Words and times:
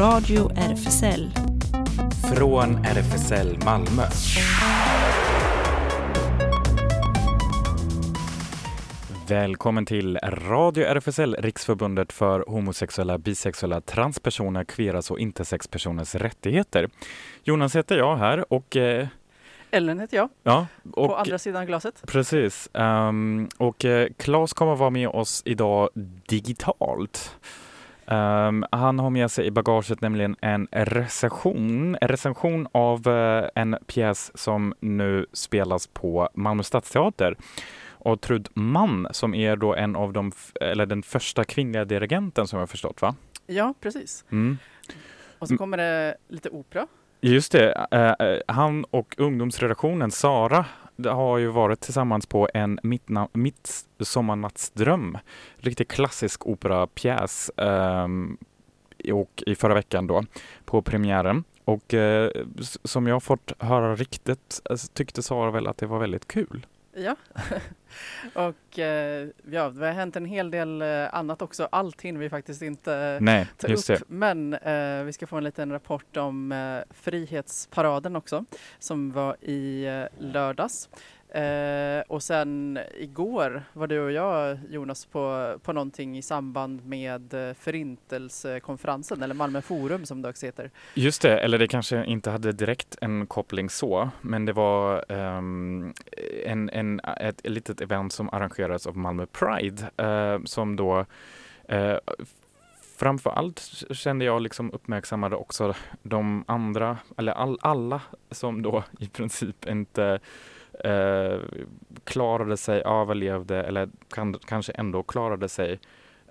Radio 0.00 0.50
RFSL. 0.56 1.30
Från 2.36 2.84
RFSL 2.84 3.58
Malmö. 3.64 4.02
Välkommen 9.28 9.86
till 9.86 10.18
Radio 10.22 10.84
RFSL, 10.84 11.36
Riksförbundet 11.38 12.12
för 12.12 12.44
homosexuella, 12.48 13.18
bisexuella, 13.18 13.80
transpersoner, 13.80 14.64
queeras 14.64 15.10
och 15.10 15.18
intersexpersoners 15.18 16.14
rättigheter. 16.14 16.88
Jonas 17.44 17.76
heter 17.76 17.98
jag 17.98 18.16
här 18.16 18.52
och 18.52 18.76
eh, 18.76 19.06
Ellen 19.70 20.00
heter 20.00 20.16
jag, 20.16 20.28
ja, 20.42 20.66
och 20.92 21.08
på 21.08 21.16
andra 21.16 21.38
sidan 21.38 21.66
glaset. 21.66 22.02
Precis. 22.06 22.68
Um, 22.72 23.48
och 23.56 23.84
uh, 23.84 24.06
Claes 24.16 24.52
kommer 24.52 24.76
vara 24.76 24.90
med 24.90 25.08
oss 25.08 25.42
idag 25.44 25.88
digitalt. 26.26 27.36
Um, 28.10 28.64
han 28.72 28.98
har 28.98 29.10
med 29.10 29.30
sig 29.30 29.46
i 29.46 29.50
bagaget 29.50 30.00
nämligen 30.00 30.36
en 30.40 30.68
recension, 30.72 31.96
en 32.00 32.08
recension 32.08 32.68
av 32.72 33.08
uh, 33.08 33.48
en 33.54 33.76
pjäs 33.86 34.32
som 34.34 34.74
nu 34.80 35.26
spelas 35.32 35.86
på 35.86 36.28
Malmö 36.34 36.62
stadsteater. 36.62 37.36
Och 37.90 38.20
Trud 38.20 38.48
Mann 38.54 39.08
som 39.10 39.34
är 39.34 39.56
då 39.56 39.74
en 39.74 39.96
av 39.96 40.12
de, 40.12 40.32
eller 40.60 40.86
den 40.86 41.02
första 41.02 41.44
kvinnliga 41.44 41.84
dirigenten 41.84 42.46
som 42.46 42.58
jag 42.58 42.70
förstått 42.70 43.02
va? 43.02 43.14
Ja, 43.46 43.74
precis. 43.80 44.24
Mm. 44.30 44.58
Och 45.38 45.48
så 45.48 45.56
kommer 45.56 45.76
det 45.76 46.16
lite 46.28 46.48
opera. 46.48 46.86
Just 47.20 47.52
det, 47.52 47.86
uh, 47.94 48.54
han 48.54 48.84
och 48.84 49.14
ungdomsredaktionen 49.18 50.10
Sara 50.10 50.64
har 51.04 51.38
ju 51.38 51.46
varit 51.46 51.80
tillsammans 51.80 52.26
på 52.26 52.48
en 52.54 52.80
midsommarnattsdröm, 53.32 55.18
riktigt 55.56 55.88
klassisk 55.88 56.46
operapjäs 56.46 57.50
um, 57.56 58.38
och 59.12 59.42
i 59.46 59.54
förra 59.54 59.74
veckan 59.74 60.06
då 60.06 60.24
på 60.64 60.82
premiären. 60.82 61.44
Och 61.64 61.94
uh, 61.94 62.28
som 62.84 63.06
jag 63.06 63.22
fått 63.22 63.52
höra 63.58 63.94
riktigt 63.94 64.60
eh, 64.70 64.76
tyckte 64.92 65.22
Sara 65.22 65.50
väl 65.50 65.66
att 65.66 65.78
det 65.78 65.86
var 65.86 65.98
väldigt 65.98 66.28
kul. 66.28 66.66
Ja, 66.96 67.16
och 68.34 68.78
eh, 68.78 69.28
ja, 69.50 69.68
det 69.68 69.86
har 69.86 69.92
hänt 69.92 70.16
en 70.16 70.24
hel 70.24 70.50
del 70.50 70.82
eh, 70.82 71.14
annat 71.14 71.42
också. 71.42 71.68
Allt 71.72 72.02
hinner 72.02 72.20
vi 72.20 72.30
faktiskt 72.30 72.62
inte 72.62 73.18
Nej, 73.20 73.46
ta 73.56 73.72
upp. 73.72 73.86
Det. 73.86 74.02
Men 74.08 74.54
eh, 74.54 75.02
vi 75.04 75.12
ska 75.12 75.26
få 75.26 75.36
en 75.36 75.44
liten 75.44 75.72
rapport 75.72 76.16
om 76.16 76.52
eh, 76.52 76.78
Frihetsparaden 76.90 78.16
också, 78.16 78.44
som 78.78 79.12
var 79.12 79.36
i 79.44 79.84
eh, 79.84 80.04
lördags. 80.18 80.88
Eh, 81.30 82.00
och 82.06 82.22
sen 82.22 82.78
igår 82.98 83.62
var 83.72 83.86
du 83.86 84.00
och 84.00 84.12
jag 84.12 84.58
Jonas 84.68 85.06
på, 85.06 85.54
på 85.62 85.72
någonting 85.72 86.18
i 86.18 86.22
samband 86.22 86.86
med 86.86 87.34
eh, 87.34 87.54
Förintelsekonferensen 87.54 89.22
eller 89.22 89.34
Malmö 89.34 89.60
Forum 89.60 90.06
som 90.06 90.22
det 90.22 90.28
också 90.28 90.46
heter. 90.46 90.70
Just 90.94 91.22
det, 91.22 91.40
eller 91.40 91.58
det 91.58 91.68
kanske 91.68 92.04
inte 92.04 92.30
hade 92.30 92.52
direkt 92.52 92.96
en 93.00 93.26
koppling 93.26 93.70
så, 93.70 94.10
men 94.20 94.44
det 94.44 94.52
var 94.52 95.12
um, 95.12 95.94
en, 96.44 96.70
en, 96.70 97.00
ett, 97.00 97.40
ett 97.44 97.50
litet 97.50 97.80
event 97.80 98.12
som 98.12 98.28
arrangerades 98.30 98.86
av 98.86 98.96
Malmö 98.96 99.26
Pride 99.26 99.90
uh, 100.02 100.44
som 100.44 100.76
då 100.76 101.06
uh, 101.72 101.96
framför 102.98 103.30
allt 103.30 103.60
kände 103.90 104.24
jag 104.24 104.42
liksom 104.42 104.72
uppmärksammade 104.72 105.36
också 105.36 105.74
de 106.02 106.44
andra, 106.46 106.98
eller 107.16 107.32
all, 107.32 107.58
alla 107.60 108.00
som 108.30 108.62
då 108.62 108.84
i 108.98 109.08
princip 109.08 109.68
inte 109.68 110.20
eh, 110.84 111.40
klarade 112.04 112.56
sig, 112.56 112.82
överlevde 112.84 113.62
eller 113.62 113.88
kan, 114.14 114.34
kanske 114.34 114.72
ändå 114.72 115.02
klarade 115.02 115.48
sig. 115.48 115.80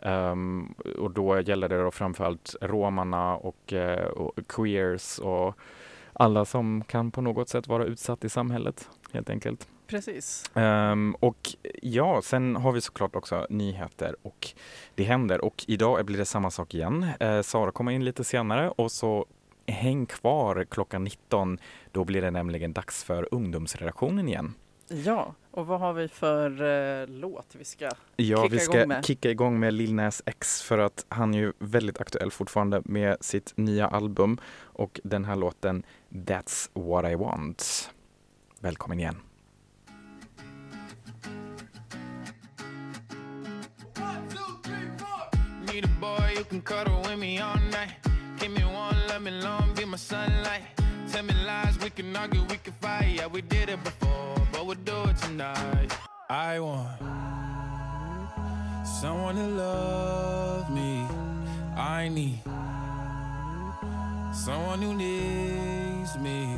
Um, 0.01 0.75
och 0.97 1.11
då 1.11 1.41
gäller 1.41 1.69
det 1.69 1.83
då 1.83 1.91
framförallt 1.91 2.55
romarna 2.61 3.35
och, 3.35 3.73
uh, 3.73 4.05
och, 4.05 4.39
queers 4.47 5.19
och 5.19 5.55
alla 6.13 6.45
som 6.45 6.83
kan 6.83 7.11
på 7.11 7.21
något 7.21 7.49
sätt 7.49 7.67
vara 7.67 7.85
utsatt 7.85 8.23
i 8.23 8.29
samhället 8.29 8.89
helt 9.11 9.29
enkelt. 9.29 9.67
Precis. 9.87 10.51
Um, 10.53 11.15
och 11.19 11.49
ja, 11.81 12.21
sen 12.23 12.55
har 12.55 12.71
vi 12.71 12.81
såklart 12.81 13.15
också 13.15 13.47
nyheter 13.49 14.15
och 14.21 14.47
det 14.95 15.03
händer 15.03 15.45
och 15.45 15.65
idag 15.67 16.05
blir 16.05 16.17
det 16.17 16.25
samma 16.25 16.51
sak 16.51 16.73
igen. 16.73 17.05
Uh, 17.23 17.41
Sara 17.41 17.71
kommer 17.71 17.91
in 17.91 18.05
lite 18.05 18.23
senare 18.23 18.69
och 18.69 18.91
så 18.91 19.25
häng 19.67 20.05
kvar 20.05 20.65
klockan 20.69 21.03
19. 21.03 21.57
Då 21.91 22.03
blir 22.03 22.21
det 22.21 22.31
nämligen 22.31 22.73
dags 22.73 23.03
för 23.03 23.27
ungdomsredaktionen 23.31 24.27
igen. 24.27 24.53
Ja, 24.89 25.33
och 25.51 25.67
vad 25.67 25.79
har 25.79 25.93
vi 25.93 26.07
för 26.07 26.61
eh, 27.01 27.07
låt 27.07 27.55
vi 27.57 27.63
ska 27.65 27.89
ja, 28.15 28.43
kicka 28.43 28.55
vi 28.55 28.59
ska 28.59 28.77
igång 28.77 28.87
med? 28.87 29.05
kicka 29.05 29.31
igång 29.31 29.59
med 29.59 29.73
Lil 29.73 29.93
Nas 29.93 30.21
X 30.25 30.61
för 30.61 30.77
att 30.77 31.05
han 31.09 31.33
är 31.33 31.37
ju 31.37 31.53
väldigt 31.59 32.01
aktuell 32.01 32.31
fortfarande 32.31 32.81
med 32.85 33.17
sitt 33.21 33.53
nya 33.55 33.87
album 33.87 34.37
och 34.59 34.99
den 35.03 35.25
här 35.25 35.35
låten 35.35 35.83
That's 36.09 36.69
what 36.73 37.11
I 37.11 37.15
want. 37.15 37.91
Välkommen 38.59 38.99
igen. 38.99 39.15
Need 45.73 45.85
a 45.85 45.89
boy 46.01 46.27
Give 48.39 48.51
me 48.51 48.61
one, 48.61 48.95
let 49.07 49.21
me 49.21 49.31
long, 49.31 49.73
be 49.75 49.83
my 49.83 49.97
sunlight. 49.97 50.61
Tell 51.11 51.23
me 51.23 51.33
lies, 51.45 51.79
we 51.79 51.89
can 51.89 52.15
argue, 52.15 52.43
we 52.43 52.57
can 52.57 52.73
fight. 52.73 53.15
Yeah, 53.15 53.25
we 53.25 53.41
did 53.41 53.69
it 53.69 53.83
before, 53.83 54.35
but 54.51 54.65
we'll 54.65 54.75
do 54.75 55.09
it 55.09 55.17
tonight. 55.17 55.91
I 56.29 56.59
want 56.59 56.99
someone 58.85 59.35
to 59.35 59.47
love 59.47 60.69
me. 60.69 61.07
I 61.75 62.09
need 62.09 62.39
someone 64.33 64.81
who 64.83 64.93
needs 64.93 66.15
me. 66.19 66.55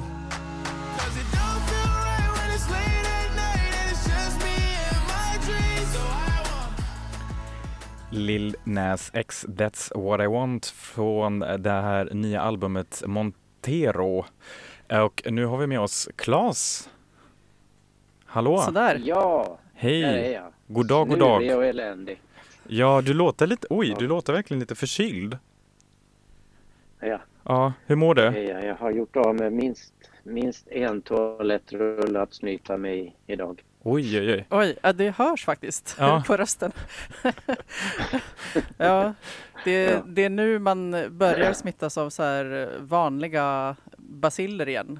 Cause 0.98 1.16
it 1.18 1.28
don't 1.32 1.62
feel 1.70 1.92
right 2.08 2.30
when 2.36 2.52
it's 2.52 2.70
late 2.70 2.99
Lil 8.12 8.56
Nas 8.64 9.12
X 9.14 9.46
That's 9.50 9.92
What 10.04 10.22
I 10.22 10.28
Want 10.28 10.66
från 10.66 11.40
det 11.40 11.70
här 11.70 12.10
nya 12.14 12.42
albumet 12.42 13.04
Montero. 13.06 14.26
Och 15.06 15.22
nu 15.32 15.46
har 15.46 15.58
vi 15.58 15.68
med 15.68 15.80
oss 15.80 16.10
Klas. 16.16 16.90
Hallå! 18.26 18.58
Sådär. 18.58 19.02
Ja, 19.06 19.58
Hej! 19.74 20.02
där 20.02 20.14
är 20.14 20.34
jag. 20.34 20.54
God 20.68 20.88
dag, 20.88 21.08
god 21.10 21.20
dag. 21.20 21.42
Snurrig 21.42 21.58
och 21.58 21.66
eländig. 21.66 22.22
Ja, 22.68 23.02
du 23.02 23.14
låter 23.14 23.48
lite, 23.48 23.68
oj, 23.70 23.90
Ja. 23.90 23.96
du 24.00 24.08
låter 24.08 24.34
verkligen 24.34 24.60
lite 24.60 24.76
förkyld. 24.76 25.38
Ja, 27.00 27.20
Ja, 27.44 27.74
hur 27.86 27.96
mår 27.96 28.16
du? 28.16 28.22
är 28.22 28.66
jag. 28.66 28.76
har 28.76 28.92
gjort 28.92 29.16
av 29.16 29.36
med 29.36 29.54
minst, 29.54 29.94
minst 30.24 30.68
en 30.68 31.02
toalettrulle 31.02 32.20
att 32.22 32.34
snyta 32.34 32.78
mig 32.78 33.16
idag. 33.28 33.64
Oj, 33.84 34.20
oj, 34.20 34.34
oj. 34.34 34.46
Oj, 34.50 34.76
ja, 34.84 34.94
det 34.94 35.16
hörs 35.18 35.46
faktiskt 35.46 35.96
Ja. 36.00 36.24
på 36.28 36.38
rösten. 36.38 36.72
ja, 38.78 39.14
det, 39.64 39.84
Ja. 39.84 40.02
det 40.06 40.24
är 40.24 40.30
nu 40.30 40.60
man 40.60 40.92
börjar 41.10 41.54
smittas 41.54 41.98
av 41.98 42.10
så 42.10 42.24
här 42.24 42.70
vanliga 42.80 43.76
basiller 43.98 44.70
igen. 44.70 45.00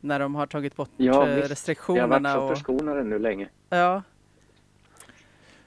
När 0.00 0.18
de 0.20 0.34
har 0.34 0.46
tagit 0.46 0.76
bort 0.76 0.90
Ja, 0.96 1.04
eh, 1.04 1.10
visst. 1.10 1.16
Jag 1.16 1.26
har 1.26 1.36
varit 1.40 1.50
restriktionerna. 1.50 2.32
så 2.34 2.40
Och, 2.40 2.56
förskonade 2.56 3.04
nu 3.04 3.18
länge. 3.18 3.48
ja, 3.68 4.02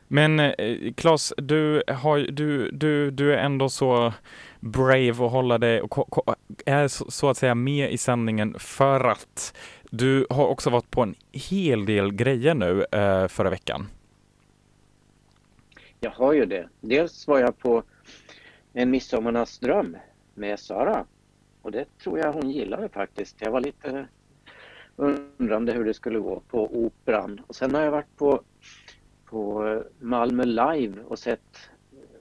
Men 0.08 0.40
eh, 0.40 0.94
Klas, 0.96 1.34
du, 1.38 1.84
har, 1.88 2.18
du, 2.32 2.72
du, 2.72 3.12
du 3.12 3.34
är 3.34 3.38
ändå 3.38 3.70
så 3.70 4.14
brave 4.60 5.12
och 5.24 5.30
hålla 5.32 5.58
dig 5.58 5.82
och 5.82 6.18
är 6.66 6.88
så, 6.88 7.12
så 7.12 7.30
att 7.30 7.38
säga 7.38 7.56
med 7.56 7.92
i 7.92 7.98
sändningen 7.98 8.56
för 8.60 9.00
att 9.04 9.54
du 9.92 10.28
har 10.30 10.48
också 10.48 10.70
varit 10.70 10.92
på 10.92 11.02
en 11.02 11.16
hel 11.32 11.86
del 11.86 12.14
grejer 12.14 12.54
nu 12.54 12.86
eh, 12.92 13.28
förra 13.28 13.50
veckan. 13.50 13.88
Jag 16.00 16.12
har 16.12 16.34
ju 16.34 16.46
det. 16.46 16.70
Dels 16.82 17.28
var 17.28 17.40
jag 17.40 17.58
på 17.58 17.84
en 18.74 18.90
midsommarnattsdröm 18.90 19.98
med 20.34 20.60
Sara. 20.60 21.06
Och 21.62 21.72
det 21.72 21.86
tror 21.98 22.20
jag 22.20 22.34
hon 22.34 22.52
gillade 22.52 22.90
faktiskt. 22.90 23.36
Jag 23.40 23.52
var 23.52 23.62
lite 23.62 24.08
undrande 24.96 25.74
hur 25.74 25.86
det 25.86 25.94
skulle 25.94 26.20
gå 26.20 26.40
på 26.40 26.64
Operan. 26.64 27.42
Och 27.48 27.56
sen 27.56 27.76
har 27.76 27.82
jag 27.82 27.92
varit 27.92 28.18
på, 28.18 28.42
på 29.26 29.84
Malmö 30.00 30.44
Live 30.46 31.04
och 31.04 31.20
sett 31.20 31.70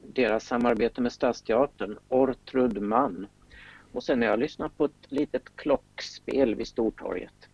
deras 0.02 0.44
samarbete 0.44 1.00
med 1.00 1.12
Stadsteatern, 1.12 1.98
Ortrud 2.08 2.82
Mann. 2.82 3.26
Och 3.92 4.02
sen 4.02 4.22
har 4.22 4.28
jag 4.28 4.38
lyssnat 4.38 4.76
på 4.76 4.84
ett 4.84 5.12
litet 5.12 5.56
klockspel 5.56 6.54
vid 6.54 6.66
Stortorget. 6.66 7.48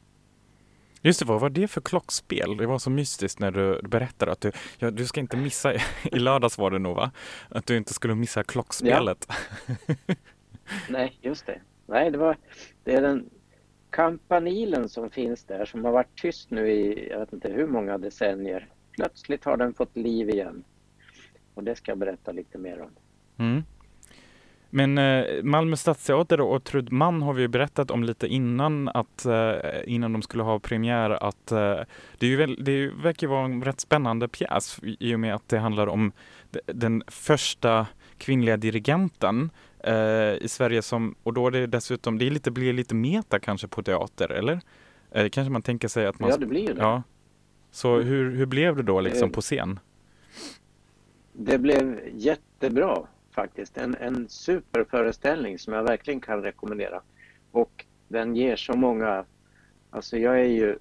Just 1.04 1.20
det, 1.20 1.26
vad 1.26 1.40
var 1.40 1.50
det 1.50 1.68
för 1.68 1.80
klockspel? 1.80 2.56
Det 2.56 2.66
var 2.66 2.78
så 2.78 2.90
mystiskt 2.90 3.38
när 3.38 3.50
du 3.50 3.80
berättade 3.82 4.32
att 4.32 4.40
du, 4.40 4.52
ja, 4.78 4.90
du 4.90 5.06
ska 5.06 5.20
inte 5.20 5.36
missa, 5.36 5.74
i 6.12 6.18
lördags 6.18 6.58
var 6.58 6.70
det 6.70 6.78
nog 6.78 6.96
va? 6.96 7.10
Att 7.48 7.66
du 7.66 7.76
inte 7.76 7.94
skulle 7.94 8.14
missa 8.14 8.42
klockspelet. 8.42 9.28
Nej, 10.88 11.18
just 11.20 11.46
det. 11.46 11.60
Nej, 11.86 12.10
det 12.10 12.18
var 12.18 12.36
det 12.84 12.94
är 12.94 13.02
den 13.02 13.30
kampanilen 13.90 14.88
som 14.88 15.10
finns 15.10 15.44
där 15.44 15.64
som 15.64 15.84
har 15.84 15.92
varit 15.92 16.20
tyst 16.20 16.50
nu 16.50 16.70
i 16.70 17.08
jag 17.10 17.18
vet 17.18 17.32
inte 17.32 17.48
hur 17.48 17.66
många 17.66 17.98
decennier. 17.98 18.68
Plötsligt 18.92 19.44
har 19.44 19.56
den 19.56 19.74
fått 19.74 19.96
liv 19.96 20.30
igen. 20.30 20.64
Och 21.54 21.64
det 21.64 21.76
ska 21.76 21.90
jag 21.90 21.98
berätta 21.98 22.32
lite 22.32 22.58
mer 22.58 22.80
om. 22.80 22.90
Mm. 23.38 23.62
Men 24.74 24.98
eh, 24.98 25.42
Malmö 25.42 25.76
stadsteater 25.76 26.40
och 26.40 26.64
Trudman 26.64 27.22
har 27.22 27.32
vi 27.32 27.42
ju 27.42 27.48
berättat 27.48 27.90
om 27.90 28.04
lite 28.04 28.26
innan 28.26 28.88
att 28.88 29.24
eh, 29.24 29.54
innan 29.86 30.12
de 30.12 30.22
skulle 30.22 30.42
ha 30.42 30.58
premiär 30.58 31.10
att 31.10 31.52
eh, 31.52 31.80
det, 32.18 32.26
är 32.26 32.30
ju 32.30 32.36
väl, 32.36 32.64
det 32.64 32.88
verkar 32.88 33.26
vara 33.26 33.44
en 33.44 33.64
rätt 33.64 33.80
spännande 33.80 34.28
pjäs 34.28 34.80
i 34.82 35.14
och 35.14 35.20
med 35.20 35.34
att 35.34 35.48
det 35.48 35.58
handlar 35.58 35.86
om 35.86 36.12
den 36.66 37.02
första 37.06 37.86
kvinnliga 38.18 38.56
dirigenten 38.56 39.50
eh, 39.84 40.34
i 40.34 40.46
Sverige 40.48 40.82
som, 40.82 41.14
och 41.22 41.32
då 41.32 41.46
är 41.46 41.50
det 41.50 41.66
dessutom, 41.66 42.18
det 42.18 42.26
är 42.26 42.30
lite, 42.30 42.50
blir 42.50 42.72
lite 42.72 42.94
meta 42.94 43.38
kanske 43.38 43.68
på 43.68 43.82
teater, 43.82 44.32
eller? 44.32 44.60
Eh, 45.10 45.28
kanske 45.28 45.52
man 45.52 45.62
tänker 45.62 45.88
sig 45.88 46.06
att 46.06 46.18
man... 46.18 46.30
Ja, 46.30 46.36
det 46.36 46.46
blir 46.46 46.68
ju 46.68 46.74
det. 46.74 46.82
Ja. 46.82 47.02
Så 47.70 48.00
hur, 48.00 48.36
hur 48.36 48.46
blev 48.46 48.76
det 48.76 48.82
då 48.82 49.00
liksom 49.00 49.30
på 49.30 49.40
scen? 49.40 49.80
Det 51.32 51.58
blev 51.58 52.00
jättebra 52.14 53.06
faktiskt. 53.32 53.78
En, 53.78 53.94
en 53.94 54.28
superföreställning 54.28 55.58
som 55.58 55.72
jag 55.72 55.82
verkligen 55.82 56.20
kan 56.20 56.42
rekommendera. 56.42 57.02
Och 57.50 57.84
den 58.08 58.36
ger 58.36 58.56
så 58.56 58.72
många, 58.72 59.24
alltså 59.90 60.18
jag 60.18 60.40
är 60.40 60.48
ju 60.48 60.78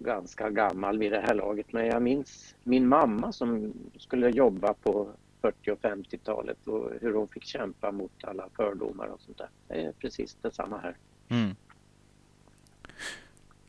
ganska 0.00 0.50
gammal 0.50 0.98
vid 0.98 1.12
det 1.12 1.20
här 1.20 1.34
laget 1.34 1.72
men 1.72 1.86
jag 1.86 2.02
minns 2.02 2.54
min 2.64 2.88
mamma 2.88 3.32
som 3.32 3.72
skulle 3.98 4.30
jobba 4.30 4.74
på 4.74 5.08
40 5.40 5.70
och 5.70 5.80
50-talet 5.80 6.66
och 6.66 6.92
hur 7.00 7.14
hon 7.14 7.28
fick 7.28 7.44
kämpa 7.44 7.92
mot 7.92 8.24
alla 8.24 8.48
fördomar 8.56 9.06
och 9.06 9.20
sånt 9.20 9.38
där. 9.38 9.48
Det 9.68 9.74
är 9.74 9.92
precis 9.92 10.36
detsamma 10.42 10.78
här. 10.78 10.96
Mm. 11.28 11.54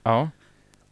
Ja, 0.04 0.30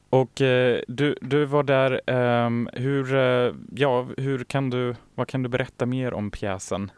och 0.10 0.42
eh, 0.42 0.82
du, 0.88 1.16
du 1.22 1.46
var 1.46 1.64
där. 1.64 2.02
Eh, 2.08 2.50
hur, 2.74 3.16
eh, 3.16 3.56
ja, 3.76 4.08
hur 4.18 4.44
kan 4.44 4.70
du, 4.70 4.96
vad 5.16 5.28
kan 5.28 5.44
du 5.44 5.50
berätta 5.50 5.86
mer 5.86 6.14
om 6.14 6.32
pjäsen? 6.32 6.92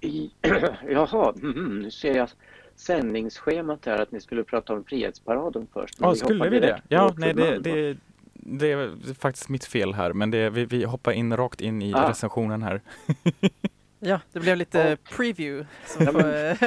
I, 0.00 0.30
jaha, 0.88 1.34
mm, 1.42 1.78
nu 1.82 1.90
ser 1.90 2.16
jag 2.16 2.28
sändningsschemat 2.76 3.86
här 3.86 4.02
att 4.02 4.12
ni 4.12 4.20
skulle 4.20 4.44
prata 4.44 4.72
om 4.72 4.84
Frihetsparaden 4.84 5.66
först. 5.72 5.94
Ja, 6.00 6.14
skulle 6.14 6.48
vi 6.48 6.60
det? 6.60 6.82
Ja, 6.88 7.14
nej, 7.16 7.34
det, 7.34 7.58
det, 7.58 7.96
det 8.34 8.72
är 8.72 9.14
faktiskt 9.14 9.48
mitt 9.48 9.64
fel 9.64 9.94
här, 9.94 10.12
men 10.12 10.30
det, 10.30 10.50
vi, 10.50 10.64
vi 10.64 10.84
hoppar 10.84 11.12
in 11.12 11.36
rakt 11.36 11.60
in 11.60 11.82
i 11.82 11.94
ah. 11.94 12.10
recensionen 12.10 12.62
här. 12.62 12.80
ja, 13.98 14.20
det 14.32 14.40
blev 14.40 14.56
lite 14.56 14.92
oh. 14.92 15.16
preview. 15.16 15.66
Så 15.86 16.04
får, 16.04 16.58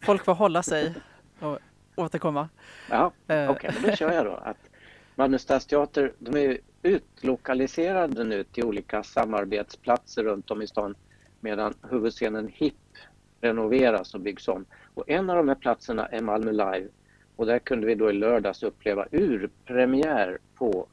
folk 0.04 0.24
får 0.24 0.34
hålla 0.34 0.62
sig 0.62 0.94
och 1.40 1.58
återkomma. 1.96 2.48
Ja, 2.90 3.12
eh. 3.28 3.50
okej, 3.50 3.70
okay, 3.70 3.90
då 3.90 3.96
kör 3.96 4.12
jag 4.12 4.24
då. 4.24 4.32
Att 4.32 4.70
Malmö 5.14 5.38
stadsteater, 5.38 6.12
de 6.18 6.36
är 6.36 6.58
utlokaliserade 6.82 8.24
nu 8.24 8.44
till 8.44 8.64
olika 8.64 9.02
samarbetsplatser 9.02 10.24
runt 10.24 10.50
om 10.50 10.62
i 10.62 10.66
stan 10.66 10.94
medan 11.44 11.74
huvudscenen 11.90 12.48
HIP 12.48 12.74
renoveras 13.40 14.14
och 14.14 14.20
byggs 14.20 14.48
om. 14.48 14.64
Och 14.94 15.10
en 15.10 15.30
av 15.30 15.36
de 15.36 15.48
här 15.48 15.54
platserna 15.54 16.06
är 16.06 16.20
Malmö 16.20 16.52
Live 16.52 16.88
och 17.36 17.46
där 17.46 17.58
kunde 17.58 17.86
vi 17.86 17.94
då 17.94 18.10
i 18.10 18.12
lördags 18.12 18.62
uppleva 18.62 19.06
urpremiär 19.12 20.38
på 20.54 20.86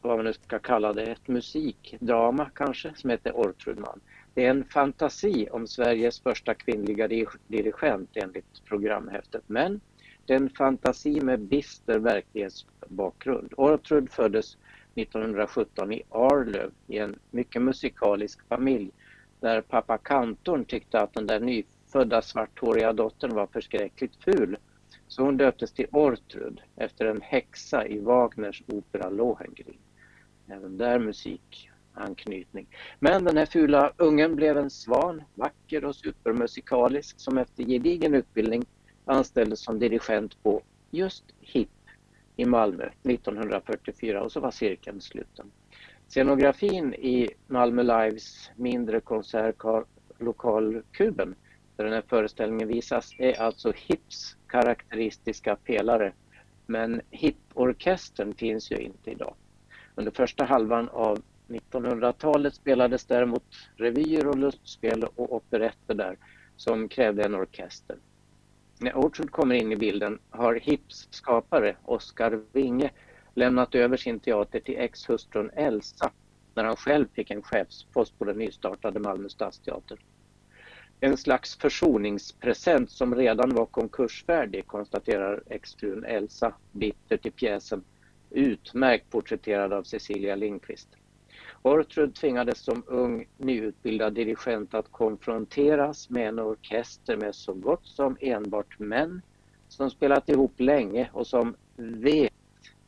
vad 0.00 0.16
man 0.16 0.24
nu 0.24 0.32
ska 0.32 0.58
kalla 0.58 0.92
det, 0.92 1.02
ett 1.02 1.28
musikdrama 1.28 2.50
kanske 2.54 2.92
som 2.94 3.10
heter 3.10 3.32
Ortrudman. 3.32 4.00
Det 4.34 4.46
är 4.46 4.50
en 4.50 4.64
fantasi 4.64 5.48
om 5.50 5.66
Sveriges 5.66 6.20
första 6.20 6.54
kvinnliga 6.54 7.08
dirigent 7.48 8.10
enligt 8.14 8.64
programhäftet 8.64 9.42
men 9.46 9.80
det 10.26 10.32
är 10.32 10.36
en 10.36 10.50
fantasi 10.50 11.20
med 11.20 11.40
bister 11.40 11.98
verklighetsbakgrund. 11.98 13.52
Ortrud 13.56 14.10
föddes 14.10 14.56
1917 14.94 15.92
i 15.92 16.02
Arlöv 16.10 16.70
i 16.86 16.98
en 16.98 17.18
mycket 17.30 17.62
musikalisk 17.62 18.48
familj 18.48 18.90
där 19.40 19.60
pappa 19.60 19.98
kantorn 19.98 20.64
tyckte 20.64 21.00
att 21.00 21.14
den 21.14 21.26
där 21.26 21.40
nyfödda 21.40 22.22
svarthåriga 22.22 22.92
dottern 22.92 23.34
var 23.34 23.46
förskräckligt 23.46 24.16
ful. 24.24 24.56
Så 25.08 25.22
hon 25.22 25.36
döptes 25.36 25.72
till 25.72 25.86
Ortrud 25.92 26.60
efter 26.76 27.06
en 27.06 27.20
häxa 27.20 27.86
i 27.86 27.98
Wagners 27.98 28.62
opera 28.66 29.10
Lohengrin. 29.10 29.78
Även 30.48 30.78
där 30.78 30.98
musikanknytning. 30.98 32.66
Men 32.98 33.24
den 33.24 33.36
här 33.36 33.46
fula 33.46 33.92
ungen 33.96 34.36
blev 34.36 34.58
en 34.58 34.70
svan, 34.70 35.22
vacker 35.34 35.84
och 35.84 35.96
supermusikalisk 35.96 37.20
som 37.20 37.38
efter 37.38 37.64
gedigen 37.64 38.14
utbildning 38.14 38.64
anställdes 39.04 39.60
som 39.60 39.78
dirigent 39.78 40.42
på 40.42 40.62
just 40.90 41.24
HIP 41.40 41.68
i 42.36 42.44
Malmö 42.44 42.88
1944 43.02 44.22
och 44.22 44.32
så 44.32 44.40
var 44.40 44.50
cirkeln 44.50 45.00
sluten. 45.00 45.50
Scenografin 46.08 46.94
i 46.94 47.28
Malmö 47.46 47.82
Lives 47.82 48.50
mindre 48.56 49.00
konsertlokalkuben 49.00 51.34
där 51.76 51.84
den 51.84 51.92
här 51.92 52.04
föreställningen 52.08 52.68
visas 52.68 53.14
är 53.18 53.40
alltså 53.40 53.72
HIPs 53.76 54.36
karaktäristiska 54.48 55.56
pelare. 55.56 56.12
Men 56.66 57.00
HIP-orkestern 57.10 58.34
finns 58.34 58.70
ju 58.70 58.76
inte 58.76 59.10
idag. 59.10 59.34
Under 59.94 60.12
första 60.12 60.44
halvan 60.44 60.88
av 60.88 61.22
1900-talet 61.48 62.54
spelades 62.54 63.04
däremot 63.04 63.44
revyer 63.76 64.26
och 64.26 64.38
lustspel 64.38 65.04
och 65.04 65.34
operetter 65.34 65.94
där 65.94 66.16
som 66.56 66.88
krävde 66.88 67.24
en 67.24 67.34
orkester. 67.34 67.96
När 68.80 68.96
Orchard 68.96 69.30
kommer 69.30 69.54
in 69.54 69.72
i 69.72 69.76
bilden 69.76 70.18
har 70.30 70.54
HIPs 70.54 71.08
skapare 71.10 71.76
Oskar 71.84 72.40
Winge 72.52 72.90
lämnat 73.36 73.74
över 73.74 73.96
sin 73.96 74.20
teater 74.20 74.60
till 74.60 74.78
ex-hustrun 74.78 75.50
Elsa 75.56 76.12
när 76.54 76.64
han 76.64 76.76
själv 76.76 77.06
fick 77.14 77.30
en 77.30 77.42
chefspost 77.42 78.18
på 78.18 78.24
den 78.24 78.38
nystartade 78.38 79.00
Malmö 79.00 79.28
stadsteater. 79.28 79.98
En 81.00 81.16
slags 81.16 81.56
försoningspresent 81.56 82.90
som 82.90 83.14
redan 83.14 83.54
var 83.54 83.66
konkursfärdig 83.66 84.66
konstaterar 84.66 85.42
exfrun 85.46 86.04
Elsa 86.04 86.54
bitter 86.72 87.16
till 87.16 87.32
pjäsen 87.32 87.84
utmärkt 88.30 89.10
porträtterad 89.10 89.72
av 89.72 89.82
Cecilia 89.82 90.34
Lindqvist. 90.34 90.88
Ortrud 91.62 92.14
tvingades 92.14 92.58
som 92.58 92.82
ung 92.86 93.28
nyutbildad 93.36 94.14
dirigent 94.14 94.74
att 94.74 94.92
konfronteras 94.92 96.10
med 96.10 96.28
en 96.28 96.38
orkester 96.38 97.16
med 97.16 97.34
så 97.34 97.52
gott 97.52 97.86
som 97.86 98.16
enbart 98.20 98.78
män 98.78 99.22
som 99.68 99.90
spelat 99.90 100.28
ihop 100.28 100.60
länge 100.60 101.10
och 101.12 101.26
som 101.26 101.56
vet 101.76 102.32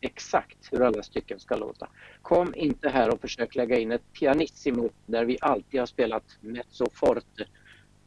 exakt 0.01 0.73
hur 0.73 0.83
alla 0.83 1.03
stycken 1.03 1.41
ska 1.41 1.57
låta. 1.57 1.89
Kom 2.23 2.55
inte 2.55 2.89
här 2.89 3.15
och 3.15 3.21
försök 3.21 3.55
lägga 3.55 3.79
in 3.79 3.93
ett 3.93 4.13
pianissimo 4.13 4.91
där 5.07 5.25
vi 5.25 5.39
alltid 5.41 5.81
har 5.81 5.87
spelat 5.87 6.25
mezzo 6.41 6.87
forte, 6.93 7.47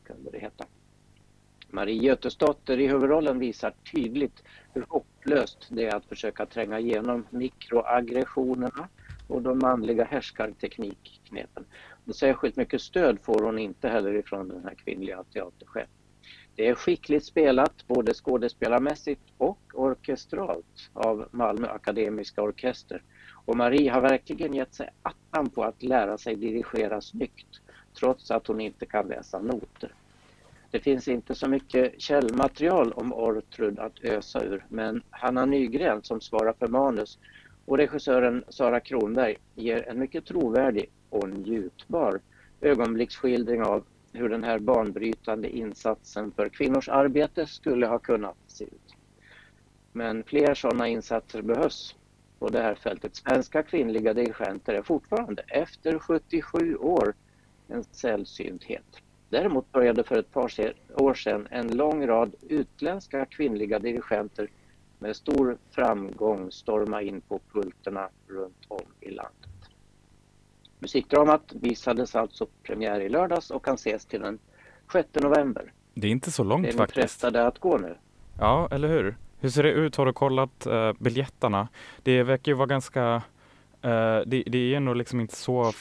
kunde 0.03 0.31
det 0.31 0.39
heta. 0.39 0.65
Marie 1.69 2.03
Götesdotter 2.03 2.79
i 2.79 2.87
huvudrollen 2.87 3.39
visar 3.39 3.73
tydligt 3.91 4.43
hur 4.73 4.85
hopplöst 4.89 5.67
det 5.69 5.85
är 5.85 5.95
att 5.95 6.05
försöka 6.05 6.45
tränga 6.45 6.79
igenom 6.79 7.25
mikroaggressionerna 7.29 8.89
och 9.27 9.41
de 9.41 9.59
manliga 9.59 10.03
härskarteknikknepen. 10.03 11.65
Och 12.05 12.15
särskilt 12.15 12.55
mycket 12.55 12.81
stöd 12.81 13.19
får 13.21 13.43
hon 13.43 13.59
inte 13.59 13.89
heller 13.89 14.13
ifrån 14.13 14.47
den 14.47 14.63
här 14.63 14.75
kvinnliga 14.75 15.23
teaterchefen. 15.23 16.00
Det 16.55 16.67
är 16.67 16.75
skickligt 16.75 17.25
spelat 17.25 17.87
både 17.87 18.13
skådespelarmässigt 18.13 19.21
och 19.37 19.59
orkestralt 19.73 20.89
av 20.93 21.27
Malmö 21.31 21.67
Akademiska 21.67 22.41
Orkester. 22.41 23.03
Och 23.45 23.57
Marie 23.57 23.91
har 23.91 24.01
verkligen 24.01 24.53
gett 24.53 24.73
sig 24.73 24.89
attan 25.01 25.49
på 25.49 25.63
att 25.63 25.83
lära 25.83 26.17
sig 26.17 26.35
dirigera 26.35 27.01
snyggt 27.01 27.61
trots 27.99 28.31
att 28.31 28.47
hon 28.47 28.61
inte 28.61 28.85
kan 28.85 29.07
läsa 29.07 29.39
noter. 29.39 29.93
Det 30.71 30.79
finns 30.79 31.07
inte 31.07 31.35
så 31.35 31.47
mycket 31.47 32.01
källmaterial 32.01 32.91
om 32.91 33.13
Ortrud 33.13 33.79
att 33.79 34.03
ösa 34.03 34.43
ur 34.43 34.65
men 34.69 35.01
Hanna 35.09 35.45
Nygren 35.45 36.03
som 36.03 36.21
svarar 36.21 36.53
för 36.53 36.67
manus 36.67 37.19
och 37.65 37.77
regissören 37.77 38.43
Sara 38.49 38.79
Kronberg 38.79 39.37
ger 39.55 39.89
en 39.89 39.99
mycket 39.99 40.25
trovärdig 40.25 40.89
och 41.09 41.29
njutbar 41.29 42.19
ögonblicksskildring 42.61 43.63
av 43.63 43.83
hur 44.13 44.29
den 44.29 44.43
här 44.43 44.59
banbrytande 44.59 45.49
insatsen 45.49 46.31
för 46.31 46.49
kvinnors 46.49 46.89
arbete 46.89 47.47
skulle 47.47 47.87
ha 47.87 47.99
kunnat 47.99 48.37
se 48.47 48.63
ut. 48.63 48.95
Men 49.91 50.23
fler 50.23 50.53
sådana 50.53 50.87
insatser 50.87 51.41
behövs 51.41 51.95
på 52.39 52.49
det 52.49 52.61
här 52.61 52.75
fältet. 52.75 53.15
Svenska 53.15 53.63
kvinnliga 53.63 54.13
dirigenter 54.13 54.73
är 54.73 54.81
fortfarande, 54.81 55.43
efter 55.47 55.99
77 55.99 56.75
år, 56.75 57.13
en 57.67 57.83
sällsynthet. 57.83 58.85
Däremot 59.29 59.71
började 59.71 60.03
för 60.03 60.19
ett 60.19 60.31
par 60.31 60.51
år 60.95 61.13
sedan 61.13 61.47
en 61.51 61.77
lång 61.77 62.07
rad 62.07 62.35
utländska 62.41 63.25
kvinnliga 63.25 63.79
dirigenter 63.79 64.49
med 64.99 65.15
stor 65.15 65.57
framgång 65.71 66.51
storma 66.51 67.01
in 67.01 67.21
på 67.21 67.39
pulterna 67.53 68.09
runt 68.27 68.65
om 68.67 68.85
i 68.99 69.09
landet. 69.09 69.50
Musikdramat 70.81 71.53
visades 71.53 72.15
alltså 72.15 72.47
premiär 72.63 72.99
i 72.99 73.09
lördags 73.09 73.51
och 73.51 73.65
kan 73.65 73.75
ses 73.75 74.05
till 74.05 74.21
den 74.21 74.39
6 74.91 75.09
november. 75.13 75.73
Det 75.93 76.07
är 76.07 76.11
inte 76.11 76.31
så 76.31 76.43
långt 76.43 76.65
faktiskt. 76.65 76.77
Det 76.77 76.83
är 76.83 76.87
faktiskt. 76.87 77.11
frestade 77.11 77.47
att 77.47 77.59
gå 77.59 77.77
nu. 77.77 77.95
Ja, 78.39 78.67
eller 78.71 78.87
hur? 78.87 79.15
Hur 79.39 79.49
ser 79.49 79.63
det 79.63 79.71
ut? 79.71 79.95
Har 79.95 80.05
du 80.05 80.13
kollat 80.13 80.67
uh, 80.67 80.93
biljetterna? 80.99 81.67
Det 82.03 82.23
verkar 82.23 82.51
ju 82.51 82.55
vara 82.55 82.67
ganska... 82.67 83.15
Uh, 83.15 83.21
det, 84.25 84.43
det 84.45 84.75
är 84.75 84.79
nog 84.79 84.95
liksom 84.95 85.19
inte 85.19 85.35
så 85.35 85.73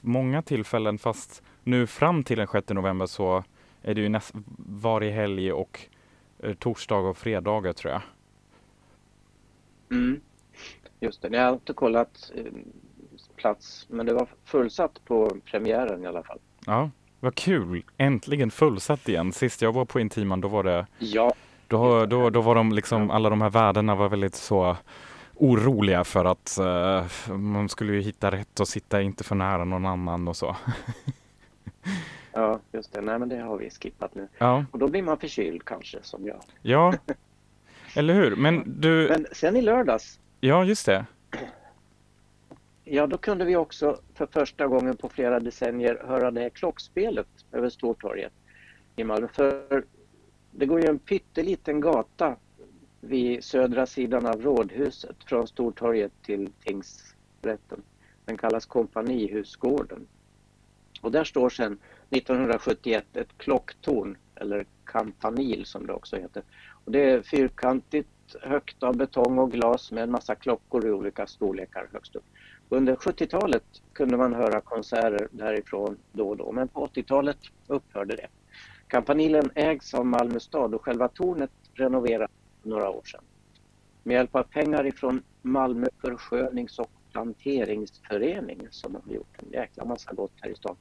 många 0.00 0.42
tillfällen 0.42 0.98
fast 0.98 1.42
nu 1.62 1.86
fram 1.86 2.24
till 2.24 2.38
den 2.38 2.46
6 2.46 2.68
november 2.68 3.06
så 3.06 3.44
är 3.82 3.94
det 3.94 4.00
ju 4.00 4.08
näst, 4.08 4.34
varje 4.58 5.10
helg 5.10 5.52
och 5.52 5.80
eh, 6.38 6.54
torsdag 6.54 6.96
och 6.96 7.16
fredagar 7.16 7.72
tror 7.72 7.92
jag. 7.92 8.02
Mm. 9.90 10.20
Just 11.00 11.22
det, 11.22 11.28
jag 11.28 11.44
har 11.44 11.52
inte 11.52 11.72
kollat 11.72 12.32
plats 13.36 13.86
men 13.88 14.06
det 14.06 14.14
var 14.14 14.26
fullsatt 14.44 15.04
på 15.04 15.36
premiären 15.44 16.04
i 16.04 16.06
alla 16.06 16.22
fall. 16.22 16.38
Ja, 16.66 16.90
vad 17.20 17.34
kul! 17.34 17.82
Äntligen 17.98 18.50
fullsatt 18.50 19.08
igen. 19.08 19.32
Sist 19.32 19.62
jag 19.62 19.72
var 19.72 19.84
på 19.84 20.00
Intiman 20.00 20.40
då 20.40 20.48
var 20.48 20.62
det 20.64 20.86
Ja, 20.98 21.32
Då, 21.68 22.06
då, 22.06 22.30
då 22.30 22.40
var 22.40 22.54
de 22.54 22.72
liksom, 22.72 23.10
alla 23.10 23.30
de 23.30 23.40
här 23.40 23.50
värdena 23.50 23.94
var 23.94 24.08
väldigt 24.08 24.34
så 24.34 24.76
oroliga 25.34 26.04
för 26.04 26.24
att 26.24 26.58
eh, 26.58 27.32
man 27.36 27.68
skulle 27.68 27.92
ju 27.92 28.00
hitta 28.00 28.30
rätt 28.30 28.60
och 28.60 28.68
sitta 28.68 29.02
inte 29.02 29.24
för 29.24 29.34
nära 29.34 29.64
någon 29.64 29.86
annan 29.86 30.28
och 30.28 30.36
så. 30.36 30.56
ja 32.32 32.60
just 32.72 32.92
det. 32.92 33.00
Nej 33.00 33.18
men 33.18 33.28
det 33.28 33.36
har 33.40 33.56
vi 33.58 33.70
skippat 33.70 34.14
nu. 34.14 34.28
Ja, 34.38 34.64
Och 34.70 34.78
då 34.78 34.88
blir 34.88 35.02
man 35.02 35.18
förkyld 35.18 35.64
kanske 35.64 35.98
som 36.02 36.26
jag. 36.26 36.40
ja. 36.62 36.94
Eller 37.96 38.14
hur? 38.14 38.36
Men 38.36 38.80
du, 38.80 39.08
Men 39.08 39.26
sen 39.32 39.56
i 39.56 39.62
lördags, 39.62 40.20
ja 40.40 40.64
just 40.64 40.86
det 40.86 41.06
ja 42.88 43.06
då 43.06 43.18
kunde 43.18 43.44
vi 43.44 43.56
också 43.56 44.00
för 44.14 44.26
första 44.26 44.66
gången 44.66 44.96
på 44.96 45.08
flera 45.08 45.40
decennier 45.40 46.02
höra 46.06 46.30
det 46.30 46.40
här 46.40 46.48
klockspelet 46.48 47.26
över 47.52 47.68
Stortorget 47.68 48.32
i 48.96 49.04
Malmö. 49.04 49.28
För 49.28 49.84
det 50.50 50.66
går 50.66 50.80
ju 50.80 50.88
en 50.88 50.98
pytteliten 50.98 51.80
gata 51.80 52.36
vid 53.00 53.44
södra 53.44 53.86
sidan 53.86 54.26
av 54.26 54.42
Rådhuset 54.42 55.24
från 55.24 55.46
Stortorget 55.46 56.12
till 56.22 56.52
tingsrätten. 56.64 57.82
Den 58.24 58.36
kallas 58.36 58.66
Kompanihusgården. 58.66 60.06
Och 61.00 61.12
där 61.12 61.24
står 61.24 61.50
sedan 61.50 61.78
1971 62.10 63.16
ett 63.16 63.38
klocktorn, 63.38 64.16
eller 64.34 64.66
kampanil 64.84 65.66
som 65.66 65.86
det 65.86 65.92
också 65.92 66.16
heter. 66.16 66.42
Och 66.84 66.92
det 66.92 67.10
är 67.10 67.22
fyrkantigt, 67.22 68.08
högt 68.42 68.82
av 68.82 68.96
betong 68.96 69.38
och 69.38 69.52
glas 69.52 69.92
med 69.92 70.02
en 70.02 70.10
massa 70.10 70.34
klockor 70.34 70.86
i 70.86 70.90
olika 70.90 71.26
storlekar 71.26 71.88
högst 71.92 72.16
upp. 72.16 72.24
Under 72.68 72.96
70-talet 72.96 73.64
kunde 73.92 74.16
man 74.16 74.34
höra 74.34 74.60
konserter 74.60 75.28
därifrån 75.30 75.96
då 76.12 76.28
och 76.28 76.36
då, 76.36 76.52
men 76.52 76.68
på 76.68 76.86
80-talet 76.86 77.38
upphörde 77.66 78.16
det. 78.16 78.28
Kampanilen 78.88 79.50
ägs 79.54 79.94
av 79.94 80.06
Malmö 80.06 80.40
stad 80.40 80.74
och 80.74 80.84
själva 80.84 81.08
tornet 81.08 81.50
renoverades 81.74 82.30
för 82.62 82.68
några 82.68 82.90
år 82.90 83.02
sedan. 83.04 83.24
Med 84.02 84.14
hjälp 84.14 84.34
av 84.34 84.42
pengar 84.42 84.86
ifrån 84.86 85.22
Malmö 85.42 85.86
förskönings 86.00 86.78
och 86.78 86.90
planteringsförening 87.12 88.68
som 88.70 88.94
har 88.94 89.14
gjort 89.14 89.42
en 89.42 89.52
jäkla 89.52 89.84
massa 89.84 90.12
gott 90.12 90.32
här 90.40 90.50
i 90.50 90.54
stan 90.54 90.76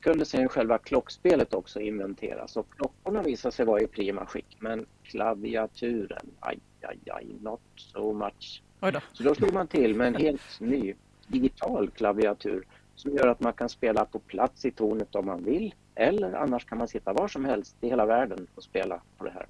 kunde 0.00 0.24
sen 0.24 0.48
själva 0.48 0.78
klockspelet 0.78 1.54
också 1.54 1.80
inventeras 1.80 2.56
och 2.56 2.66
klockorna 2.76 3.22
visade 3.22 3.54
sig 3.54 3.66
vara 3.66 3.80
i 3.80 3.86
prima 3.86 4.26
skick 4.26 4.56
men 4.58 4.86
klaviaturen, 5.02 6.30
aj, 6.40 6.58
aj, 6.82 6.98
aj, 7.06 7.26
not 7.40 7.60
so 7.76 8.12
much. 8.12 8.62
Då. 8.80 9.00
Så 9.12 9.22
då 9.22 9.34
slog 9.34 9.52
man 9.52 9.68
till 9.68 9.94
med 9.94 10.06
en 10.06 10.14
helt 10.14 10.60
ny 10.60 10.94
digital 11.26 11.90
klaviatur 11.90 12.66
som 12.94 13.12
gör 13.12 13.26
att 13.26 13.40
man 13.40 13.52
kan 13.52 13.68
spela 13.68 14.04
på 14.04 14.18
plats 14.18 14.64
i 14.64 14.70
tornet 14.70 15.14
om 15.14 15.26
man 15.26 15.44
vill 15.44 15.74
eller 15.94 16.32
annars 16.32 16.64
kan 16.64 16.78
man 16.78 16.88
sitta 16.88 17.12
var 17.12 17.28
som 17.28 17.44
helst 17.44 17.76
i 17.80 17.88
hela 17.88 18.06
världen 18.06 18.46
och 18.54 18.62
spela 18.62 19.00
på 19.18 19.24
det 19.24 19.30
här. 19.30 19.46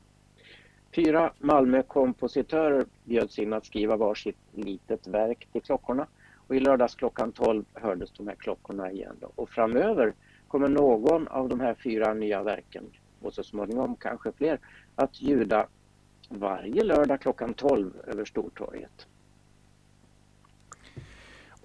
Fyra 0.94 1.32
Malmö-kompositörer 1.38 2.84
bjöds 3.04 3.38
in 3.38 3.52
att 3.52 3.66
skriva 3.66 3.96
varsitt 3.96 4.38
litet 4.52 5.06
verk 5.06 5.48
till 5.52 5.62
klockorna 5.62 6.06
och 6.46 6.56
i 6.56 6.60
lördags 6.60 6.94
klockan 6.94 7.32
12 7.32 7.64
hördes 7.74 8.12
de 8.12 8.28
här 8.28 8.34
klockorna 8.34 8.90
igen. 8.90 9.16
Då. 9.20 9.32
Och 9.34 9.50
framöver 9.50 10.14
kommer 10.48 10.68
någon 10.68 11.28
av 11.28 11.48
de 11.48 11.60
här 11.60 11.74
fyra 11.74 12.14
nya 12.14 12.42
verken 12.42 12.84
och 13.22 13.34
så 13.34 13.42
småningom 13.42 13.96
kanske 13.96 14.32
fler 14.32 14.58
att 14.94 15.22
ljuda 15.22 15.66
varje 16.28 16.84
lördag 16.84 17.20
klockan 17.20 17.54
12 17.54 17.92
över 18.06 18.24
Stortorget. 18.24 19.06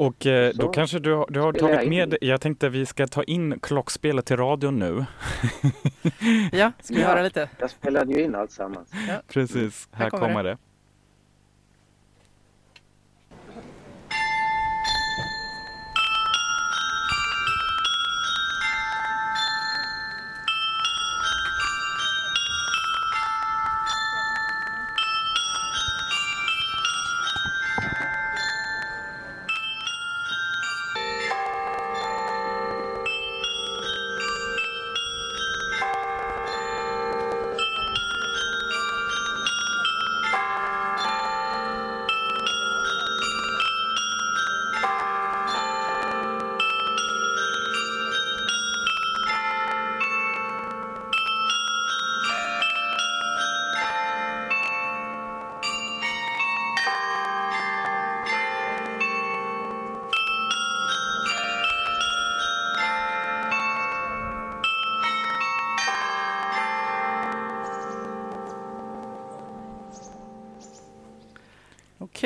Och 0.05 0.25
eh, 0.25 0.51
då 0.55 0.61
Så 0.65 0.67
kanske 0.69 0.99
du, 0.99 1.13
har- 1.13 1.27
du 1.29 1.39
har 1.39 1.53
tagit 1.53 1.89
med, 1.89 2.17
jag 2.21 2.41
tänkte 2.41 2.69
vi 2.69 2.85
ska 2.85 3.07
ta 3.07 3.23
in 3.23 3.59
klockspelet 3.59 4.25
till 4.25 4.37
radion 4.37 4.79
nu. 4.79 5.05
Ja, 6.51 6.71
ska 6.81 6.93
vi 6.95 7.01
Ja. 7.01 7.07
höra 7.07 7.21
lite? 7.23 7.49
Jag 7.59 7.69
spelade 7.69 8.13
ju 8.13 8.23
in 8.23 8.35
allt 8.35 8.51
sammans. 8.51 8.91
Precis, 9.33 9.87
här, 9.91 10.03
Här 10.03 10.09
kommer 10.09 10.27
kommer 10.27 10.43
det. 10.43 10.57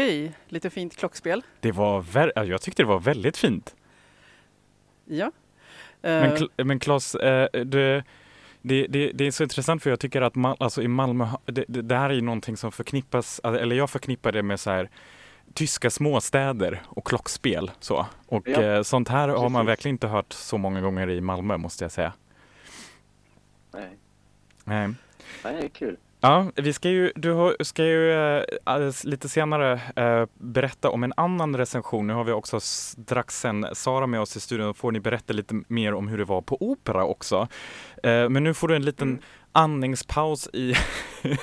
Okej, 0.05 0.31
lite 0.47 0.69
fint 0.69 0.95
klockspel. 0.97 1.41
Det 1.59 1.71
var, 1.71 2.05
jag 2.45 2.61
tyckte 2.61 2.83
det 2.83 2.87
var 2.87 2.99
väldigt 2.99 3.37
fint. 3.37 3.75
Ja. 5.05 5.31
Men, 6.01 6.23
Eh, 6.31 6.33
Kl- 6.35 6.63
men 6.63 6.79
Claes, 6.79 7.15
eh, 7.15 7.47
det, 7.51 8.03
det, 8.61 8.87
det, 8.87 9.11
det 9.11 9.27
är 9.27 9.31
så 9.31 9.43
intressant 9.43 9.83
för 9.83 9.89
jag 9.89 9.99
tycker 9.99 10.21
att 10.21 10.35
Mal- 10.35 10.55
alltså 10.59 10.81
i 10.81 10.87
Malmö, 10.87 11.27
det, 11.45 11.65
det, 11.67 11.95
här 11.97 12.09
är 12.09 12.13
ju 12.13 12.21
någonting 12.21 12.57
som 12.57 12.71
förknippas, 12.71 13.39
alltså, 13.43 13.61
eller 13.61 13.75
jag 13.75 13.89
förknippar 13.89 14.31
det 14.31 14.43
med 14.43 14.59
så 14.59 14.69
här 14.71 14.89
tyska 15.53 15.89
småstäder 15.89 16.81
och 16.87 17.07
klockspel. 17.07 17.71
Så. 17.79 18.05
Och 18.27 18.47
Ja, 18.47 18.61
eh, 18.63 18.81
sånt 18.81 19.09
här 19.09 19.27
har 19.27 19.49
man 19.49 19.65
verkligen 19.65 19.95
inte 19.95 20.07
hört 20.07 20.33
så 20.33 20.57
många 20.57 20.81
gånger 20.81 21.09
i 21.09 21.21
Malmö 21.21 21.57
måste 21.57 21.83
jag 21.83 21.91
säga. 21.91 22.13
Nej, 23.73 23.97
Nej. 24.63 24.93
det 25.43 25.49
är 25.49 25.67
kul. 25.67 25.97
Ja, 26.25 26.51
vi 26.55 26.73
ska 26.73 26.89
ju, 26.89 27.11
du 27.15 27.55
ska 27.59 27.85
ju 27.85 28.13
alldeles 28.63 29.03
lite 29.03 29.29
senare 29.29 29.81
eh, 29.95 30.25
berätta 30.33 30.89
om 30.89 31.03
en 31.03 31.13
annan 31.17 31.57
recension. 31.57 32.07
Nu 32.07 32.13
har 32.13 32.23
vi 32.23 32.31
också 32.31 32.59
strax 32.59 33.39
sen 33.39 33.65
Sara 33.73 34.07
med 34.07 34.21
oss 34.21 34.37
i 34.37 34.39
studion. 34.39 34.67
Då 34.67 34.73
får 34.73 34.91
ni 34.91 34.99
berätta 34.99 35.33
lite 35.33 35.61
mer 35.67 35.93
om 35.93 36.07
hur 36.07 36.17
det 36.17 36.25
var 36.25 36.41
på 36.41 36.57
opera 36.71 37.05
också. 37.05 37.47
Eh, 38.03 38.29
men 38.29 38.43
nu 38.43 38.53
får 38.53 38.67
du 38.67 38.75
en 38.75 38.85
liten 38.85 39.07
Mm. 39.07 39.21
andningspaus 39.51 40.49
i, 40.53 40.75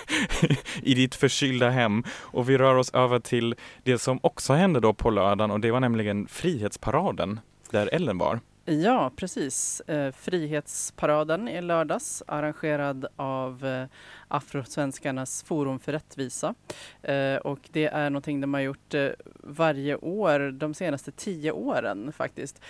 i 0.83 0.95
ditt 0.95 1.15
förkylda 1.15 1.71
hem 1.71 2.05
och 2.21 2.51
vi 2.51 2.59
rör 2.59 2.75
oss 2.75 2.95
över 2.95 3.21
till 3.21 3.55
det 3.83 3.99
som 3.99 4.19
också 4.23 4.53
hände 4.53 4.81
då 4.81 4.93
på 4.93 5.11
lördagen 5.11 5.51
och 5.51 5.61
det 5.61 5.71
var 5.71 5.81
nämligen 5.81 6.27
Frihetsparaden 6.27 7.41
där 7.71 7.89
Ellen 7.93 8.19
var. 8.19 8.41
Ja, 8.64 9.11
precis. 9.16 9.81
Eh, 9.81 10.12
Frihetsparaden 10.12 11.49
i 11.49 11.61
lördags 11.61 12.23
arrangerad 12.26 13.07
av 13.16 13.66
eh, 13.66 13.87
Afrosvenskarnas 14.28 15.42
forum 15.42 15.78
för 15.78 15.92
rättvisa. 15.92 16.54
Eh, 17.02 17.37
och 17.37 17.59
det 17.73 17.87
är 17.87 18.11
någonting 18.11 18.40
de 18.40 18.54
har 18.54 18.61
gjort 18.61 18.95
varje 19.40 19.97
år 19.97 20.50
de 20.50 20.75
senaste 20.75 21.12
tio 21.12 21.52
åren 21.52 22.12
faktiskt. 22.12 22.61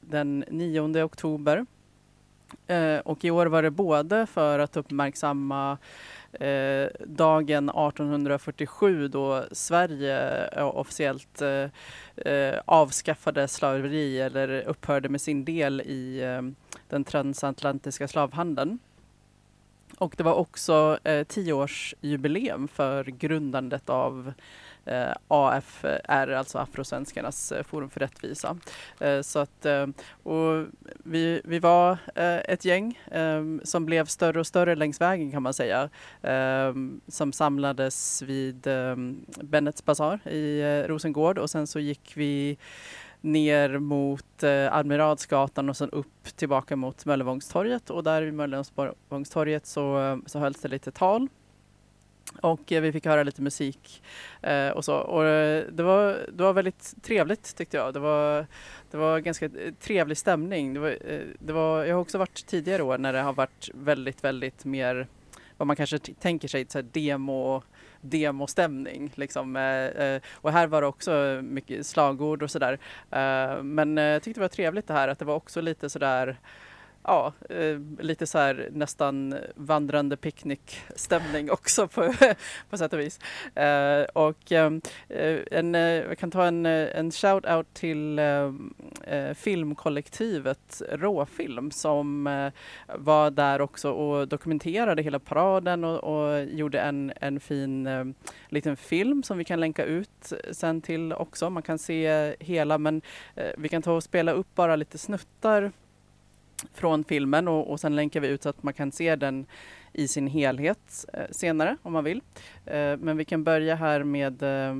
Den 0.00 0.44
9 0.48 1.02
oktober. 1.02 1.66
Och 3.04 3.24
i 3.24 3.30
år 3.30 3.46
var 3.46 3.62
det 3.62 3.70
både 3.70 4.26
för 4.26 4.58
att 4.58 4.76
uppmärksamma 4.76 5.78
eh, 6.32 6.88
dagen 7.06 7.68
1847 7.68 9.08
då 9.08 9.44
Sverige 9.52 10.46
eh, 10.46 10.76
officiellt 10.76 11.42
eh, 11.42 12.32
eh, 12.32 12.60
avskaffade 12.64 13.48
slaveri 13.48 14.20
eller 14.20 14.68
upphörde 14.68 15.08
med 15.08 15.20
sin 15.20 15.44
del 15.44 15.80
i 15.80 16.20
eh, 16.22 16.42
den 16.88 17.04
transatlantiska 17.04 18.08
slavhandeln. 18.08 18.78
Och 19.98 20.14
det 20.16 20.22
var 20.22 20.34
också 20.34 20.98
eh, 21.04 21.24
tioårsjubileum 21.24 22.68
för 22.68 23.04
grundandet 23.04 23.90
av 23.90 24.32
eh, 24.84 25.12
AFR, 25.28 26.30
alltså 26.32 26.58
Afrosvenskarnas 26.58 27.52
eh, 27.52 27.62
forum 27.62 27.90
för 27.90 28.00
rättvisa. 28.00 28.56
Eh, 29.00 29.20
så 29.20 29.38
att, 29.38 29.66
eh, 29.66 29.86
och 30.22 30.66
vi, 31.04 31.40
vi 31.44 31.58
var 31.58 31.98
eh, 32.14 32.36
ett 32.36 32.64
gäng 32.64 33.00
eh, 33.10 33.42
som 33.64 33.86
blev 33.86 34.04
större 34.04 34.40
och 34.40 34.46
större 34.46 34.74
längs 34.74 35.00
vägen 35.00 35.32
kan 35.32 35.42
man 35.42 35.54
säga, 35.54 35.90
eh, 36.22 36.74
som 37.08 37.32
samlades 37.32 38.22
vid 38.22 38.66
Bennets 39.42 39.84
basar 39.84 40.28
i 40.28 40.62
Rosengård 40.86 41.38
och 41.38 41.50
sen 41.50 41.66
så 41.66 41.80
gick 41.80 42.12
vi 42.14 42.58
ner 43.20 43.78
mot 43.78 44.42
eh, 44.42 44.76
Admiralsgatan 44.76 45.68
och 45.68 45.76
sen 45.76 45.90
upp 45.90 46.24
tillbaka 46.36 46.76
mot 46.76 47.04
Möllevångstorget 47.04 47.90
och 47.90 48.04
där 48.04 48.22
vid 48.22 48.34
Möllevångstorget 48.34 49.66
så, 49.66 50.00
eh, 50.00 50.16
så 50.26 50.38
hölls 50.38 50.60
det 50.60 50.68
lite 50.68 50.90
tal 50.90 51.28
och 52.40 52.72
eh, 52.72 52.82
vi 52.82 52.92
fick 52.92 53.06
höra 53.06 53.22
lite 53.22 53.42
musik 53.42 54.02
eh, 54.42 54.68
och 54.68 54.84
så. 54.84 54.94
Och 54.94 55.24
eh, 55.24 55.64
det, 55.72 55.82
var, 55.82 56.18
det 56.32 56.42
var 56.42 56.52
väldigt 56.52 56.94
trevligt 57.02 57.56
tyckte 57.56 57.76
jag. 57.76 57.94
Det 57.94 58.00
var, 58.00 58.46
det 58.90 58.96
var 58.96 59.18
ganska 59.18 59.46
eh, 59.46 59.74
trevlig 59.80 60.18
stämning. 60.18 60.74
Det 60.74 60.80
var, 60.80 60.90
eh, 60.90 61.20
det 61.38 61.52
var, 61.52 61.84
jag 61.84 61.94
har 61.94 62.02
också 62.02 62.18
varit 62.18 62.46
tidigare 62.46 62.82
år 62.82 62.98
när 62.98 63.12
det 63.12 63.20
har 63.20 63.32
varit 63.32 63.70
väldigt, 63.74 64.24
väldigt 64.24 64.64
mer 64.64 65.06
vad 65.56 65.66
man 65.66 65.76
kanske 65.76 65.98
tänker 65.98 66.48
sig, 66.48 66.66
så 66.68 66.82
demo 66.82 67.62
demostämning. 68.00 69.12
Liksom. 69.14 69.56
Eh, 69.56 69.86
eh, 69.86 70.22
och 70.34 70.52
här 70.52 70.66
var 70.66 70.80
det 70.80 70.86
också 70.86 71.40
mycket 71.42 71.86
slagord 71.86 72.42
och 72.42 72.50
sådär. 72.50 72.78
Eh, 73.10 73.62
men 73.62 73.96
jag 73.96 74.22
tyckte 74.22 74.40
det 74.40 74.44
var 74.44 74.48
trevligt 74.48 74.86
det 74.86 74.94
här 74.94 75.08
att 75.08 75.18
det 75.18 75.24
var 75.24 75.34
också 75.34 75.60
lite 75.60 75.90
sådär 75.90 76.36
ja, 77.08 77.32
eh, 77.48 77.78
lite 77.98 78.26
så 78.26 78.38
här 78.38 78.68
nästan 78.72 79.34
vandrande 79.54 80.16
picknickstämning 80.16 81.50
också 81.50 81.88
på, 81.88 82.14
på 82.70 82.78
sätt 82.78 82.92
och 82.92 82.98
vis. 82.98 83.20
Eh, 83.54 84.02
och 84.02 84.52
eh, 84.52 84.72
en, 85.50 85.74
eh, 85.74 85.80
jag 85.80 86.18
kan 86.18 86.30
ta 86.30 86.44
en, 86.44 86.66
eh, 86.66 86.98
en 86.98 87.10
shout-out 87.10 87.66
till 87.72 88.18
eh, 88.18 89.34
filmkollektivet 89.34 90.82
Råfilm 90.90 91.70
som 91.70 92.24
var 92.86 93.30
där 93.30 93.60
också 93.60 93.90
och 93.90 94.28
dokumenterade 94.28 95.02
hela 95.02 95.18
paraden 95.18 95.84
och, 95.84 95.98
och 96.04 96.44
gjorde 96.44 96.80
en, 96.80 97.12
en 97.20 97.40
fin 97.40 97.88
liten 98.48 98.76
film 98.76 99.22
som 99.22 99.38
vi 99.38 99.44
kan 99.44 99.60
länka 99.60 99.84
ut 99.84 100.32
sen 100.52 100.80
till 100.80 101.12
också. 101.12 101.50
Man 101.50 101.62
kan 101.62 101.78
se 101.78 102.34
hela 102.40 102.78
men 102.78 103.02
vi 103.56 103.68
kan 103.68 103.82
ta 103.82 103.92
och 103.92 104.02
spela 104.02 104.32
upp 104.32 104.54
bara 104.54 104.76
lite 104.76 104.98
snuttar 104.98 105.72
från 106.74 107.04
filmen 107.04 107.48
och, 107.48 107.70
och 107.70 107.80
sen 107.80 107.96
länkar 107.96 108.20
vi 108.20 108.28
ut 108.28 108.42
så 108.42 108.48
att 108.48 108.62
man 108.62 108.74
kan 108.74 108.92
se 108.92 109.16
den 109.16 109.46
i 109.92 110.08
sin 110.08 110.26
helhet 110.26 111.04
eh, 111.12 111.24
senare 111.30 111.76
om 111.82 111.92
man 111.92 112.04
vill. 112.04 112.22
Eh, 112.66 112.96
men 112.96 113.16
vi 113.16 113.24
kan 113.24 113.44
börja 113.44 113.74
här 113.74 114.04
med 114.04 114.42
eh, 114.42 114.76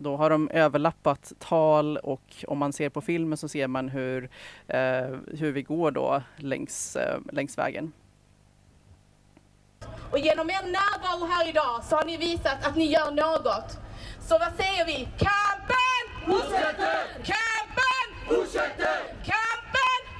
då 0.00 0.16
har 0.16 0.30
de 0.30 0.48
överlappat 0.50 1.32
tal 1.38 1.96
och 1.96 2.44
om 2.46 2.58
man 2.58 2.72
ser 2.72 2.88
på 2.88 3.00
filmen 3.00 3.38
så 3.38 3.48
ser 3.48 3.66
man 3.66 3.88
hur, 3.88 4.30
eh, 4.68 4.78
hur 5.38 5.52
vi 5.52 5.62
går 5.62 5.90
då 5.90 6.22
längs, 6.36 6.96
eh, 6.96 7.18
längs 7.32 7.58
vägen. 7.58 7.92
Och 10.10 10.18
genom 10.18 10.50
er 10.50 10.62
närvaro 10.62 11.26
här 11.26 11.48
idag 11.48 11.84
så 11.84 11.96
har 11.96 12.04
ni 12.04 12.16
visat 12.16 12.66
att 12.66 12.76
ni 12.76 12.92
gör 12.92 13.10
något. 13.10 13.78
Så 14.20 14.38
vad 14.38 14.52
säger 14.56 14.86
vi? 14.86 15.08
Kampen 15.18 16.02
fortsätter! 16.26 17.04
Kampen 17.14 18.28
fortsätter! 18.28 18.98
Kampen 19.24 19.39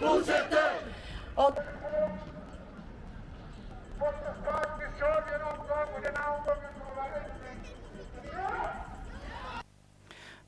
fortsätter! 0.00 0.72
Och... 1.34 1.58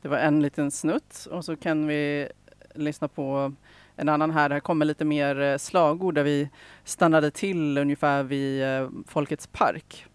Det 0.02 0.08
var 0.08 0.18
en 0.18 0.42
liten 0.42 0.70
snutt 0.70 1.26
och 1.30 1.44
så 1.44 1.56
kan 1.56 1.86
vi 1.86 2.28
lyssna 2.74 3.08
på 3.08 3.52
en 3.96 4.08
annan 4.08 4.30
här. 4.30 4.50
Här 4.50 4.60
kommer 4.60 4.84
lite 4.84 5.04
mer 5.04 5.40
eh, 5.40 5.58
slagord 5.58 6.14
där 6.14 6.22
vi 6.22 6.50
stannade 6.84 7.30
till 7.30 7.78
ungefär 7.78 8.22
vid 8.22 8.62
eh, 8.62 8.88
Folkets 9.06 9.46
park. 9.46 10.06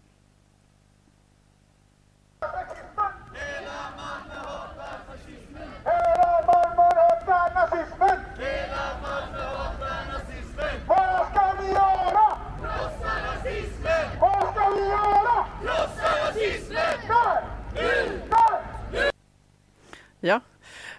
Ja, 20.28 20.40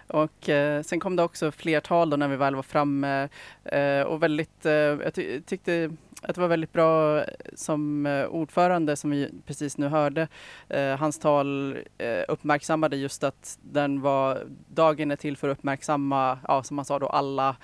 och 0.06 0.48
eh, 0.48 0.82
sen 0.82 1.00
kom 1.00 1.16
det 1.16 1.22
också 1.22 1.52
fler 1.52 1.80
tal 1.80 2.10
då 2.10 2.16
när 2.16 2.28
vi 2.28 2.36
väl 2.36 2.54
var 2.54 2.62
framme 2.62 3.28
eh, 3.64 4.02
och 4.02 4.22
väldigt, 4.22 4.66
eh, 4.66 4.72
jag 4.72 5.14
ty 5.14 5.40
tyckte 5.40 5.90
att 6.22 6.34
det 6.34 6.40
var 6.40 6.48
väldigt 6.48 6.72
bra 6.72 7.18
eh, 7.18 7.24
som 7.54 8.06
eh, 8.06 8.26
ordförande 8.26 8.96
som 8.96 9.10
vi 9.10 9.28
precis 9.46 9.78
nu 9.78 9.88
hörde. 9.88 10.28
Eh, 10.68 10.96
hans 10.96 11.18
tal 11.18 11.78
eh, 11.98 12.24
uppmärksammade 12.28 12.96
just 12.96 13.24
att 13.24 13.58
den 13.62 14.00
var, 14.00 14.46
dagen 14.68 15.10
är 15.10 15.16
till 15.16 15.36
för 15.36 15.48
att 15.48 15.58
uppmärksamma, 15.58 16.38
ja, 16.48 16.62
som 16.62 16.78
han 16.78 16.84
sa 16.84 16.98
då, 16.98 17.06
alla 17.06 17.56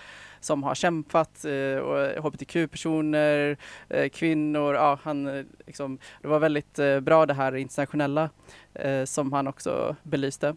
som 0.46 0.62
har 0.62 0.74
kämpat, 0.74 1.44
eh, 1.44 2.22
hbtq-personer, 2.22 3.56
eh, 3.88 4.00
eh, 4.00 4.08
kvinnor. 4.08 4.74
Ja, 4.74 4.98
han, 5.02 5.26
eh, 5.26 5.44
liksom, 5.66 5.98
det 6.22 6.28
var 6.28 6.38
väldigt 6.38 6.78
eh, 6.78 7.00
bra 7.00 7.26
det 7.26 7.34
här 7.34 7.56
internationella 7.56 8.30
eh, 8.74 9.04
som 9.04 9.32
han 9.32 9.46
också 9.46 9.96
belyste. 10.02 10.54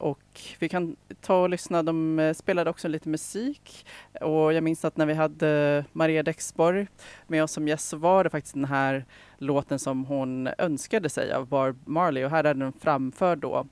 och 0.00 0.40
vi 0.58 0.68
kan 0.68 0.96
ta 1.20 1.42
och 1.42 1.50
lyssna, 1.50 1.82
de 1.82 2.32
spelade 2.36 2.70
också 2.70 2.88
lite 2.88 3.08
musik 3.08 3.86
och 4.20 4.52
jag 4.52 4.64
minns 4.64 4.84
att 4.84 4.96
när 4.96 5.06
vi 5.06 5.14
hade 5.14 5.84
Maria 5.92 6.22
Dexborg 6.22 6.86
med 7.26 7.42
oss 7.42 7.52
som 7.52 7.68
gäst 7.68 7.88
så 7.88 7.96
var 7.96 8.24
det 8.24 8.30
faktiskt 8.30 8.54
den 8.54 8.64
här 8.64 9.04
låten 9.38 9.78
som 9.78 10.04
hon 10.04 10.48
önskade 10.58 11.08
sig 11.08 11.32
av 11.32 11.46
Barb 11.46 11.76
Marley 11.84 12.24
och 12.24 12.30
här 12.30 12.44
är 12.44 12.54
den 12.54 12.72
framförd 12.72 13.38
då 13.38 13.66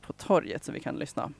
på 0.00 0.12
torget 0.12 0.64
så 0.64 0.72
vi 0.72 0.80
kan 0.80 0.96
lyssna. 0.96 1.30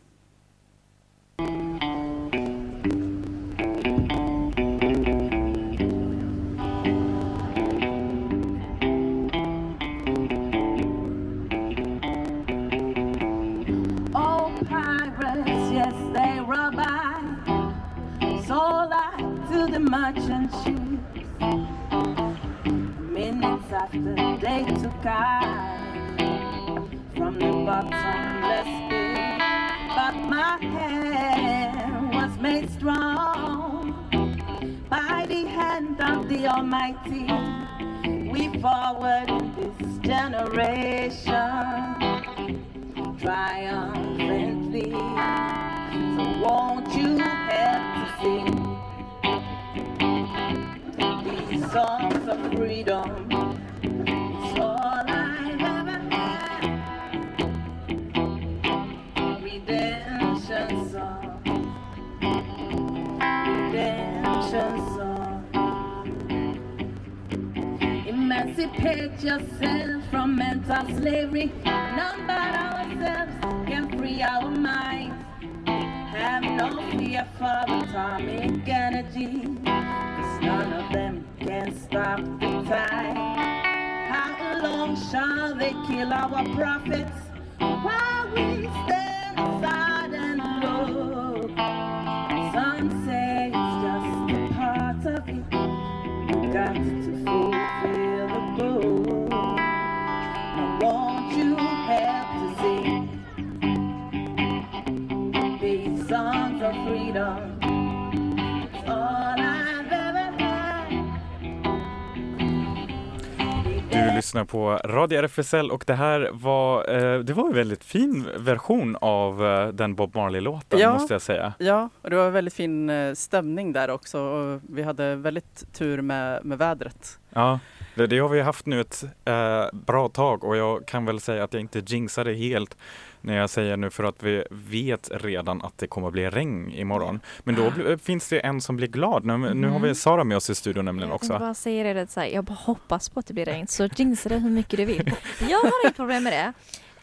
Lyssnar 114.37 114.45
på 114.45 114.77
Radio 114.89 115.19
RFSL 115.19 115.71
och 115.71 115.85
det 115.87 115.95
här 115.95 116.31
var, 116.33 116.95
eh, 116.95 117.19
det 117.21 117.33
var 117.33 117.47
en 117.49 117.55
väldigt 117.55 117.85
fin 117.85 118.27
version 118.39 118.97
av 119.01 119.45
eh, 119.47 119.69
den 119.69 119.95
Bob 119.95 120.15
Marley-låten 120.15 120.79
Ja. 120.79 120.93
måste 120.93 121.15
jag 121.15 121.23
säga. 121.23 121.55
Ja, 121.59 121.89
och 122.03 122.11
det 122.11 122.17
var 122.17 122.31
väldigt 122.31 122.55
fin 122.55 122.91
eh, 122.91 123.15
stämning 123.15 123.73
där 123.73 123.91
också 123.91 124.21
och 124.21 124.61
vi 124.69 124.83
hade 124.83 125.17
väldigt 125.17 125.73
tur 125.73 126.01
med, 126.03 126.45
med 126.45 126.59
vädret. 126.59 127.19
Ja, 127.31 127.59
det, 127.97 128.07
det 128.07 128.19
har 128.19 128.29
vi 128.29 128.41
haft 128.41 128.67
nu 128.67 128.81
ett 128.81 129.05
eh, 129.25 129.65
bra 129.73 130.09
tag 130.09 130.45
och 130.45 130.57
jag 130.57 130.87
kan 130.87 131.05
väl 131.05 131.21
säga 131.21 131.45
att 131.45 131.53
jag 131.53 131.61
inte 131.61 131.83
jinxade 131.87 132.33
helt 132.35 132.77
när 133.21 133.37
jag 133.37 133.51
säger 133.51 133.77
nu 133.77 133.91
för 133.91 134.05
att 134.05 134.23
vi 134.23 134.45
vet 134.51 135.11
redan 135.15 135.63
att 135.63 135.79
det 135.79 135.87
kommer 135.87 136.07
att 136.07 136.13
bli 136.13 136.31
regn 136.31 136.71
imorgon. 136.71 137.21
Men 137.45 137.55
då 137.55 137.71
bli- 137.71 137.99
finns 137.99 138.29
det 138.29 138.41
en 138.41 138.61
som 138.61 138.77
blir 138.77 138.89
glad. 138.89 139.25
Nu, 139.25 139.55
nu 139.55 139.69
har 139.69 139.79
vi 139.79 139.87
Mhm. 139.87 139.95
Sara 139.95 140.25
med 140.25 140.37
oss 140.37 140.51
i 140.51 140.55
studion 140.55 140.85
nämligen 140.85 141.09
Jag 141.09 141.15
också. 141.17 141.39
bara 141.39 141.55
säga 141.55 141.95
det, 141.95 142.11
så 142.11 142.21
här, 142.21 142.27
jag 142.27 142.45
bara 142.45 142.55
hoppas 142.55 143.09
på 143.09 143.21
att 143.21 143.27
det 143.27 143.35
blir 143.35 143.45
regn 143.45 143.67
så 143.67 143.89
jinxa 143.97 144.29
det 144.29 144.39
hur 144.39 144.51
mycket 144.51 144.77
du 144.77 144.85
vill. 144.85 145.13
Jag 145.51 145.59
har 145.59 145.73
inget 145.85 145.97
problem 145.97 146.25
med 146.25 146.33
det. 146.33 146.53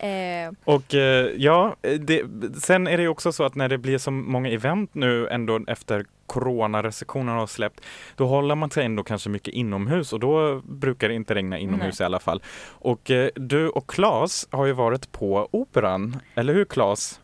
Eh, 0.08 0.52
Och 0.64 0.94
eh, 0.96 1.28
ja, 1.38 1.76
det, 2.00 2.24
sen 2.64 2.88
är 2.88 2.98
det 2.98 3.08
också 3.08 3.32
så 3.32 3.44
att 3.44 3.56
när 3.56 3.70
det 3.70 3.78
blir 3.78 3.98
så 3.98 4.12
många 4.12 4.50
event 4.50 4.94
nu 4.94 5.28
ändå 5.28 5.60
efter 5.68 6.06
coronarestriktionerna 6.34 7.40
har 7.40 7.48
släppt, 7.48 7.82
då 8.16 8.26
håller 8.26 8.56
man 8.56 8.72
sig 8.72 8.86
ändå 8.86 9.04
kanske 9.04 9.30
mycket 9.30 9.54
inomhus 9.54 10.14
och 10.14 10.20
då 10.20 10.62
brukar 10.66 11.10
det 11.10 11.16
inte 11.16 11.36
regna 11.36 11.58
inomhus 11.58 12.02
i 12.02 12.04
alla 12.04 12.20
fall. 12.20 12.44
Och 12.70 13.12
eh, 13.12 13.30
du 13.36 13.70
och 13.70 13.90
Claes 13.90 14.48
har 14.52 14.66
ju 14.66 14.74
varit 14.74 15.12
på 15.12 15.50
Operan, 15.52 16.20
eller 16.36 16.54
hur 16.54 16.66
Claes? 16.66 17.22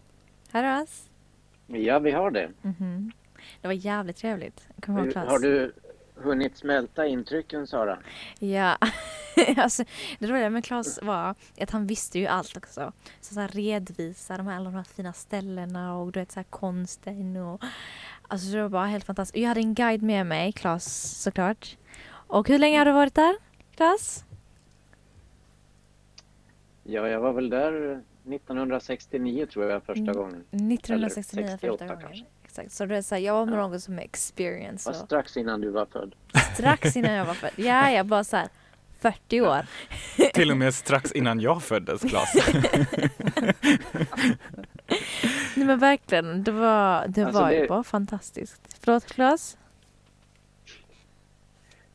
Herras. 0.52 1.10
Ja, 1.67 2.00
vi 2.00 2.12
har 2.12 2.32
det. 2.32 2.50
Mhm. 2.62 3.12
Det 3.62 3.67
var 3.67 3.74
jävligt 3.74 4.17
trevligt. 4.17 4.67
Kommer 4.82 5.04
ihåg 5.04 5.12
Klas. 5.12 5.30
Har 5.30 5.39
du 5.39 5.74
hunnit 6.15 6.58
smälta 6.58 7.06
intrycken, 7.06 7.67
Sara? 7.67 7.98
Ja, 8.39 8.78
alltså, 9.58 9.84
det 10.19 10.28
roliga 10.28 10.50
med 10.50 10.65
Claes 10.65 11.00
var 11.02 11.36
att 11.62 11.72
han 11.72 11.88
visste 11.88 12.19
ju 12.19 12.28
allt 12.28 12.58
också. 12.58 12.91
Så, 13.22 13.34
så 13.34 13.39
här 13.39 13.48
redvisa 13.48 14.38
de 14.38 14.48
här, 14.48 14.56
alla 14.56 14.69
de 14.69 14.76
här 14.76 14.84
fina 14.84 15.13
ställena 15.13 15.98
och 15.98 16.12
du 16.12 16.19
vet 16.19 16.32
så 16.32 16.39
här 16.39 16.48
konsten 16.50 17.38
och 17.38 17.63
alltså 18.30 18.52
det 18.52 18.62
var 18.62 18.70
bara 18.70 18.86
helt 18.86 19.06
fantastiskt. 19.06 19.42
Jag 19.42 19.48
hade 19.48 19.60
en 19.60 19.74
guide 19.74 20.02
med 20.04 20.26
mig, 20.26 20.52
Claes 20.52 21.12
såklart. 21.22 21.78
Och 22.12 22.48
hur 22.48 22.60
länge 22.60 22.78
har 22.78 22.86
du 22.86 22.92
varit 22.92 23.15
där, 23.15 23.36
Claes? 23.76 24.26
Ja, 26.84 27.08
jag 27.08 27.20
var 27.20 27.34
väl 27.34 27.50
där 27.50 28.02
1969 28.34 29.46
tror 29.46 29.72
jag 29.72 29.84
första 29.84 30.13
gången. 30.13 30.44
1969 30.52 30.96
Eller 30.96 31.10
första 31.10 31.24
68 31.24 31.86
gången. 31.88 31.98
kanske. 32.02 32.26
Exakt, 32.46 32.72
så 32.72 32.86
det 32.86 32.98
är 32.98 33.02
så 33.02 33.15
här, 33.15 33.22
jag 33.22 33.34
var 33.34 33.46
med 33.46 33.56
Ja. 33.56 33.68
någon 33.68 33.82
som 33.82 34.00
är 34.00 34.04
experience. 34.04 34.89
Det 34.89 34.94
var 34.94 35.00
Och 35.02 35.06
strax 35.08 35.38
innan 35.38 35.62
du 35.62 35.70
var 35.70 35.86
född. 35.86 36.15
strax 36.54 36.96
innan 36.98 37.13
jag 37.13 37.26
var 37.26 37.34
född. 37.34 37.52
Ja, 37.56 37.92
jag 37.92 38.06
bara 38.06 38.24
så 38.24 38.38
här 38.38 38.48
40 39.00 39.42
år. 39.42 39.65
Till 40.34 40.52
och 40.52 40.58
med 40.58 40.74
strax 40.74 41.12
innan 41.12 41.39
jag 41.39 41.63
föddes 41.63 42.02
Claes. 42.02 42.34
Men 45.69 45.79
verkligen, 45.79 46.43
det 46.43 46.51
var, 46.51 47.08
det 47.08 47.23
Alltså, 47.23 47.41
var 47.41 47.51
ju 47.51 47.60
det- 47.62 47.67
bara 47.67 47.84
fantastiskt. 47.84 48.77
Förlåt 48.84 49.05
Claes? 49.05 49.58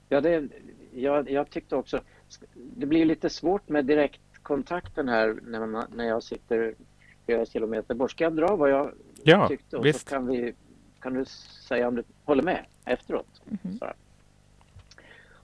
Ja, 0.08 0.20
det, 0.20 0.48
jag, 0.92 1.30
jag 1.30 1.50
tyckte 1.50 1.76
också, 1.76 2.00
det 2.54 2.86
blir 2.86 3.04
lite 3.04 3.30
svårt 3.30 3.68
med 3.68 3.84
direktkontakten 3.84 5.08
här 5.08 5.38
när, 5.42 5.66
man, 5.66 5.86
när 5.94 6.04
jag 6.04 6.22
sitter 6.22 6.74
flera 7.26 7.46
kilometer 7.46 7.94
bort. 7.94 8.10
Ska 8.10 8.24
jag 8.24 8.36
dra 8.36 8.56
vad 8.56 8.70
jag 8.70 8.92
Ja, 9.22 9.48
tyckte 9.48 9.76
och 9.76 9.86
visst. 9.86 10.00
så 10.08 10.14
kan, 10.14 10.26
vi, 10.26 10.54
kan 11.00 11.14
du 11.14 11.24
säga 11.68 11.88
om 11.88 11.94
du 11.94 12.04
håller 12.24 12.42
med 12.42 12.64
efteråt? 12.84 13.42
Mhm. 13.44 13.78
Sara? 13.78 13.94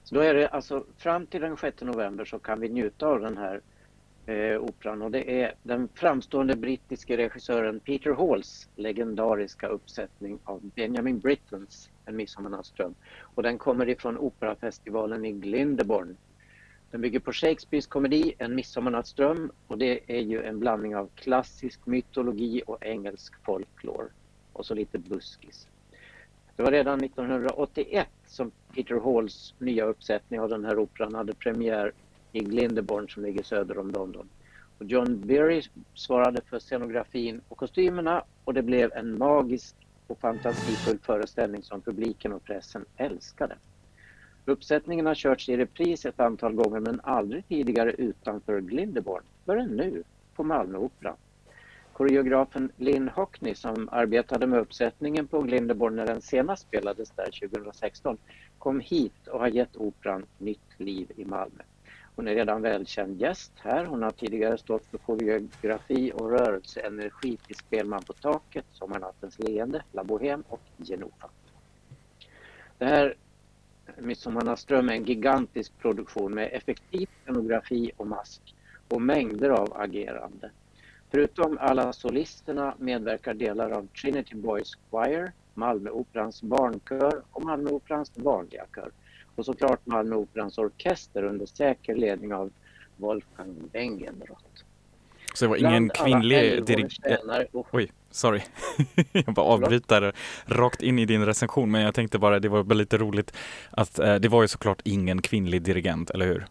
Så 0.04 0.14
då 0.14 0.20
är 0.20 0.34
det 0.34 0.48
alltså 0.48 0.84
fram 0.98 1.26
till 1.26 1.40
den 1.40 1.56
6 1.56 1.82
november 1.82 2.24
så 2.24 2.38
kan 2.38 2.60
vi 2.60 2.68
njuta 2.68 3.06
av 3.06 3.20
den 3.20 3.36
här 3.36 3.60
eh, 4.26 4.60
operan 4.60 5.02
och 5.02 5.10
det 5.10 5.42
är 5.42 5.54
den 5.62 5.88
framstående 5.94 6.56
brittiske 6.56 7.16
regissören 7.16 7.80
Peter 7.80 8.10
Halls 8.10 8.68
legendariska 8.76 9.66
uppsättning 9.66 10.38
av 10.44 10.70
Benjamin 10.74 11.18
Brittens 11.18 11.90
En 12.04 12.16
midsommarnattsdröm 12.16 12.94
och 13.20 13.42
den 13.42 13.58
kommer 13.58 13.88
ifrån 13.88 14.18
operafestivalen 14.18 15.24
i 15.24 15.32
Glyndebourne. 15.32 16.14
Den 16.90 17.00
bygger 17.00 17.20
på 17.20 17.32
Shakespeares 17.32 17.86
komedi 17.86 18.34
En 18.38 18.54
midsommarnattsdröm 18.54 19.52
och 19.66 19.78
det 19.78 20.00
är 20.06 20.20
ju 20.20 20.42
en 20.42 20.58
blandning 20.58 20.96
av 20.96 21.08
klassisk 21.14 21.86
mytologi 21.86 22.62
och 22.66 22.84
engelsk 22.84 23.34
folklore 23.44 24.08
och 24.52 24.66
så 24.66 24.74
lite 24.74 24.98
buskis. 24.98 25.68
Det 26.56 26.62
var 26.62 26.72
redan 26.72 27.04
1981 27.04 28.08
som 28.26 28.50
Peter 28.74 29.00
Halls 29.00 29.54
nya 29.58 29.84
uppsättning 29.84 30.40
av 30.40 30.48
den 30.48 30.64
här 30.64 30.78
operan 30.78 31.14
hade 31.14 31.34
premiär 31.34 31.92
i 32.32 32.40
Glindeborn 32.40 33.08
som 33.08 33.22
ligger 33.22 33.42
söder 33.42 33.78
om 33.78 33.90
London. 33.90 34.28
Och 34.78 34.86
John 34.86 35.20
Berry 35.26 35.62
svarade 35.94 36.40
för 36.46 36.58
scenografin 36.58 37.40
och 37.48 37.58
kostymerna 37.58 38.24
och 38.44 38.54
det 38.54 38.62
blev 38.62 38.92
en 38.92 39.18
magisk 39.18 39.74
och 40.06 40.20
fantasifull 40.20 40.98
föreställning 41.02 41.62
som 41.62 41.80
publiken 41.80 42.32
och 42.32 42.44
pressen 42.44 42.84
älskade. 42.96 43.56
Uppsättningen 44.44 45.06
har 45.06 45.14
körts 45.14 45.48
i 45.48 45.56
repris 45.56 46.04
ett 46.04 46.20
antal 46.20 46.54
gånger 46.54 46.80
men 46.80 47.00
aldrig 47.00 47.48
tidigare 47.48 47.92
utanför 47.92 48.60
Glindeborn 48.60 49.22
förrän 49.44 49.68
nu 49.68 50.02
på 50.34 50.44
Malmöoperan. 50.44 51.16
Koreografen 51.92 52.72
Lynn 52.76 53.08
Hockney 53.08 53.54
som 53.54 53.88
arbetade 53.92 54.46
med 54.46 54.60
uppsättningen 54.60 55.26
på 55.26 55.42
Glindeborn 55.42 55.96
när 55.96 56.06
den 56.06 56.22
senast 56.22 56.62
spelades 56.62 57.10
där 57.10 57.48
2016 57.48 58.18
kom 58.58 58.80
hit 58.80 59.26
och 59.26 59.40
har 59.40 59.48
gett 59.48 59.76
operan 59.76 60.26
nytt 60.38 60.70
liv 60.76 61.12
i 61.16 61.24
Malmö. 61.24 61.62
Hon 62.20 62.28
är 62.28 62.34
redan 62.34 62.62
välkänd 62.62 63.20
gäst 63.20 63.52
här. 63.56 63.84
Hon 63.84 64.02
har 64.02 64.10
tidigare 64.10 64.58
stått 64.58 64.86
för 64.86 64.98
koreografi 64.98 66.12
och 66.14 66.30
rörelseenergi 66.30 67.36
till 67.36 67.56
Spelman 67.56 68.02
på 68.02 68.12
taket, 68.12 68.64
Sommarnattens 68.72 69.38
leende, 69.38 69.82
La 69.92 70.02
Bohème 70.02 70.42
och 70.48 70.60
Genova. 70.78 71.30
Det 72.78 72.84
här 72.84 73.14
Midsommarnattsdröm 73.98 74.88
är 74.88 74.92
en 74.92 75.04
gigantisk 75.04 75.78
produktion 75.78 76.34
med 76.34 76.48
effektiv 76.52 77.08
scenografi 77.22 77.92
och 77.96 78.06
mask 78.06 78.54
och 78.88 79.02
mängder 79.02 79.50
av 79.50 79.72
agerande. 79.76 80.50
Förutom 81.10 81.58
alla 81.60 81.92
solisterna 81.92 82.74
medverkar 82.78 83.34
delar 83.34 83.70
av 83.70 83.86
Trinity 83.86 84.34
Boys 84.34 84.78
Choir, 84.90 85.32
Malmöoperans 85.54 86.42
barnkör 86.42 87.22
och 87.30 87.44
Malmöoperans 87.44 88.12
vanliga 88.14 88.66
kör. 88.74 88.90
Och 89.36 89.44
såklart 89.44 89.86
Malmöoperans 89.86 90.58
orkester 90.58 91.22
under 91.22 91.46
säker 91.46 91.94
ledning 91.94 92.34
av 92.34 92.50
Wolfgang 92.96 93.68
Bengenroth. 93.72 94.44
Så 95.34 95.44
det 95.44 95.48
var 95.48 95.56
ingen 95.56 95.88
Bland 95.88 95.92
kvinnlig 95.92 96.64
dirigent. 96.64 97.20
Oj, 97.52 97.92
sorry. 98.10 98.40
jag 99.12 99.34
bara 99.34 99.46
avbryter 99.46 100.12
rakt 100.46 100.82
in 100.82 100.98
i 100.98 101.04
din 101.04 101.26
recension, 101.26 101.70
men 101.70 101.82
jag 101.82 101.94
tänkte 101.94 102.18
bara 102.18 102.38
det 102.38 102.48
var 102.48 102.62
bara 102.62 102.74
lite 102.74 102.98
roligt 102.98 103.36
att 103.70 103.98
eh, 103.98 104.14
det 104.14 104.28
var 104.28 104.42
ju 104.42 104.48
såklart 104.48 104.80
ingen 104.84 105.22
kvinnlig 105.22 105.62
dirigent, 105.62 106.10
eller 106.10 106.26
hur? 106.26 106.46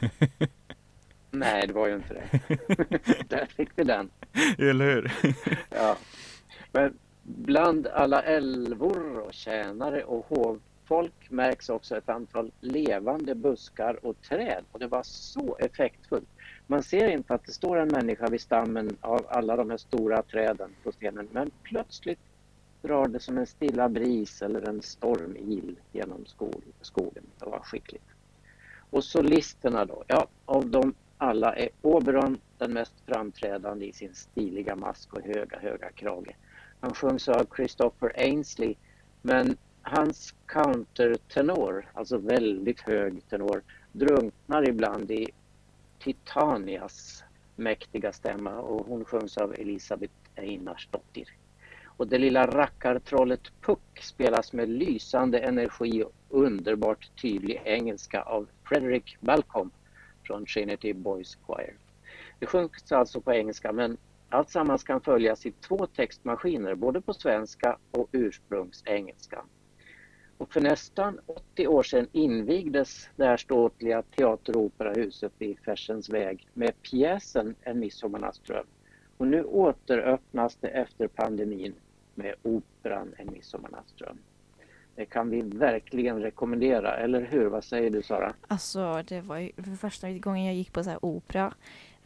Nej, 1.30 1.66
det 1.66 1.72
var 1.72 1.88
ju 1.88 1.94
inte 1.94 2.14
det. 2.14 2.58
Där 3.28 3.46
fick 3.56 3.68
vi 3.76 3.84
den. 3.84 4.10
eller 4.58 4.84
hur? 4.84 5.12
Ja. 5.70 5.96
Men 6.72 6.98
bland 7.22 7.86
alla 7.86 8.22
älvor 8.22 9.18
och 9.18 9.34
tjänare 9.34 10.04
och 10.04 10.26
folk 10.88 11.30
märks 11.30 11.68
också 11.68 11.96
ett 11.96 12.08
antal 12.08 12.52
levande 12.60 13.34
buskar 13.34 14.06
och 14.06 14.22
träd 14.22 14.64
och 14.72 14.78
det 14.78 14.86
var 14.86 15.02
så 15.02 15.56
effektfullt. 15.56 16.28
Man 16.66 16.82
ser 16.82 17.08
inte 17.08 17.34
att 17.34 17.44
det 17.44 17.52
står 17.52 17.76
en 17.76 17.88
människa 17.88 18.28
vid 18.28 18.40
stammen 18.40 18.96
av 19.00 19.26
alla 19.28 19.56
de 19.56 19.70
här 19.70 19.76
stora 19.76 20.22
träden 20.22 20.70
på 20.82 20.92
scenen 20.92 21.28
men 21.32 21.50
plötsligt 21.62 22.18
drar 22.82 23.08
det 23.08 23.20
som 23.20 23.38
en 23.38 23.46
stilla 23.46 23.88
bris 23.88 24.42
eller 24.42 24.68
en 24.68 24.82
stormil 24.82 25.76
genom 25.92 26.24
skogen. 26.80 27.24
Det 27.38 27.46
var 27.46 27.60
skickligt. 27.60 28.08
Och 28.90 29.04
solisterna 29.04 29.84
då? 29.84 30.04
Ja, 30.06 30.26
av 30.44 30.66
dem 30.66 30.94
alla 31.18 31.56
är 31.56 31.68
Oberon 31.82 32.38
den 32.58 32.72
mest 32.72 32.94
framträdande 33.06 33.86
i 33.86 33.92
sin 33.92 34.14
stiliga 34.14 34.76
mask 34.76 35.14
och 35.14 35.22
höga, 35.22 35.58
höga 35.58 35.90
krage. 35.90 36.36
Han 36.80 36.94
sjungs 36.94 37.28
av 37.28 37.46
Christopher 37.56 38.12
Ainsley, 38.16 38.74
men 39.22 39.56
hans 39.88 40.34
countertenor, 40.46 41.90
alltså 41.94 42.18
väldigt 42.18 42.80
hög 42.80 43.28
tenor, 43.28 43.62
drunknar 43.92 44.68
ibland 44.68 45.10
i 45.10 45.28
Titanias 45.98 47.24
mäktiga 47.56 48.12
stämma 48.12 48.58
och 48.58 48.86
hon 48.86 49.04
sjungs 49.04 49.36
av 49.36 49.54
Elisabeth 49.58 50.14
Einarsdottir. 50.34 51.28
Och 51.84 52.08
det 52.08 52.18
lilla 52.18 52.46
rackartrollet 52.46 53.40
Puck 53.60 54.00
spelas 54.00 54.52
med 54.52 54.68
lysande 54.68 55.38
energi 55.38 56.02
och 56.02 56.12
underbart 56.28 57.10
tydlig 57.22 57.62
engelska 57.64 58.22
av 58.22 58.48
Frederick 58.64 59.16
Balcom 59.20 59.70
från 60.26 60.46
Trinity 60.46 60.92
Boys 60.92 61.38
Choir. 61.46 61.74
Det 62.38 62.46
sjungs 62.46 62.92
alltså 62.92 63.20
på 63.20 63.32
engelska 63.32 63.72
men 63.72 63.96
Alltsammans 64.30 64.84
kan 64.84 65.00
följas 65.00 65.46
i 65.46 65.52
två 65.52 65.86
textmaskiner, 65.86 66.74
både 66.74 67.00
på 67.00 67.14
svenska 67.14 67.78
och 67.90 68.08
ursprungsengelska. 68.12 69.44
Och 70.38 70.52
för 70.52 70.60
nästan 70.60 71.20
80 71.26 71.66
år 71.66 71.82
sedan 71.82 72.06
invigdes 72.12 73.08
det 73.16 73.24
här 73.24 73.36
ståtliga 73.36 74.02
teater 74.02 74.56
och 74.56 74.62
operahuset 74.62 75.32
i 75.38 75.56
Fersens 75.64 76.08
väg 76.08 76.48
med 76.54 76.82
pjäsen 76.82 77.54
En 77.62 77.78
midsommarnattsdröm. 77.78 78.66
Och 79.16 79.26
nu 79.26 79.44
återöppnas 79.44 80.56
det 80.56 80.68
efter 80.68 81.08
pandemin 81.08 81.74
med 82.14 82.34
operan 82.42 83.14
En 83.18 83.32
midsommarnattsdröm. 83.32 84.18
Det 84.94 85.04
kan 85.04 85.30
vi 85.30 85.40
verkligen 85.40 86.22
rekommendera, 86.22 86.96
eller 86.96 87.20
hur? 87.20 87.46
Vad 87.46 87.64
säger 87.64 87.90
du 87.90 88.02
Sara? 88.02 88.34
Alltså 88.48 89.02
det 89.08 89.20
var 89.20 89.38
ju 89.38 89.52
för 89.52 89.76
första 89.76 90.10
gången 90.10 90.44
jag 90.44 90.54
gick 90.54 90.72
på 90.72 90.84
så 90.84 90.90
här 90.90 91.04
opera. 91.04 91.54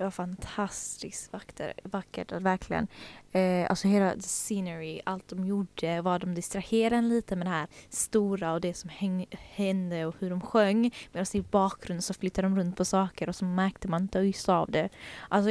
Det 0.03 0.07
var 0.07 0.11
fantastiskt 0.11 1.33
vackert, 1.33 1.79
vackert 1.85 2.33
verkligen. 2.33 2.87
Eh, 3.33 3.67
alltså 3.71 3.89
hela 3.89 4.15
the 4.15 4.21
scenery, 4.21 5.01
allt 5.05 5.29
de 5.29 5.45
gjorde, 5.45 6.01
vad 6.01 6.21
de 6.21 6.35
distraherade 6.35 6.97
en 6.97 7.09
lite 7.09 7.37
med 7.37 7.47
det 7.47 7.51
här 7.51 7.67
stora 7.89 8.53
och 8.53 8.61
det 8.61 8.75
som 8.75 8.91
häng, 8.91 9.27
hände 9.31 10.07
och 10.07 10.15
hur 10.19 10.31
de 10.31 10.41
sjöng. 10.41 10.95
Medan 11.13 11.27
i 11.33 11.41
bakgrunden 11.41 12.03
så 12.03 12.15
flyttade 12.15 12.49
de 12.49 12.57
runt 12.57 12.77
på 12.77 12.85
saker 12.85 13.29
och 13.29 13.37
så 13.37 13.45
märkte 13.45 13.89
man 13.89 14.03
inte 14.03 14.19
just 14.19 14.49
av 14.49 14.71
det. 14.71 14.89
Alltså 15.29 15.51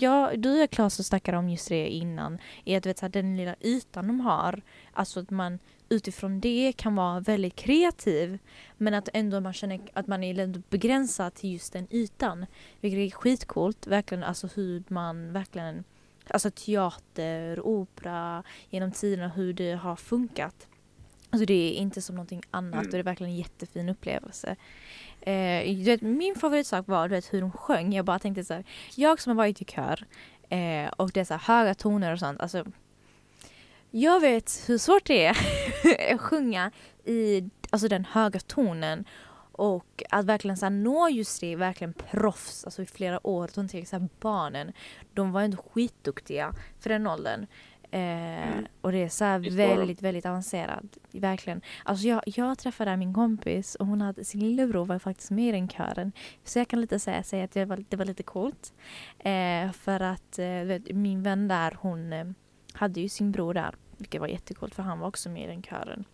jag, 0.00 0.40
du 0.40 0.62
och 0.62 0.70
Claes 0.70 1.06
snackade 1.06 1.38
om 1.38 1.48
just 1.48 1.68
det 1.68 1.88
innan, 1.88 2.38
är 2.64 2.78
att 2.78 2.86
vet, 2.86 2.98
så 2.98 3.04
här, 3.04 3.10
den 3.10 3.36
lilla 3.36 3.54
ytan 3.60 4.06
de 4.06 4.20
har, 4.20 4.62
alltså 4.92 5.20
att 5.20 5.30
man 5.30 5.58
utifrån 5.88 6.40
det 6.40 6.72
kan 6.76 6.94
vara 6.94 7.20
väldigt 7.20 7.56
kreativ 7.56 8.38
men 8.76 8.94
att 8.94 9.08
ändå 9.12 9.40
man 9.40 9.52
känner 9.52 9.80
att 9.92 10.06
man 10.06 10.22
är 10.22 10.62
begränsad 10.70 11.34
till 11.34 11.52
just 11.52 11.72
den 11.72 11.86
ytan. 11.90 12.46
Vilket 12.80 12.98
är 12.98 13.16
skitcoolt, 13.16 13.86
verkligen 13.86 14.24
alltså 14.24 14.48
hur 14.54 14.82
man 14.88 15.32
verkligen 15.32 15.84
Alltså 16.32 16.50
teater, 16.50 17.60
opera 17.60 18.42
genom 18.70 18.92
tiderna 18.92 19.28
hur 19.28 19.52
det 19.52 19.72
har 19.72 19.96
funkat. 19.96 20.68
Alltså 21.30 21.46
det 21.46 21.54
är 21.54 21.72
inte 21.72 22.02
som 22.02 22.16
någonting 22.16 22.42
annat 22.50 22.74
mm. 22.74 22.86
och 22.86 22.92
det 22.92 22.98
är 22.98 23.02
verkligen 23.02 23.32
en 23.32 23.38
jättefin 23.38 23.88
upplevelse. 23.88 24.56
Eh, 25.20 25.76
du 25.76 25.82
vet, 25.82 26.02
min 26.02 26.34
favoritsak 26.34 26.88
var 26.88 27.08
du 27.08 27.14
vet, 27.14 27.32
hur 27.32 27.40
de 27.40 27.52
sjöng. 27.52 27.92
Jag 27.92 28.04
bara 28.04 28.18
tänkte 28.18 28.44
så 28.44 28.54
här, 28.54 28.64
jag 28.96 29.20
som 29.20 29.30
har 29.30 29.36
varit 29.36 29.62
i 29.62 29.64
kör 29.64 30.04
eh, 30.48 30.90
och 30.96 31.10
det 31.10 31.20
är 31.20 31.24
så 31.24 31.34
här 31.34 31.54
höga 31.54 31.74
toner 31.74 32.12
och 32.12 32.18
sånt. 32.18 32.40
Alltså, 32.40 32.64
jag 33.90 34.20
vet 34.20 34.64
hur 34.66 34.78
svårt 34.78 35.06
det 35.06 35.24
är 35.24 35.36
att 36.14 36.20
sjunga 36.20 36.70
i 37.04 37.50
alltså 37.70 37.88
den 37.88 38.04
höga 38.04 38.40
tonen 38.40 39.04
och 39.52 40.02
att 40.10 40.24
verkligen 40.24 40.56
så 40.56 40.68
nå 40.68 41.08
just 41.08 41.40
det, 41.40 41.56
verkligen 41.56 41.92
proffs, 41.92 42.64
alltså 42.64 42.82
i 42.82 42.86
flera 42.86 43.26
år. 43.26 43.50
De 43.54 43.68
till 43.68 43.82
exempel 43.82 44.08
barnen, 44.20 44.72
de 45.14 45.32
var 45.32 45.42
ändå 45.42 45.56
skitduktiga 45.56 46.54
för 46.80 46.90
den 46.90 47.06
åldern. 47.06 47.46
Eh, 47.90 48.52
mm. 48.52 48.66
Och 48.80 48.92
det 48.92 48.98
är 48.98 49.08
så 49.08 49.56
väldigt, 49.56 50.02
väldigt 50.02 50.26
avancerat. 50.26 50.84
Verkligen. 51.10 51.60
Alltså 51.84 52.06
jag, 52.06 52.22
jag 52.26 52.58
träffade 52.58 52.96
min 52.96 53.14
kompis 53.14 53.74
och 53.74 53.86
hon 53.86 54.00
hade, 54.00 54.24
sin 54.24 54.40
lillebror 54.40 54.84
var 54.84 54.98
faktiskt 54.98 55.30
med 55.30 55.48
i 55.48 55.52
den 55.52 55.68
kören. 55.68 56.12
Så 56.44 56.58
jag 56.58 56.68
kan 56.68 56.80
lite 56.80 56.98
säga, 56.98 57.22
säga 57.22 57.44
att 57.44 57.52
det 57.52 57.64
var, 57.64 57.84
det 57.88 57.96
var 57.96 58.04
lite 58.04 58.22
coolt. 58.22 58.72
Eh, 59.18 59.72
för 59.72 60.00
att 60.00 60.38
eh, 60.38 60.94
min 60.94 61.22
vän 61.22 61.48
där, 61.48 61.76
hon 61.80 62.12
eh, 62.12 62.24
hade 62.72 63.00
ju 63.00 63.08
sin 63.08 63.32
bror 63.32 63.54
där, 63.54 63.74
vilket 63.96 64.20
var 64.20 64.28
jättecoolt 64.28 64.74
för 64.74 64.82
han 64.82 64.98
var 64.98 65.08
också 65.08 65.28
med 65.28 65.44
i 65.44 65.46
den 65.46 65.62
kören. 65.62 66.04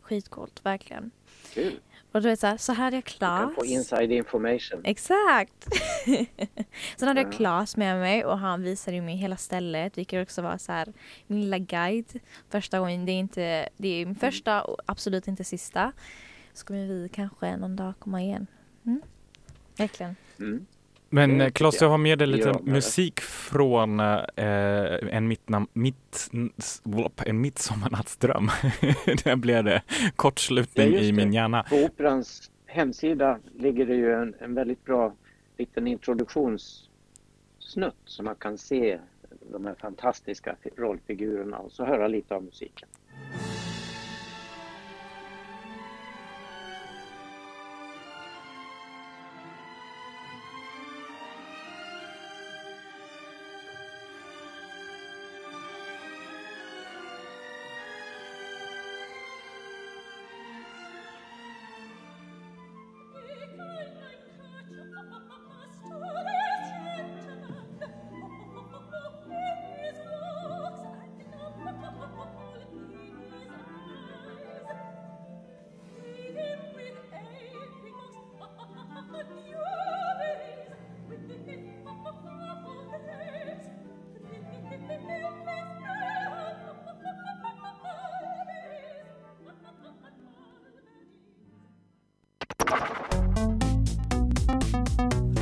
Skitcoolt, 0.00 0.60
verkligen. 0.64 1.10
Kul. 1.54 1.80
Och 2.12 2.22
du 2.22 2.28
vet 2.28 2.40
så 2.40 2.46
här, 2.46 2.56
så 2.56 2.72
hade 2.72 2.96
jag 2.96 3.04
Klas. 3.04 3.40
Du 3.40 3.46
kan 3.46 3.54
få 3.54 3.64
inside 3.64 4.12
information. 4.12 4.80
Exakt! 4.84 5.68
Sen 6.96 7.08
hade 7.08 7.20
jag 7.20 7.32
Klas 7.32 7.76
med 7.76 7.98
mig 7.98 8.24
och 8.24 8.38
han 8.38 8.62
visade 8.62 9.00
mig 9.00 9.16
hela 9.16 9.36
stället, 9.36 9.98
vilket 9.98 10.22
också 10.22 10.42
var 10.42 10.58
så 10.58 10.72
här 10.72 10.92
min 11.26 11.40
lilla 11.40 11.58
guide. 11.58 12.20
Första 12.48 12.78
gången, 12.78 13.06
det 13.06 13.12
är 13.12 13.18
inte, 13.18 13.68
det 13.76 13.88
är 13.88 14.06
min 14.06 14.14
första 14.14 14.62
och 14.62 14.80
absolut 14.86 15.28
inte 15.28 15.44
sista. 15.44 15.92
Så 16.52 16.66
kommer 16.66 16.86
vi 16.86 17.08
kanske 17.08 17.56
någon 17.56 17.76
dag 17.76 17.94
komma 17.98 18.22
igen. 18.22 18.46
Mm. 18.86 19.02
Verkligen. 19.76 20.16
Mm. 20.38 20.66
Men 21.14 21.30
mm, 21.30 21.52
Claes, 21.52 21.78
du 21.78 21.86
har 21.86 21.98
med 21.98 22.18
dig 22.18 22.26
lite 22.26 22.58
musik 22.62 23.20
från 23.20 24.00
eh, 24.00 24.16
en, 25.10 25.28
mittnam, 25.28 25.66
mitt, 25.72 26.30
en 27.26 27.40
midsommarnattsdröm. 27.40 28.46
Där 29.24 29.36
blev 29.36 29.64
det 29.64 29.82
kortslutning 30.16 30.94
i 30.94 31.12
min 31.12 31.32
hjärna. 31.32 31.62
På 31.62 31.76
Operans 31.76 32.50
hemsida 32.66 33.38
ligger 33.58 33.86
det 33.86 33.94
ju 33.94 34.12
en, 34.12 34.34
en 34.40 34.54
väldigt 34.54 34.84
bra 34.84 35.14
liten 35.58 35.86
introduktionssnutt 35.86 37.96
så 38.04 38.22
man 38.22 38.36
kan 38.36 38.58
se 38.58 38.98
de 39.52 39.66
här 39.66 39.74
fantastiska 39.74 40.56
rollfigurerna 40.76 41.58
och 41.58 41.72
så 41.72 41.84
höra 41.84 42.08
lite 42.08 42.34
av 42.34 42.44
musiken. 42.44 42.88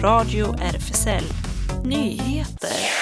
Radio 0.02 0.52
RFSL 0.56 1.24
Nyheter. 1.84 2.99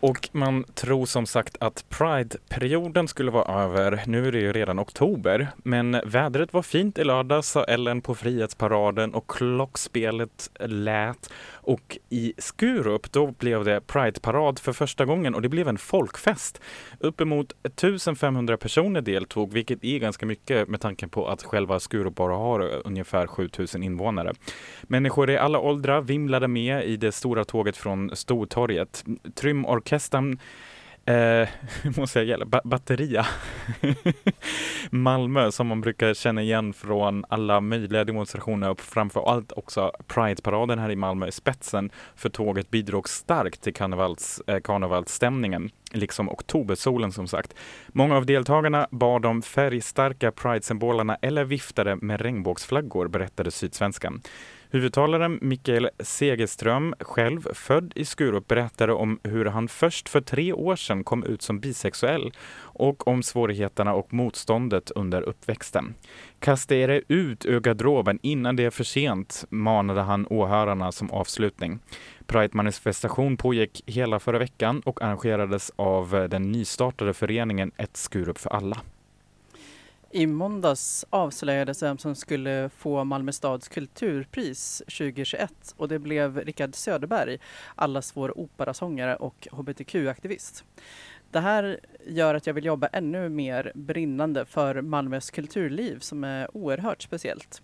Och 0.00 0.28
man 0.32 0.64
tror 0.64 1.06
som 1.06 1.26
sagt 1.26 1.56
att 1.60 1.84
Pride-perioden 1.88 3.08
skulle 3.08 3.30
vara 3.30 3.62
över. 3.64 4.02
Nu 4.06 4.28
är 4.28 4.32
det 4.32 4.38
ju 4.38 4.52
redan 4.52 4.80
oktober, 4.80 5.48
men 5.56 6.00
vädret 6.04 6.52
var 6.52 6.62
fint 6.62 6.98
i 6.98 7.04
lördags, 7.04 7.48
sa 7.48 7.64
Ellen 7.64 8.00
på 8.00 8.14
Frihetsparaden 8.14 9.14
och 9.14 9.30
klockspelet 9.30 10.50
lät. 10.60 11.30
Och 11.52 11.98
i 12.08 12.32
Skurup, 12.38 13.12
då 13.12 13.26
blev 13.26 13.64
det 13.64 13.80
Pride-parad 13.80 14.58
för 14.58 14.72
första 14.72 15.04
gången 15.04 15.34
och 15.34 15.42
det 15.42 15.48
blev 15.48 15.68
en 15.68 15.78
folkfest. 15.78 16.60
Uppemot 17.00 17.52
1500 17.62 18.56
personer 18.56 19.00
deltog, 19.00 19.52
vilket 19.52 19.84
är 19.84 19.98
ganska 19.98 20.26
mycket 20.26 20.68
med 20.68 20.80
tanke 20.80 21.08
på 21.08 21.28
att 21.28 21.42
själva 21.42 21.80
Skurup 21.80 22.14
bara 22.14 22.34
har 22.36 22.86
ungefär 22.86 23.26
7000 23.26 23.82
invånare. 23.82 24.32
Människor 24.82 25.30
i 25.30 25.36
alla 25.36 25.58
åldrar 25.58 26.00
vimlade 26.00 26.48
med 26.48 26.84
i 26.84 26.96
det 26.96 27.12
stora 27.12 27.44
tåget 27.44 27.76
från 27.76 28.16
Stortorget. 28.16 29.04
Orkestern, 29.90 30.38
Eh, 31.04 31.48
måste 31.96 32.18
jag 32.18 32.26
gälla, 32.26 32.44
ba 32.44 32.60
batteria. 32.64 33.26
Malmö 34.90 35.50
som 35.50 35.66
man 35.66 35.80
brukar 35.80 36.14
känna 36.14 36.42
igen 36.42 36.72
från 36.72 37.24
alla 37.28 37.60
möjliga 37.60 38.04
demonstrationer 38.04 38.70
och 38.70 38.80
framför 38.80 39.30
allt 39.30 39.52
också 39.52 39.92
Pride-paraden 40.06 40.78
här 40.78 40.90
i 40.90 40.96
Malmö 40.96 41.26
i 41.26 41.32
spetsen 41.32 41.90
för 42.16 42.28
tåget 42.28 42.70
bidrog 42.70 43.08
starkt 43.08 43.62
till 43.62 43.74
karnevals, 43.74 44.42
eh, 44.46 44.60
karnevalsstämningen, 44.60 45.70
liksom 45.92 46.28
oktobersolen 46.28 47.12
som 47.12 47.28
sagt. 47.28 47.54
Många 47.88 48.16
av 48.16 48.26
deltagarna 48.26 48.88
bar 48.90 49.20
de 49.20 49.42
färgstarka 49.42 50.30
Pride-symbolerna 50.32 51.16
eller 51.22 51.44
viftade 51.44 51.96
med 51.96 52.20
regnbågsflaggor, 52.20 53.08
berättade 53.08 53.50
Sydsvenskan. 53.50 54.22
Huvudtalaren 54.72 55.38
Mikael 55.42 55.88
Segerström, 55.98 56.94
själv 57.00 57.54
född 57.54 57.92
i 57.96 58.04
Skurup, 58.04 58.48
berättade 58.48 58.92
om 58.92 59.20
hur 59.22 59.44
han 59.44 59.68
först 59.68 60.08
för 60.08 60.20
tre 60.20 60.52
år 60.52 60.76
sedan 60.76 61.04
kom 61.04 61.24
ut 61.24 61.42
som 61.42 61.60
bisexuell 61.60 62.32
och 62.58 63.08
om 63.08 63.22
svårigheterna 63.22 63.94
och 63.94 64.12
motståndet 64.14 64.90
under 64.90 65.22
uppväxten. 65.22 65.94
Kasta 66.38 66.74
er 66.74 67.02
ut 67.08 67.46
ur 67.46 67.60
garderoben 67.60 68.18
innan 68.22 68.56
det 68.56 68.64
är 68.64 68.70
för 68.70 68.84
sent, 68.84 69.44
manade 69.48 70.00
han 70.00 70.26
åhörarna 70.30 70.92
som 70.92 71.10
avslutning. 71.10 71.78
Pride-manifestation 72.26 73.36
pågick 73.36 73.82
hela 73.86 74.18
förra 74.18 74.38
veckan 74.38 74.80
och 74.84 75.02
arrangerades 75.02 75.72
av 75.76 76.26
den 76.30 76.52
nystartade 76.52 77.14
föreningen 77.14 77.72
Ett 77.76 77.96
Skurup 77.96 78.38
för 78.38 78.50
alla. 78.50 78.76
I 80.12 80.26
måndags 80.26 81.04
avslöjades 81.10 81.82
vem 81.82 81.98
som 81.98 82.14
skulle 82.14 82.70
få 82.76 83.04
Malmö 83.04 83.32
stads 83.32 83.68
kulturpris 83.68 84.82
2021 84.86 85.74
och 85.76 85.88
det 85.88 85.98
blev 85.98 86.38
Rickard 86.38 86.74
Söderberg, 86.74 87.38
allas 87.74 88.16
vår 88.16 88.38
operasångare 88.38 89.16
och 89.16 89.48
hbtq-aktivist. 89.52 90.64
Det 91.30 91.40
här 91.40 91.80
gör 92.06 92.34
att 92.34 92.46
jag 92.46 92.54
vill 92.54 92.64
jobba 92.64 92.86
ännu 92.86 93.28
mer 93.28 93.72
brinnande 93.74 94.44
för 94.44 94.80
Malmös 94.80 95.30
kulturliv 95.30 95.98
som 95.98 96.24
är 96.24 96.56
oerhört 96.56 97.02
speciellt. 97.02 97.62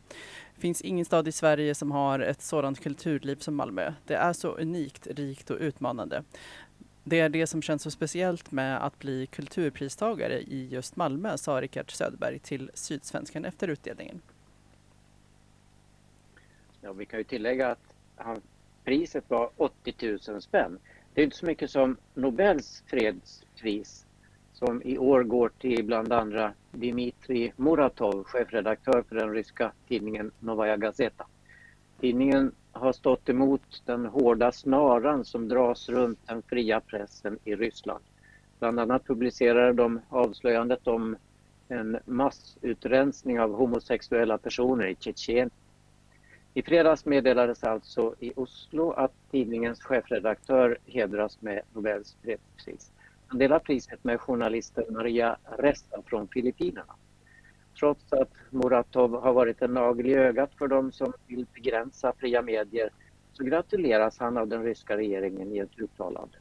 Det 0.55 0.61
finns 0.61 0.83
ingen 0.83 1.05
stad 1.05 1.29
i 1.29 1.33
Sverige 1.33 1.75
som 1.75 1.93
har 1.93 2.19
ett 2.19 2.43
sådant 2.43 2.81
kulturliv 2.81 3.37
som 3.37 3.55
Malmö. 3.55 3.93
Det 4.07 4.15
är 4.15 4.33
så 4.33 4.49
unikt, 4.49 5.07
rikt 5.07 5.51
och 5.51 5.59
utmanande. 5.61 6.23
Det 7.09 7.21
är 7.21 7.29
det 7.29 7.47
som 7.47 7.63
känns 7.63 7.83
så 7.83 7.91
speciellt 7.91 8.53
med 8.53 8.85
att 8.85 8.99
bli 8.99 9.27
kulturpristagare 9.27 10.41
i 10.41 10.69
just 10.71 10.97
Malmö, 10.97 11.39
sa 11.39 11.61
Rickard 11.61 11.91
Söderberg 11.91 12.39
till 12.39 12.71
Sydsvenskan 12.75 13.45
efter 13.45 13.69
utdelningen. 13.69 14.21
Ja, 16.81 16.93
vi 16.93 17.07
kan 17.07 17.19
ju 17.19 17.25
tillägga 17.25 17.71
att 17.71 17.95
han, 18.17 18.41
priset 18.85 19.25
var 19.29 19.51
80 19.57 20.19
000 20.29 20.43
spänn. 20.43 20.79
Det 21.15 21.21
är 21.21 21.25
inte 21.25 21.37
så 21.37 21.47
mycket 21.47 21.71
som 21.71 21.97
Nobels 22.15 22.83
fredspris 22.87 24.07
som 24.53 24.83
i 24.83 24.99
år 24.99 25.23
går 25.23 25.53
till 25.59 25.85
bland 25.85 26.13
andra 26.13 26.53
Dmitrij 26.73 27.53
Muratov, 27.57 28.25
chefredaktör 28.25 29.05
för 29.09 29.17
den 29.17 29.35
ryska 29.35 29.73
tidningen 29.89 30.33
Novaja 30.41 30.77
Gazeta. 30.77 31.27
Tidningen 32.01 32.53
har 32.77 32.93
stått 32.93 33.29
emot 33.29 33.83
den 33.85 34.07
hårda 34.07 34.53
snaran 34.53 35.25
som 35.25 35.49
dras 35.49 35.89
runt 35.89 36.19
den 36.27 36.43
fria 36.43 36.81
pressen 36.81 37.39
i 37.45 37.57
Ryssland. 37.57 38.05
Bland 38.59 38.81
annat 38.81 39.07
publicerade 39.07 39.73
de 39.73 40.01
avslöjandet 40.09 40.87
om 40.87 41.17
en 41.69 41.99
massutrensning 42.05 43.41
av 43.41 43.53
homosexuella 43.53 44.39
personer 44.39 44.87
i 44.87 44.97
Tjetjenien. 45.01 45.51
I 46.55 46.63
fredags 46.63 47.05
meddelades 47.05 47.65
alltså 47.65 48.15
i 48.21 48.33
Oslo 48.37 48.91
att 48.91 49.13
tidningens 49.31 49.83
chefredaktör 49.83 50.79
hedras 50.87 51.43
med 51.43 51.61
Nobels 51.73 52.17
fredspris. 52.23 52.91
Han 53.27 53.39
delar 53.39 53.59
priset 53.59 54.05
med 54.05 54.21
journalisten 54.21 54.85
Maria 54.91 55.37
Ressa 55.59 56.03
från 56.07 56.29
Filippinerna. 56.29 56.95
Trots 57.79 58.13
att 58.13 58.31
Muratov 58.51 59.23
har 59.23 59.33
varit 59.33 59.63
en 59.63 59.75
nagel 59.75 60.07
i 60.07 60.15
ögat 60.15 60.55
för 60.59 60.69
de 60.69 60.93
som 60.93 61.13
vill 61.27 61.47
begränsa 61.55 62.13
fria 62.19 62.43
medier 62.43 62.91
så 63.33 63.45
gratuleras 63.45 64.19
han 64.19 64.37
av 64.37 64.49
den 64.49 64.63
ryska 64.63 64.97
regeringen 64.97 65.53
i 65.53 65.59
ett 65.59 65.79
uttalande. 65.79 66.37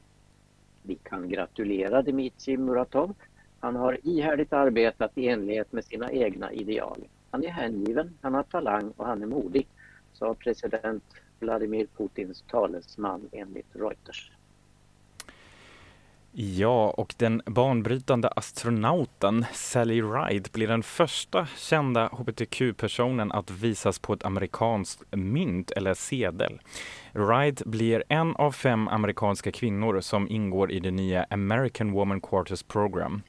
Vi 0.83 0.95
kan 0.95 1.29
gratulera 1.29 2.01
Dmitrij 2.01 2.57
Muratov. 2.57 3.13
Han 3.59 3.75
har 3.75 3.97
ihärdigt 4.03 4.53
arbetat 4.53 5.17
i 5.17 5.27
enlighet 5.27 5.71
med 5.71 5.85
sina 5.85 6.11
egna 6.11 6.51
ideal. 6.51 7.07
Han 7.31 7.43
är 7.43 7.49
hängiven, 7.49 8.17
han 8.21 8.33
har 8.33 8.43
talang 8.43 8.91
och 8.97 9.05
han 9.05 9.23
är 9.23 9.27
modig, 9.27 9.67
sa 10.13 10.33
president 10.33 11.03
Vladimir 11.39 11.87
Putins 11.97 12.43
talesman 12.47 13.29
enligt 13.31 13.75
Reuters. 13.75 14.31
Ja, 16.37 16.89
och 16.89 17.13
den 17.17 17.41
banbrytande 17.45 18.27
astronauten 18.27 19.45
Sally 19.53 20.01
Ride 20.01 20.49
blir 20.53 20.67
den 20.67 20.83
första 20.83 21.47
kända 21.57 22.07
hbtq-personen 22.07 23.31
att 23.31 23.51
visas 23.51 23.99
på 23.99 24.13
ett 24.13 24.25
amerikanskt 24.25 25.03
mynt 25.11 25.71
eller 25.71 25.93
sedel. 25.93 26.59
Ride 27.11 27.63
blir 27.65 28.03
en 28.09 28.35
av 28.35 28.51
fem 28.51 28.87
amerikanska 28.87 29.51
kvinnor 29.51 30.01
som 30.01 30.29
ingår 30.29 30.71
i 30.71 30.79
det 30.79 30.91
nya 30.91 31.25
American 31.29 31.91
Woman 31.91 32.21
Quarters 32.21 32.63
Program. 32.63 33.21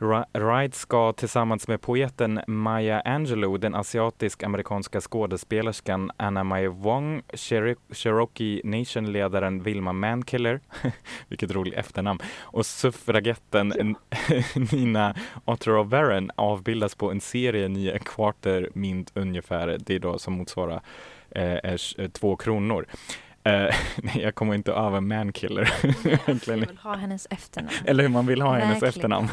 Wright 0.00 0.74
ska 0.74 1.12
tillsammans 1.12 1.68
med 1.68 1.80
poeten 1.80 2.40
Maya 2.46 3.00
Angelou, 3.00 3.58
den 3.58 3.74
asiatisk-amerikanska 3.74 5.00
skådespelerskan 5.00 6.10
Anna 6.16 6.44
Mae 6.44 6.68
Wong, 6.68 7.22
Cherokee 7.92 8.60
Nation-ledaren 8.64 9.62
Vilma 9.62 9.92
Mankiller, 9.92 10.60
vilket 11.28 11.50
roligt 11.50 11.74
efternamn, 11.74 12.18
och 12.40 12.66
suffragetten 12.66 13.96
Nina 14.72 15.14
Otterow 15.44 15.94
avbildas 16.34 16.94
på 16.94 17.10
en 17.10 17.20
serie 17.20 17.68
nya 17.68 17.98
kvarter 17.98 18.68
mint 18.74 19.12
ungefär, 19.14 19.78
det 19.86 19.94
är 19.94 19.98
då 19.98 20.18
som 20.18 20.34
motsvarar 20.34 20.80
eh, 21.30 21.76
två 22.12 22.36
kronor. 22.36 22.86
Uh, 23.48 23.52
nej, 24.02 24.20
jag 24.22 24.34
kommer 24.34 24.54
inte 24.54 24.72
över 24.72 25.00
mankiller. 25.00 25.72
Man 26.48 26.60
vill 26.60 26.78
ha 26.82 26.94
hennes 26.94 27.26
efternamn. 27.30 27.74
Eller 27.84 28.02
hur 28.02 28.10
man 28.10 28.26
vill 28.26 28.42
ha 28.42 28.50
Verkligen. 28.52 28.68
hennes 28.68 28.82
efternamn. 28.82 29.28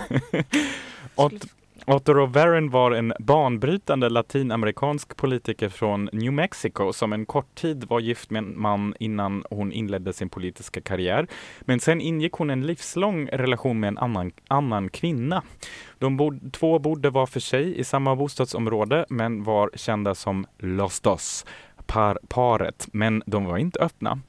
Otto 1.90 2.14
Roveren 2.14 2.70
var 2.70 2.92
en 2.92 3.14
banbrytande 3.20 4.10
latinamerikansk 4.10 5.16
politiker 5.16 5.70
från 5.70 6.10
New 6.14 6.34
Mexico 6.34 6.94
som 6.94 7.14
en 7.14 7.26
kort 7.26 7.56
tid 7.56 7.84
var 7.84 8.00
gift 8.00 8.30
med 8.30 8.44
en 8.44 8.62
man 8.62 8.94
innan 9.00 9.44
hon 9.50 9.72
inledde 9.72 10.14
sin 10.14 10.30
politiska 10.30 10.82
karriär. 10.82 11.28
Men 11.62 11.80
sen 11.80 12.02
ingick 12.02 12.34
hon 12.34 12.50
en 12.50 12.68
livslång 12.68 13.28
relation 13.28 13.80
med 13.80 13.88
en 13.88 13.98
annan, 13.98 14.32
annan 14.48 14.90
kvinna. 14.90 15.44
De 16.00 16.18
bod, 16.18 16.54
två 16.54 16.80
bodde 16.80 17.10
var 17.10 17.26
för 17.26 17.40
sig 17.40 17.80
i 17.80 17.84
samma 17.84 18.16
bostadsområde 18.16 19.06
men 19.10 19.44
var 19.44 19.72
kända 19.76 20.16
som 20.16 20.46
Los 20.58 21.00
Dos, 21.00 21.46
par, 21.88 22.20
paret, 22.28 22.88
men 22.92 23.24
de 23.26 23.46
var 23.46 23.58
inte 23.58 23.80
öppna. 23.80 24.20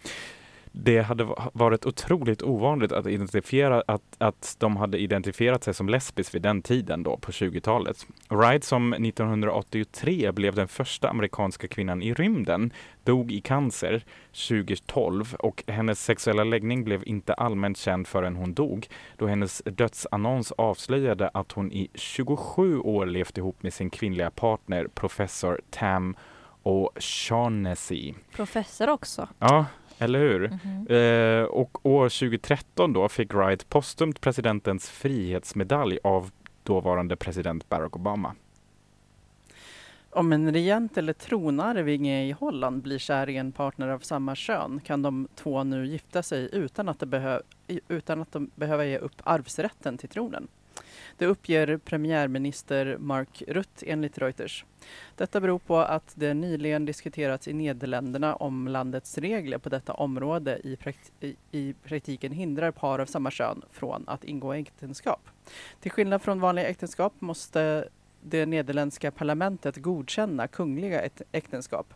Det 0.72 1.00
hade 1.00 1.28
varit 1.52 1.86
otroligt 1.86 2.42
ovanligt 2.42 2.92
att 2.92 3.06
identifiera 3.06 3.82
att, 3.86 4.02
att 4.18 4.56
de 4.58 4.76
hade 4.76 4.98
identifierat 4.98 5.64
sig 5.64 5.74
som 5.74 5.88
lesbisk 5.88 6.34
vid 6.34 6.42
den 6.42 6.62
tiden 6.62 7.02
då 7.02 7.16
på 7.16 7.32
20-talet. 7.32 8.06
Wright 8.28 8.64
som 8.64 8.92
1983 8.92 10.32
blev 10.32 10.54
den 10.54 10.68
första 10.68 11.08
amerikanska 11.08 11.68
kvinnan 11.68 12.02
i 12.02 12.14
rymden 12.14 12.72
dog 13.04 13.32
i 13.32 13.40
cancer 13.40 14.04
2012 14.48 15.34
och 15.38 15.64
hennes 15.66 16.04
sexuella 16.04 16.44
läggning 16.44 16.84
blev 16.84 17.02
inte 17.06 17.34
allmänt 17.34 17.78
känd 17.78 18.06
förrän 18.06 18.36
hon 18.36 18.54
dog 18.54 18.86
då 19.16 19.26
hennes 19.26 19.62
dödsannons 19.64 20.52
avslöjade 20.52 21.30
att 21.34 21.52
hon 21.52 21.72
i 21.72 21.88
27 21.94 22.78
år 22.78 23.06
levt 23.06 23.38
ihop 23.38 23.62
med 23.62 23.72
sin 23.72 23.90
kvinnliga 23.90 24.30
partner 24.30 24.88
professor 24.94 25.60
Tam 25.70 26.16
och 26.62 26.90
Shaughnessy. 26.96 28.14
Professor 28.32 28.88
också. 28.88 29.28
Ja, 29.38 29.66
eller 29.98 30.18
hur? 30.18 30.44
Mm 30.44 30.58
-hmm. 30.58 31.42
eh, 31.42 31.44
och 31.44 31.86
år 31.86 32.08
2013 32.08 32.92
då 32.92 33.08
fick 33.08 33.34
Wright 33.34 33.68
postumt 33.68 34.20
presidentens 34.20 34.90
frihetsmedalj 34.90 35.98
av 36.04 36.30
dåvarande 36.62 37.16
president 37.16 37.68
Barack 37.68 37.96
Obama. 37.96 38.34
Om 40.10 40.32
en 40.32 40.52
regent 40.52 40.98
eller 40.98 41.12
tronarvinge 41.12 42.24
i 42.24 42.32
Holland 42.32 42.82
blir 42.82 42.98
kär 42.98 43.28
i 43.28 43.36
en 43.36 43.52
partner 43.52 43.88
av 43.88 43.98
samma 43.98 44.34
kön 44.34 44.80
kan 44.84 45.02
de 45.02 45.28
två 45.34 45.64
nu 45.64 45.86
gifta 45.86 46.22
sig 46.22 46.48
utan 46.52 46.88
att, 46.88 47.00
de 47.00 47.40
utan 47.88 48.22
att 48.22 48.32
de 48.32 48.50
behöver 48.54 48.84
ge 48.84 48.98
upp 48.98 49.22
arvsrätten 49.24 49.98
till 49.98 50.08
tronen. 50.08 50.48
Det 51.18 51.26
uppger 51.26 51.76
premiärminister 51.76 52.96
Mark 52.98 53.42
Rutt 53.48 53.82
enligt 53.86 54.18
Reuters. 54.18 54.64
Detta 55.16 55.40
beror 55.40 55.58
på 55.58 55.78
att 55.78 56.12
det 56.14 56.34
nyligen 56.34 56.84
diskuterats 56.84 57.48
i 57.48 57.52
Nederländerna 57.52 58.34
om 58.36 58.68
landets 58.68 59.18
regler 59.18 59.58
på 59.58 59.68
detta 59.68 59.92
område 59.92 60.60
i, 60.64 60.76
prakt 60.76 61.12
i 61.50 61.74
praktiken 61.84 62.32
hindrar 62.32 62.70
par 62.70 62.98
av 62.98 63.06
samma 63.06 63.30
kön 63.30 63.62
från 63.70 64.04
att 64.06 64.24
ingå 64.24 64.52
äktenskap. 64.52 65.28
Till 65.80 65.90
skillnad 65.90 66.22
från 66.22 66.40
vanliga 66.40 66.66
äktenskap 66.66 67.12
måste 67.18 67.88
det 68.22 68.46
nederländska 68.46 69.10
parlamentet 69.10 69.76
godkänna 69.76 70.48
kungliga 70.48 71.08
äktenskap. 71.32 71.94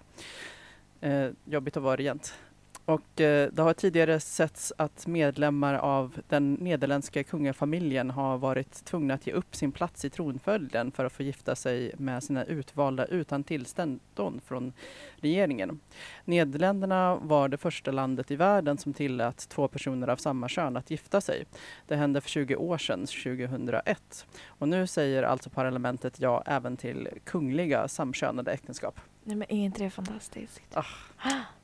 Eh, 1.00 1.30
jobbigt 1.44 1.76
att 1.76 1.82
vara 1.82 1.96
regent. 1.96 2.34
Och 2.84 3.20
eh, 3.20 3.48
det 3.52 3.62
har 3.62 3.72
tidigare 3.72 4.20
setts 4.20 4.72
att 4.76 5.06
medlemmar 5.06 5.74
av 5.74 6.20
den 6.28 6.54
nederländska 6.54 7.24
kungafamiljen 7.24 8.10
har 8.10 8.38
varit 8.38 8.84
tvungna 8.84 9.14
att 9.14 9.26
ge 9.26 9.32
upp 9.32 9.56
sin 9.56 9.72
plats 9.72 10.04
i 10.04 10.10
tronföljden 10.10 10.92
för 10.92 11.04
att 11.04 11.12
få 11.12 11.22
gifta 11.22 11.56
sig 11.56 11.92
med 11.98 12.22
sina 12.22 12.44
utvalda 12.44 13.04
utan 13.04 13.44
tillstånd 13.44 14.00
från 14.44 14.72
regeringen. 15.16 15.80
Nederländerna 16.24 17.16
var 17.16 17.48
det 17.48 17.56
första 17.56 17.90
landet 17.90 18.30
i 18.30 18.36
världen 18.36 18.78
som 18.78 18.92
tillät 18.92 19.48
två 19.48 19.68
personer 19.68 20.08
av 20.08 20.16
samma 20.16 20.48
kön 20.48 20.76
att 20.76 20.90
gifta 20.90 21.20
sig. 21.20 21.44
Det 21.86 21.96
hände 21.96 22.20
för 22.20 22.28
20 22.28 22.56
år 22.56 22.78
sedan, 22.78 23.06
2001. 23.06 24.26
Och 24.46 24.68
nu 24.68 24.86
säger 24.86 25.22
alltså 25.22 25.50
parlamentet 25.50 26.20
ja 26.20 26.42
även 26.46 26.76
till 26.76 27.08
kungliga 27.24 27.88
samkönade 27.88 28.52
äktenskap. 28.52 29.00
Nej 29.24 29.36
men 29.36 29.52
är 29.52 29.64
inte 29.64 29.84
det 29.84 29.90
fantastiskt? 29.90 30.62
Ah. 30.74 30.84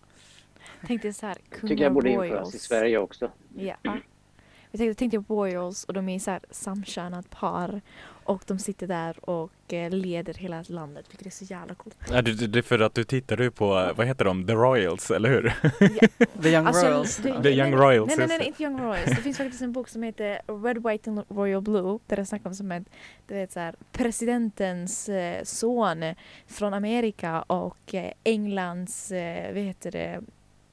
Tänkte 0.87 1.13
så 1.13 1.27
här, 1.27 1.37
kungar 1.51 1.69
tycker 1.69 1.85
jag 1.85 1.93
borde 1.93 2.11
införas 2.11 2.55
i 2.55 2.59
Sverige 2.59 2.99
också. 2.99 3.31
Ja. 3.57 3.75
Jag 4.71 4.79
tänkte, 4.79 4.95
tänkte 4.99 5.21
på 5.23 5.35
Royals 5.45 5.85
och 5.85 5.95
de 5.95 6.09
är 6.09 6.19
så 6.19 6.31
här 6.31 6.41
samkönat 6.51 7.31
par 7.31 7.81
och 8.25 8.43
de 8.47 8.59
sitter 8.59 8.87
där 8.87 9.31
och 9.31 9.73
eh, 9.73 9.91
leder 9.91 10.35
hela 10.35 10.65
landet 10.69 11.07
vilket 11.11 11.27
är 11.27 11.31
så 11.31 11.45
jävla 11.45 11.75
coolt. 11.75 11.97
Ja, 12.11 12.23
det, 12.23 12.47
det 12.47 12.59
är 12.59 12.63
för 12.63 12.79
att 12.79 12.95
du 12.95 13.05
tittar 13.05 13.39
ju 13.39 13.51
på, 13.51 13.67
vad 13.97 14.07
heter 14.07 14.25
de, 14.25 14.47
The 14.47 14.53
Royals, 14.53 15.11
eller 15.11 15.29
hur? 15.29 15.55
The 16.43 16.49
Young 16.49 16.67
Alltså, 16.67 16.87
Royals. 16.87 17.17
det- 17.17 17.43
The 17.43 17.51
Young 17.51 17.75
Royals, 17.75 18.09
Nej, 18.09 18.17
nej, 18.19 18.29
nej, 18.29 18.39
det. 18.39 18.45
inte 18.47 18.63
Young 18.63 18.81
Royals. 18.81 19.05
Det 19.11 19.17
finns 19.23 19.37
faktiskt 19.39 19.63
en 19.63 19.73
bok 19.73 19.89
som 19.89 20.03
heter 20.03 20.41
Red, 20.65 20.83
White 20.87 21.11
and 21.11 21.23
Royal 21.29 21.63
Blue 21.63 21.99
där 22.07 22.17
det 22.17 22.27
snackar 22.27 22.51
om 22.51 22.55
som 22.55 22.73
ett, 22.73 22.85
du 23.27 23.35
vet 23.35 23.53
så 23.53 23.61
här, 23.61 23.75
presidentens 23.93 25.09
eh, 25.09 25.43
son 25.45 26.05
från 26.47 26.75
Amerika 26.75 27.43
och 27.43 27.95
eh, 27.95 28.13
Englands, 28.25 29.13
eh, 29.13 29.55
vad 29.55 29.63
heter 29.63 29.91
det, 29.91 30.21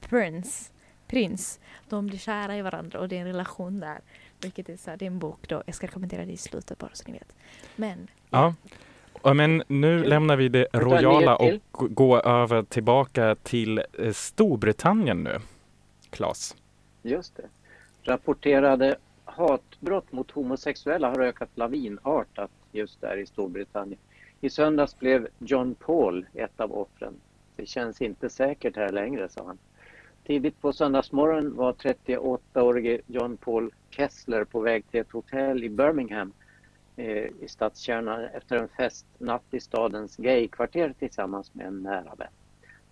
prins, 0.08 0.72
prins. 1.06 1.60
De 1.88 2.06
blir 2.06 2.18
kära 2.18 2.56
i 2.56 2.62
varandra 2.62 3.00
och 3.00 3.08
det 3.08 3.16
är 3.16 3.20
en 3.20 3.26
relation 3.26 3.80
där. 3.80 3.98
Vilket 4.40 4.68
är 4.68 4.76
så 4.76 4.90
här, 4.90 4.96
det 4.96 5.04
är 5.04 5.10
en 5.10 5.18
bok 5.18 5.48
då, 5.48 5.62
jag 5.66 5.74
ska 5.74 5.86
kommentera 5.86 6.24
det 6.24 6.32
i 6.32 6.36
slutet 6.36 6.78
bara 6.78 6.90
så 6.92 7.04
ni 7.06 7.12
vet. 7.12 7.36
Men 7.76 8.08
Ja. 8.30 8.54
Ja, 9.22 9.34
men 9.34 9.62
nu 9.66 10.04
lämnar 10.04 10.36
vi 10.36 10.48
det 10.48 10.66
royala 10.72 11.36
och 11.36 11.60
går 11.72 12.26
över 12.26 12.62
tillbaka 12.62 13.36
till 13.42 13.82
eh, 13.98 14.12
Storbritannien 14.12 15.24
nu. 15.24 15.38
Klas. 16.10 16.56
Just 17.02 17.36
det. 17.36 17.48
Rapporterade 18.02 18.96
hatbrott 19.24 20.12
mot 20.12 20.30
homosexuella 20.30 21.08
har 21.08 21.20
ökat 21.20 21.48
lavinartat 21.54 22.50
just 22.72 23.00
där 23.00 23.16
i 23.16 23.26
Storbritannien. 23.26 23.98
I 24.40 24.50
söndags 24.50 24.98
blev 24.98 25.28
John 25.38 25.74
Paul 25.74 26.26
ett 26.34 26.60
av 26.60 26.72
offren. 26.72 27.14
Det 27.56 27.66
känns 27.66 28.02
inte 28.02 28.28
säkert 28.28 28.76
här 28.76 28.92
längre, 28.92 29.28
sa 29.28 29.44
han. 29.46 29.58
Tidigt 30.26 30.60
på 30.60 30.72
söndagsmorgon 30.72 31.56
var 31.56 31.72
38-årige 31.72 33.00
John 33.06 33.36
Paul 33.36 33.72
Kessler 33.90 34.44
på 34.44 34.60
väg 34.60 34.90
till 34.90 35.00
ett 35.00 35.12
hotell 35.12 35.64
i 35.64 35.68
Birmingham 35.68 36.32
eh, 36.96 37.26
i 37.40 37.48
stadskärnan 37.48 38.24
efter 38.24 38.56
en 38.56 38.68
festnatt 38.68 39.44
i 39.50 39.60
stadens 39.60 40.16
gaykvarter 40.16 40.94
tillsammans 40.98 41.54
med 41.54 41.66
en 41.66 41.82
nära 41.82 42.14
vän. 42.14 42.32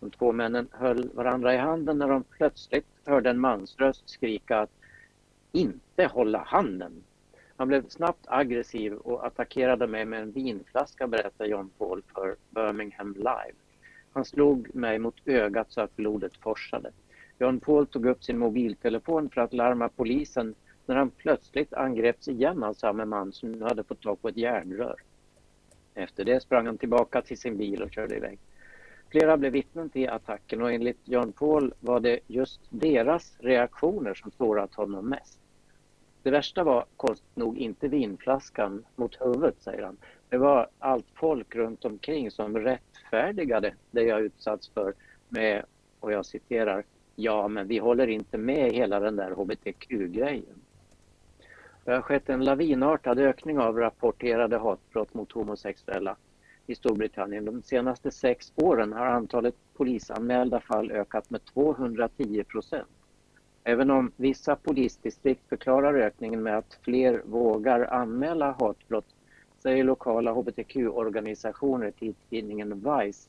De 0.01 0.11
två 0.11 0.32
männen 0.32 0.68
höll 0.72 1.11
varandra 1.14 1.55
i 1.55 1.57
handen 1.57 1.99
när 1.99 2.09
de 2.09 2.22
plötsligt 2.22 2.87
hörde 3.05 3.30
en 3.30 3.41
mansröst 3.41 4.09
skrika 4.09 4.59
att 4.59 4.72
inte 5.53 6.07
hålla 6.07 6.39
handen. 6.39 7.03
Han 7.57 7.68
blev 7.68 7.89
snabbt 7.89 8.24
aggressiv 8.28 8.95
och 8.95 9.26
attackerade 9.26 9.87
mig 9.87 10.05
med 10.05 10.22
en 10.22 10.32
vinflaska 10.32 11.07
berättar 11.07 11.45
John 11.45 11.70
Paul 11.78 12.03
för 12.14 12.37
Birmingham 12.51 13.14
Live. 13.14 13.55
Han 14.12 14.24
slog 14.24 14.74
mig 14.74 14.99
mot 14.99 15.16
ögat 15.24 15.72
så 15.72 15.80
att 15.80 15.97
blodet 15.97 16.37
forsade. 16.37 16.93
John 17.39 17.61
Paul 17.61 17.87
tog 17.87 18.07
upp 18.07 18.24
sin 18.24 18.39
mobiltelefon 18.39 19.30
för 19.30 19.41
att 19.41 19.53
larma 19.53 19.89
polisen 19.89 20.55
när 20.87 20.97
han 20.97 21.11
plötsligt 21.11 21.72
angreps 21.72 22.28
igen 22.28 22.62
av 22.62 22.74
samma 22.74 23.05
man 23.05 23.32
som 23.32 23.53
nu 23.53 23.64
hade 23.64 23.85
fått 23.85 24.03
tag 24.03 24.22
på 24.22 24.28
ett 24.28 24.37
järnrör. 24.37 24.97
Efter 25.95 26.24
det 26.24 26.41
sprang 26.41 26.66
han 26.66 26.78
tillbaka 26.78 27.22
till 27.22 27.39
sin 27.39 27.57
bil 27.57 27.82
och 27.82 27.93
körde 27.93 28.16
iväg. 28.16 28.39
Flera 29.11 29.37
blev 29.37 29.53
vittnen 29.53 29.91
till 29.91 30.09
attacken 30.09 30.62
och 30.62 30.72
enligt 30.72 31.01
John 31.05 31.32
Paul 31.32 31.74
var 31.80 32.01
det 32.01 32.20
just 32.26 32.61
deras 32.70 33.37
reaktioner 33.39 34.14
som 34.14 34.30
sårat 34.30 34.74
honom 34.74 35.09
mest. 35.09 35.39
Det 36.22 36.30
värsta 36.30 36.64
var 36.64 36.85
konstigt 36.97 37.37
nog 37.37 37.59
inte 37.59 37.89
vinflaskan 37.89 38.85
mot 38.97 39.20
huvudet, 39.20 39.62
säger 39.62 39.82
han. 39.82 39.97
Det 40.28 40.39
var 40.39 40.68
allt 40.78 41.07
folk 41.14 41.55
runt 41.55 41.85
omkring 41.85 42.30
som 42.30 42.59
rättfärdigade 42.59 43.74
det 43.91 44.03
jag 44.03 44.20
utsatts 44.20 44.68
för 44.68 44.95
med, 45.28 45.64
och 46.01 46.12
jag 46.12 46.26
citerar, 46.26 46.85
ja 47.14 47.48
men 47.48 47.66
vi 47.68 47.78
håller 47.78 48.06
inte 48.06 48.38
med 48.38 48.72
hela 48.72 49.00
den 49.00 49.16
där 49.16 49.30
hbtq-grejen. 49.30 50.60
Det 51.84 51.92
har 51.92 52.02
skett 52.02 52.28
en 52.28 52.44
lavinartad 52.44 53.18
ökning 53.18 53.58
av 53.58 53.78
rapporterade 53.78 54.58
hatbrott 54.58 55.14
mot 55.14 55.32
homosexuella 55.32 56.16
i 56.66 56.74
Storbritannien. 56.74 57.44
De 57.44 57.62
senaste 57.62 58.10
sex 58.10 58.52
åren 58.56 58.92
har 58.92 59.06
antalet 59.06 59.54
polisanmälda 59.76 60.60
fall 60.60 60.90
ökat 60.90 61.30
med 61.30 61.44
210 61.44 62.44
procent. 62.44 62.88
Även 63.64 63.90
om 63.90 64.12
vissa 64.16 64.56
polisdistrikt 64.56 65.48
förklarar 65.48 65.94
ökningen 65.94 66.42
med 66.42 66.58
att 66.58 66.78
fler 66.82 67.22
vågar 67.24 67.84
anmäla 67.92 68.56
hatbrott 68.60 69.14
säger 69.62 69.84
lokala 69.84 70.32
hbtq-organisationer 70.32 71.90
till 71.90 72.14
tidningen 72.30 72.74
Vice 72.74 73.28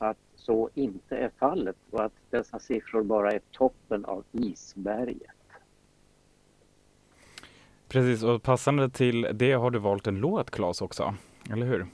att 0.00 0.18
så 0.34 0.70
inte 0.74 1.16
är 1.16 1.30
fallet 1.38 1.76
och 1.90 2.04
att 2.04 2.12
dessa 2.30 2.58
siffror 2.58 3.02
bara 3.02 3.32
är 3.32 3.40
toppen 3.50 4.04
av 4.04 4.24
isberget. 4.32 5.30
Precis, 7.88 8.22
och 8.22 8.42
passande 8.42 8.90
till 8.90 9.28
det 9.32 9.52
har 9.52 9.70
du 9.70 9.78
valt 9.78 10.06
en 10.06 10.14
låt 10.14 10.50
Klas 10.50 10.82
också, 10.82 11.14
eller 11.52 11.66
hur? 11.66 11.86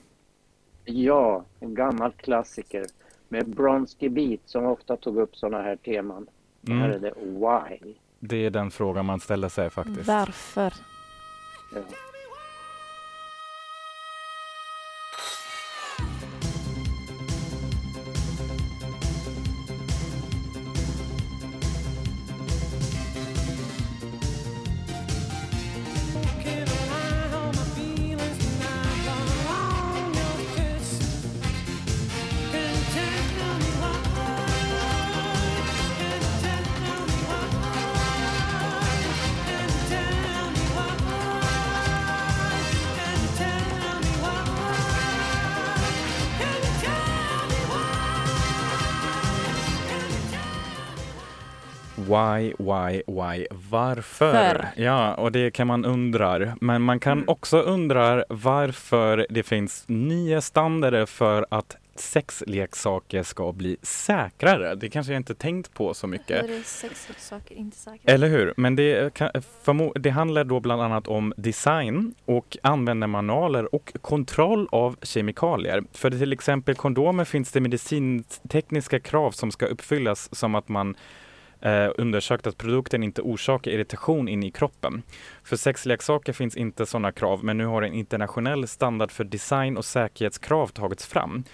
Ja, 0.84 1.44
en 1.60 1.74
gammal 1.74 2.12
klassiker 2.12 2.86
med 3.28 3.48
Bronsky 3.48 4.08
Beat 4.08 4.40
som 4.44 4.66
ofta 4.66 4.96
tog 4.96 5.16
upp 5.16 5.36
sådana 5.36 5.62
här 5.62 5.76
teman. 5.76 6.26
Mm. 6.66 6.80
Här 6.80 6.88
är 6.88 6.98
det 6.98 7.12
Why. 7.16 7.94
Det 8.20 8.36
är 8.36 8.50
den 8.50 8.70
frågan 8.70 9.06
man 9.06 9.20
ställer 9.20 9.48
sig 9.48 9.70
faktiskt. 9.70 10.08
varför? 10.08 10.72
Ja. 11.74 11.80
Why, 52.16 52.52
why, 52.58 53.02
why, 53.06 53.46
varför? 53.70 54.32
För. 54.32 54.68
Ja, 54.76 55.14
och 55.14 55.32
det 55.32 55.50
kan 55.50 55.66
man 55.66 55.84
undra. 55.84 56.56
Men 56.60 56.82
man 56.82 57.00
kan 57.00 57.12
Mm. 57.18 57.28
också 57.28 57.58
undra 57.60 58.24
varför 58.28 59.26
det 59.30 59.42
finns 59.42 59.84
nya 59.86 60.40
standarder 60.40 61.06
för 61.06 61.46
att 61.50 61.76
sexleksaker 61.94 63.22
ska 63.22 63.52
bli 63.52 63.76
säkrare. 63.82 64.74
Det 64.74 64.88
kanske 64.88 65.12
jag 65.12 65.20
inte 65.20 65.34
tänkt 65.34 65.74
på 65.74 65.94
så 65.94 66.06
mycket. 66.06 66.44
Hur 66.44 66.50
är 66.58 66.62
sexleksaker 66.62 67.54
inte 67.54 67.76
säkra? 67.76 68.12
Eller 68.14 68.28
hur? 68.28 68.54
Men 68.56 68.76
det, 68.76 69.14
kan, 69.14 69.30
det 69.94 70.10
handlar 70.10 70.44
då 70.44 70.60
bland 70.60 70.82
annat 70.82 71.08
om 71.08 71.34
design 71.36 72.14
och 72.24 72.56
användarmanualer 72.62 73.74
och 73.74 73.92
kontroll 74.00 74.68
av 74.72 74.96
kemikalier. 75.02 75.82
För 75.92 76.10
till 76.10 76.32
exempel 76.32 76.74
kondomer 76.74 77.24
finns 77.24 77.52
det 77.52 77.60
medicintekniska 77.60 79.00
krav 79.00 79.30
som 79.30 79.50
ska 79.50 79.66
uppfyllas 79.66 80.34
som 80.34 80.54
att 80.54 80.68
man 80.68 80.96
eh, 81.60 81.88
undersökt 81.96 82.46
att 82.46 82.58
produkten 82.58 83.02
inte 83.02 83.22
orsakar 83.22 83.70
irritation 83.70 84.28
in 84.28 84.42
i 84.42 84.50
kroppen. 84.50 85.02
För 85.42 85.56
sexleksaker 85.56 86.32
finns 86.32 86.56
inte 86.56 86.86
sådana 86.86 87.12
krav, 87.12 87.44
men 87.44 87.58
nu 87.58 87.66
har 87.66 87.82
en 87.82 87.92
internationell 87.92 88.68
standard 88.68 89.10
för 89.10 89.24
design 89.24 89.76
och 89.76 89.84
säkerhetskrav 89.84 90.66
tagits 90.66 91.06
fram. 91.06 91.44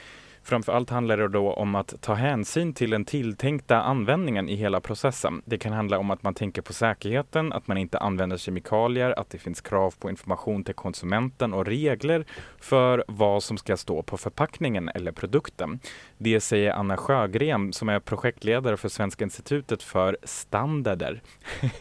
Framförallt 0.45 0.91
handlar 0.91 1.17
det 1.17 1.29
då 1.29 1.53
om 1.53 1.75
att 1.75 1.95
ta 2.01 2.15
hänsyn 2.15 2.75
till 2.75 2.91
den 2.91 3.05
tilltänkta 3.05 3.83
användningen 3.83 4.49
i 4.49 4.55
hela 4.55 4.81
processen. 4.81 5.43
Det 5.45 5.59
kan 5.59 5.73
handla 5.73 5.99
om 5.99 6.11
att 6.11 6.23
man 6.23 6.35
tänker 6.35 6.63
på 6.63 6.73
säkerheten, 6.73 7.53
att 7.53 7.67
man 7.67 7.77
inte 7.79 7.99
använder 7.99 8.37
kemikalier, 8.37 9.19
att 9.19 9.31
det 9.31 9.39
finns 9.39 9.61
krav 9.61 9.95
på 9.99 10.11
information 10.11 10.65
till 10.65 10.75
konsumenten 10.75 11.55
och 11.55 11.67
regler 11.67 12.25
för 12.61 13.05
vad 13.09 13.43
som 13.43 13.59
ska 13.59 13.77
stå 13.77 14.03
på 14.03 14.17
förpackningen 14.17 14.89
eller 14.89 15.13
produkten. 15.13 15.81
Det 16.19 16.41
säger 16.41 16.73
Anna 16.73 16.97
Sjögren 16.97 17.73
som 17.73 17.89
är 17.89 18.01
projektledare 18.01 18.77
för 18.77 18.89
Svenska 18.89 19.25
institutet 19.25 19.83
för 19.83 20.17
standarder. 20.25 21.23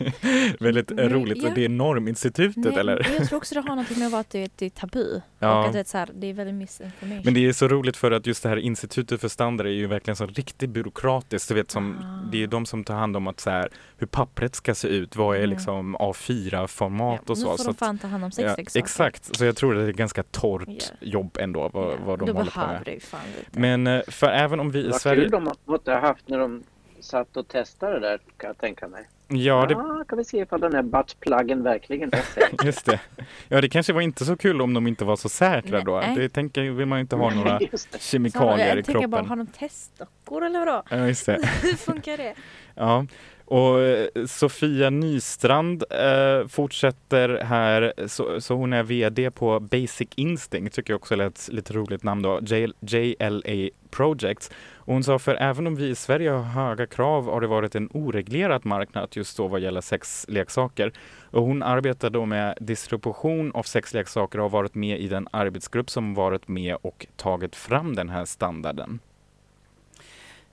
Väldigt 0.59 0.91
Men, 0.91 1.09
roligt. 1.09 1.43
ja. 1.43 1.49
Och 1.49 1.55
det 1.55 1.66
är 1.66 1.70
Norminstitutet 1.70 2.64
Nej, 2.64 2.80
eller? 2.80 3.07
Jag 3.20 3.28
tror 3.28 3.38
också 3.38 3.55
det 3.55 3.62
har 3.62 3.70
någonting 3.70 3.99
med 3.99 4.05
att 4.05 4.12
vara 4.12 4.22
att 4.22 4.30
det, 4.30 4.51
det 4.55 4.66
är 4.66 4.70
tabu. 4.70 5.22
Ja. 5.39 5.59
Och 5.59 5.66
att 5.66 5.74
det 5.74 5.80
är, 5.80 5.84
så 5.84 5.97
här, 5.97 6.09
det 6.14 6.28
är 6.28 6.34
väldigt 6.34 6.55
misinformation. 6.55 7.22
Men 7.26 7.34
det 7.34 7.45
är 7.47 7.53
så 7.53 7.68
roligt 7.68 7.97
för 7.97 8.12
att 8.12 8.28
just 8.28 8.43
det 8.43 8.49
här 8.52 8.58
institutet 8.58 9.22
för 9.22 9.28
standard 9.28 9.68
är 9.68 9.72
ju 9.72 9.88
verkligen 9.88 10.16
så 10.16 10.26
riktigt 10.26 10.70
byråkratiskt. 10.70 11.47
Du 11.49 11.56
vet, 11.56 11.72
som, 11.72 11.97
Ah. 12.04 12.30
Det 12.32 12.43
är 12.43 12.47
de 12.47 12.66
som 12.66 12.84
tar 12.84 12.93
hand 12.95 13.18
om 13.18 13.28
att 13.28 13.39
så 13.39 13.49
här, 13.49 13.70
hur 13.97 14.08
pappret 14.08 14.56
ska 14.56 14.76
se 14.76 14.88
ut, 14.88 15.16
vad 15.16 15.36
är 15.36 15.39
Mm. 15.39 15.49
liksom 15.49 15.95
A4-format 15.97 17.30
och 17.30 17.38
så. 17.38 17.43
Nu 17.52 17.58
får 17.58 17.58
så 17.58 17.64
de 17.72 17.74
fan 17.76 17.97
ta 17.97 18.08
hand 18.08 18.24
om 18.24 18.32
ja, 18.38 18.56
sexleksaker. 18.56 18.80
exakt, 18.80 19.36
så 19.38 19.45
jag 19.45 19.56
tror 19.56 19.78
att 19.78 19.86
det 19.86 19.89
är 19.89 19.93
ganska 19.93 20.24
torrt 20.24 20.68
Ja. 20.68 20.95
jobb 20.99 21.38
ändå 21.39 21.70
vad, 21.74 21.93
Ja, 21.93 21.97
vad 22.06 22.20
de 22.20 22.26
Då 22.26 22.34
håller 22.34 22.52
på 22.52 22.60
med. 22.60 22.82
det 22.86 22.91
ju 22.93 22.99
fan 22.99 23.20
lite. 23.39 23.60
Men 23.60 23.88
eh, 23.88 24.02
för 24.08 24.28
även 24.28 24.60
om 24.60 24.72
vi 24.72 24.80
i 24.80 24.89
Vad 24.89 25.02
Sverige... 25.02 25.22
kul 25.22 25.32
de 25.32 25.49
måste 25.66 25.91
ha 25.91 25.99
haft 25.99 26.28
när 26.30 26.39
de 26.39 26.64
satt 27.02 27.38
och 27.38 27.47
testade 27.47 27.99
där 27.99 28.20
kan 28.38 28.47
jag 28.47 28.58
tänka 28.58 28.88
mig. 28.88 29.08
Ja, 29.28 29.66
det, 29.66 29.76
Ah, 29.76 30.04
kan 30.08 30.18
vi 30.18 30.24
se 30.26 30.38
ifall 30.38 30.62
den 30.62 30.74
här 30.74 30.82
buttpluggen 30.82 31.64
verkligen 31.64 32.14
är 32.14 32.22
säker. 32.22 32.66
just 32.66 32.86
det. 32.86 32.99
Ja, 33.47 33.62
det 33.62 33.70
kanske 33.70 33.93
var 33.93 34.02
inte 34.02 34.26
så 34.26 34.38
kul 34.38 34.62
om 34.62 34.74
de 34.74 34.88
inte 34.88 35.06
var 35.06 35.16
så 35.16 35.30
säkra 35.30 35.82
då. 35.82 35.99
Nej. 35.99 36.16
Det 36.16 36.30
tänker, 36.30 36.62
vill 36.62 36.86
man 36.86 36.97
ju 36.97 37.02
inte 37.02 37.16
ha 37.16 37.30
några 37.30 37.60
det. 37.60 37.99
Kemikalier 37.99 38.76
i 38.76 38.78
jag 38.78 38.86
tänker 38.86 39.08
bara, 39.08 39.22
kroppen. 39.22 39.30
har 39.30 39.36
de 39.36 39.47
testdockor 39.47 40.45
eller 40.45 40.60
vadå? 40.60 40.84
Ja, 40.89 41.08
just 41.08 41.26
det. 41.26 41.39
Hur 41.62 41.76
funkar 41.76 42.18
det? 42.18 42.34
Ja, 42.76 43.06
och 43.52 43.82
eh, 43.82 44.08
Sofia 44.26 44.89
Nystrand 44.89 45.84
eh, 45.89 46.47
fortsätter 46.47 47.30
här, 47.30 47.93
så, 48.08 48.41
så 48.41 48.56
hon 48.56 48.74
är 48.74 48.84
VD 48.84 49.32
på 49.32 49.60
Basic 49.60 50.08
Instinct, 50.16 50.76
tycker 50.76 50.93
jag 50.93 50.99
också 50.99 51.14
är 51.14 51.20
ett 51.20 51.49
lite 51.52 51.74
roligt 51.74 52.04
namn 52.04 52.22
då, 52.22 52.39
JLA 52.80 53.70
Projects. 53.89 54.52
Och 54.76 54.93
hon 54.93 55.04
sa, 55.04 55.20
för 55.20 55.36
även 55.36 55.68
om 55.68 55.76
vi 55.76 55.89
i 55.89 55.95
Sverige 55.95 56.30
har 56.30 56.41
höga 56.41 56.88
krav 56.88 57.26
har 57.26 57.41
det 57.41 57.47
varit 57.47 57.76
en 57.76 57.89
oreglerad 57.93 58.66
marknad 58.66 59.10
just 59.12 59.38
då 59.38 59.47
vad 59.47 59.60
gäller 59.60 59.82
sexleksaker. 59.82 60.93
Och 61.32 61.43
hon 61.43 61.64
arbetar 61.64 62.10
då 62.10 62.26
med 62.26 62.58
distribution 62.62 63.52
av 63.52 63.64
sexleksaker 63.64 64.39
och 64.39 64.43
har 64.43 64.49
varit 64.49 64.76
med 64.76 64.99
i 64.99 65.08
den 65.08 65.28
arbetsgrupp 65.32 65.89
som 65.89 66.14
varit 66.14 66.47
med 66.47 66.78
och 66.82 67.08
tagit 67.16 67.56
fram 67.56 67.95
den 67.95 68.10
här 68.10 68.26
standarden. 68.26 68.99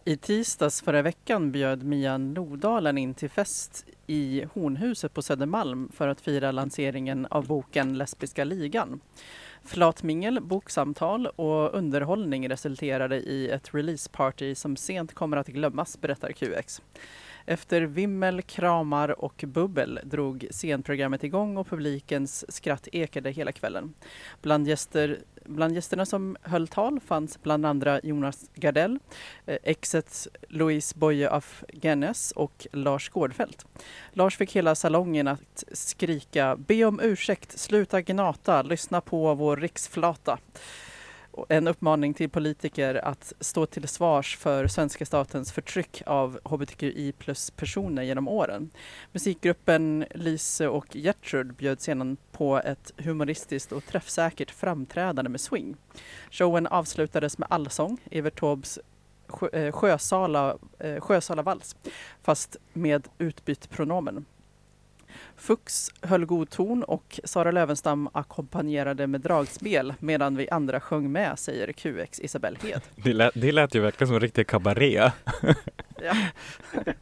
I 0.08 0.16
tisdags 0.16 0.82
förra 0.82 1.02
veckan 1.02 1.52
bjöd 1.52 1.82
Mia 1.82 2.18
Nordalen 2.18 2.98
in 2.98 3.14
till 3.14 3.30
fest 3.30 3.86
i 4.06 4.44
Hornhuset 4.54 5.14
på 5.14 5.22
Södermalm 5.22 5.90
för 5.92 6.08
att 6.08 6.20
fira 6.20 6.52
lanseringen 6.52 7.26
av 7.30 7.46
boken 7.46 7.98
Lesbiska 7.98 8.44
ligan. 8.44 9.00
Flatmingel, 9.64 10.40
boksamtal 10.40 11.26
och 11.26 11.74
underhållning 11.74 12.48
resulterade 12.48 13.16
i 13.16 13.48
ett 13.48 13.74
releaseparty 13.74 14.54
som 14.54 14.76
sent 14.76 15.14
kommer 15.14 15.36
att 15.36 15.48
glömmas, 15.48 16.00
berättar 16.00 16.32
QX. 16.32 16.82
Efter 17.46 17.82
vimmel, 17.82 18.42
kramar 18.42 19.24
och 19.24 19.44
bubbel 19.46 20.00
drog 20.04 20.46
scenprogrammet 20.50 21.24
igång 21.24 21.56
och 21.56 21.66
publikens 21.66 22.54
skratt 22.54 22.88
ekade 22.92 23.30
hela 23.30 23.52
kvällen. 23.52 23.94
Bland, 24.42 24.68
gäster, 24.68 25.18
bland 25.48 25.74
gästerna 25.74 26.06
som 26.06 26.36
höll 26.42 26.68
tal 26.68 27.00
fanns 27.00 27.42
bland 27.42 27.66
andra 27.66 28.00
Jonas 28.02 28.50
Gardell, 28.54 28.98
eh, 29.46 29.58
exet 29.62 30.26
Louise 30.48 30.98
Boye 30.98 31.30
af 31.30 31.64
Gennes 31.72 32.32
och 32.32 32.66
Lars 32.72 33.08
Gårdfält. 33.08 33.66
Lars 34.12 34.36
fick 34.36 34.56
hela 34.56 34.74
salongen 34.74 35.28
att 35.28 35.64
skrika 35.72 36.56
Be 36.56 36.84
om 36.84 37.00
ursäkt, 37.00 37.58
sluta 37.58 38.00
gnata, 38.02 38.62
lyssna 38.62 39.00
på 39.00 39.34
vår 39.34 39.56
riksflata. 39.56 40.38
En 41.48 41.68
uppmaning 41.68 42.14
till 42.14 42.30
politiker 42.30 42.94
att 42.94 43.32
stå 43.40 43.66
till 43.66 43.88
svars 43.88 44.36
för 44.36 44.66
svenska 44.66 45.06
statens 45.06 45.52
förtryck 45.52 46.02
av 46.06 46.40
hbtqi 46.44 47.12
plus-personer 47.12 48.02
genom 48.02 48.28
åren. 48.28 48.70
Musikgruppen 49.12 50.04
Lise 50.14 50.68
och 50.68 50.96
Gertrud 50.96 51.54
bjöd 51.54 51.80
sedan 51.80 52.16
på 52.32 52.58
ett 52.58 52.92
humoristiskt 52.96 53.72
och 53.72 53.84
träffsäkert 53.84 54.50
framträdande 54.50 55.30
med 55.30 55.40
swing. 55.40 55.76
Showen 56.30 56.66
avslutades 56.66 57.38
med 57.38 57.48
allsång, 57.50 57.98
Evert 58.10 58.40
Taubes 58.40 58.78
eh, 59.52 59.72
Sjösala, 59.72 60.56
eh, 60.78 61.00
Sjösala 61.00 61.42
vals, 61.42 61.76
fast 62.22 62.56
med 62.72 63.08
utbytt 63.18 63.70
pronomen. 63.70 64.24
Fux 65.36 65.90
höll 66.02 66.24
god 66.24 66.50
ton 66.50 66.82
och 66.82 67.20
Sara 67.24 67.50
Lövenstam 67.50 68.08
ackompanjerade 68.12 69.06
med 69.06 69.20
dragspel 69.20 69.94
medan 69.98 70.36
vi 70.36 70.50
andra 70.50 70.80
sjöng 70.80 71.12
med, 71.12 71.38
säger 71.38 71.72
QX 71.72 72.20
Isabelle 72.20 72.58
Hed. 72.62 72.82
Det 73.04 73.12
lät, 73.12 73.34
det 73.34 73.52
lät 73.52 73.74
ju 73.74 73.80
verkligen 73.80 74.08
som 74.08 74.14
en 74.14 74.20
riktig 74.20 74.46
kabaré. 74.46 75.10
Ja. 76.02 76.14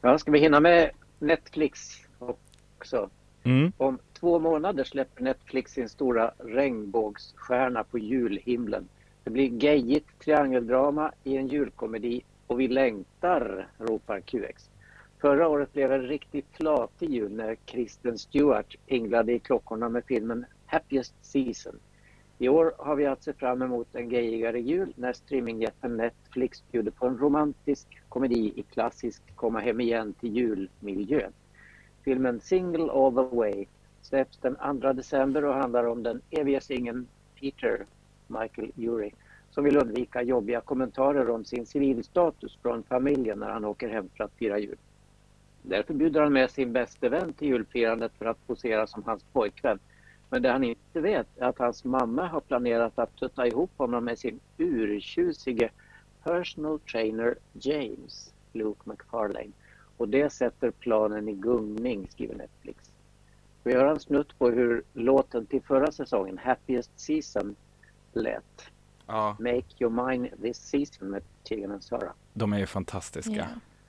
Ja, 0.00 0.18
ska 0.18 0.30
vi 0.30 0.38
hinna 0.38 0.60
med 0.60 0.90
Netflix 1.18 2.00
också? 2.18 3.10
Mm. 3.44 3.72
Om 3.76 3.98
två 4.20 4.38
månader 4.38 4.84
släpper 4.84 5.22
Netflix 5.22 5.72
sin 5.72 5.88
stora 5.88 6.32
regnbågsstjärna 6.38 7.84
på 7.84 7.98
julhimlen. 7.98 8.88
Det 9.24 9.30
blir 9.30 9.48
gayigt 9.48 10.18
triangeldrama 10.18 11.12
i 11.24 11.36
en 11.36 11.48
julkomedi 11.48 12.22
och 12.46 12.60
vi 12.60 12.68
längtar, 12.68 13.68
ropar 13.78 14.20
QX. 14.20 14.70
Förra 15.20 15.48
året 15.48 15.72
blev 15.72 15.92
en 15.92 16.02
riktigt 16.02 16.46
flatig 16.52 17.10
jul 17.10 17.32
när 17.32 17.54
Kristen 17.54 18.18
Stewart 18.18 18.76
pinglade 18.86 19.32
i 19.32 19.38
klockorna 19.38 19.88
med 19.88 20.04
filmen 20.04 20.44
Happiest 20.66 21.14
Season. 21.22 21.78
I 22.38 22.48
år 22.48 22.74
har 22.78 22.96
vi 22.96 23.06
att 23.06 23.22
se 23.22 23.32
fram 23.32 23.62
emot 23.62 23.88
en 23.92 24.08
gayigare 24.08 24.60
jul 24.60 24.92
när 24.96 25.12
streamingjätten 25.12 25.96
Netflix 25.96 26.64
bjuder 26.72 26.90
på 26.90 27.06
en 27.06 27.18
romantisk 27.18 28.02
komedi 28.08 28.52
i 28.56 28.62
klassisk 28.62 29.22
komma 29.34 29.60
hem 29.60 29.80
igen 29.80 30.12
till 30.12 30.36
julmiljö. 30.36 31.30
Filmen 32.04 32.40
Single 32.40 32.92
All 32.92 33.14
The 33.14 33.36
Way 33.36 33.66
släpps 34.02 34.38
den 34.38 34.80
2 34.80 34.92
december 34.92 35.44
och 35.44 35.54
handlar 35.54 35.84
om 35.84 36.02
den 36.02 36.20
eviga 36.30 36.60
singeln 36.60 37.08
Peter, 37.40 37.86
Michael 38.26 38.72
Urie, 38.76 39.12
som 39.50 39.64
vill 39.64 39.76
undvika 39.76 40.22
jobbiga 40.22 40.60
kommentarer 40.60 41.30
om 41.30 41.44
sin 41.44 41.66
civilstatus 41.66 42.58
från 42.62 42.82
familjen 42.82 43.38
när 43.38 43.50
han 43.50 43.64
åker 43.64 43.88
hem 43.88 44.08
för 44.16 44.24
att 44.24 44.34
fira 44.34 44.58
jul. 44.58 44.76
Därför 45.68 45.94
bjuder 45.94 46.20
han 46.20 46.32
med 46.32 46.50
sin 46.50 46.72
bäste 46.72 47.08
vän 47.08 47.32
till 47.32 47.48
julfirandet 47.48 48.12
för 48.18 48.24
att 48.24 48.46
posera 48.46 48.86
som 48.86 49.02
hans 49.02 49.22
pojkvän. 49.32 49.78
Men 50.30 50.42
det 50.42 50.50
han 50.50 50.64
inte 50.64 51.00
vet 51.00 51.26
är 51.36 51.44
att 51.46 51.58
hans 51.58 51.84
mamma 51.84 52.26
har 52.26 52.40
planerat 52.40 52.98
att 52.98 53.20
putta 53.20 53.46
ihop 53.46 53.70
honom 53.76 54.04
med 54.04 54.18
sin 54.18 54.40
urtjusige 54.58 55.70
personal 56.22 56.80
trainer 56.80 57.34
James, 57.52 58.34
Luke 58.52 58.80
McFarlane. 58.84 59.52
Och 59.96 60.08
det 60.08 60.30
sätter 60.30 60.70
planen 60.70 61.28
i 61.28 61.32
gungning, 61.32 62.08
skriver 62.10 62.34
Netflix. 62.34 62.90
Vi 63.64 63.74
hör 63.74 63.86
en 63.86 64.00
snutt 64.00 64.38
på 64.38 64.50
hur 64.50 64.82
låten 64.92 65.46
till 65.46 65.62
förra 65.62 65.92
säsongen, 65.92 66.38
Happiest 66.38 67.00
Season, 67.00 67.56
lät. 68.12 68.62
Ja, 69.06 69.36
Make 69.40 69.64
your 69.78 70.08
mind 70.08 70.28
this 70.42 70.56
season 70.56 71.10
med 71.10 71.22
Tegan 71.44 71.70
och 71.70 71.82
Sara. 71.82 72.12
de 72.32 72.52
är 72.52 72.58
ju 72.58 72.66
fantastiska. 72.66 73.32
Ja. 73.32 73.46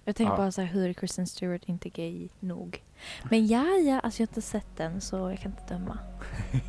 Jag 0.08 0.16
tänker 0.16 0.34
Ja. 0.34 0.38
bara 0.38 0.51
så 0.51 0.62
här, 0.62 0.68
hur 0.68 0.89
är 0.89 0.93
Kristen 0.93 1.28
Stewart 1.28 1.64
inte 1.66 1.89
gay 1.89 2.30
nog? 2.39 2.84
Men 3.30 3.47
ja, 3.47 3.66
ja, 3.66 3.99
alltså 3.99 4.22
jag 4.22 4.28
har 4.28 4.32
inte 4.32 4.41
sett 4.41 4.78
den 4.78 5.01
så 5.01 5.16
jag 5.30 5.39
kan 5.39 5.51
inte 5.51 5.74
döma. 5.74 5.99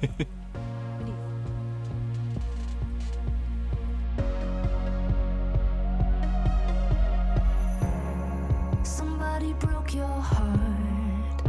Somebody 8.85 9.53
broke 9.55 9.95
your 9.97 10.07
heart 10.07 11.43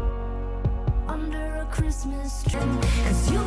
under 1.08 1.62
a 1.62 1.68
Christmas 1.76 2.44
tree. 2.44 2.80
Cause 3.08 3.32
you 3.32 3.40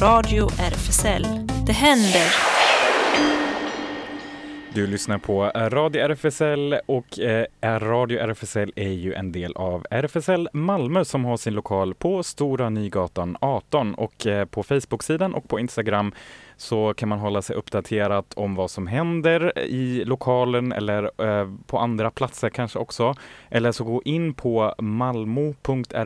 Radio 0.00 0.46
RFSL. 0.46 1.26
Det 1.66 1.72
händer. 1.72 2.50
Du 4.74 4.86
lyssnar 4.86 5.18
på 5.18 5.44
Radio 5.44 6.02
RFSL 6.02 6.74
och 6.86 7.18
eh, 7.18 7.46
Radio 7.62 8.18
RFSL 8.18 8.72
är 8.76 8.88
ju 8.88 9.14
en 9.14 9.32
del 9.32 9.52
av 9.52 9.86
RFSL 9.90 10.48
Malmö 10.52 11.04
som 11.04 11.24
har 11.24 11.36
sin 11.36 11.54
lokal 11.54 11.94
på 11.94 12.22
Stora 12.22 12.70
Nygatan 12.70 13.36
18 13.40 13.94
och 13.94 14.26
eh, 14.26 14.44
på 14.44 14.62
Facebook-sidan 14.62 15.34
och 15.34 15.48
på 15.48 15.60
Instagram 15.60 16.12
så 16.60 16.94
kan 16.94 17.08
man 17.08 17.18
hålla 17.18 17.42
sig 17.42 17.56
uppdaterad 17.56 18.24
om 18.36 18.54
vad 18.54 18.70
som 18.70 18.86
händer 18.86 19.58
i 19.58 20.04
lokalen 20.04 20.72
eller 20.72 21.10
eh, 21.24 21.48
på 21.66 21.78
andra 21.78 22.10
platser 22.10 22.50
kanske 22.50 22.78
också. 22.78 23.14
Eller 23.48 23.72
så 23.72 23.84
gå 23.84 24.02
in 24.04 24.34
på 24.34 24.74
malmo.rfsl.se. 24.78 25.96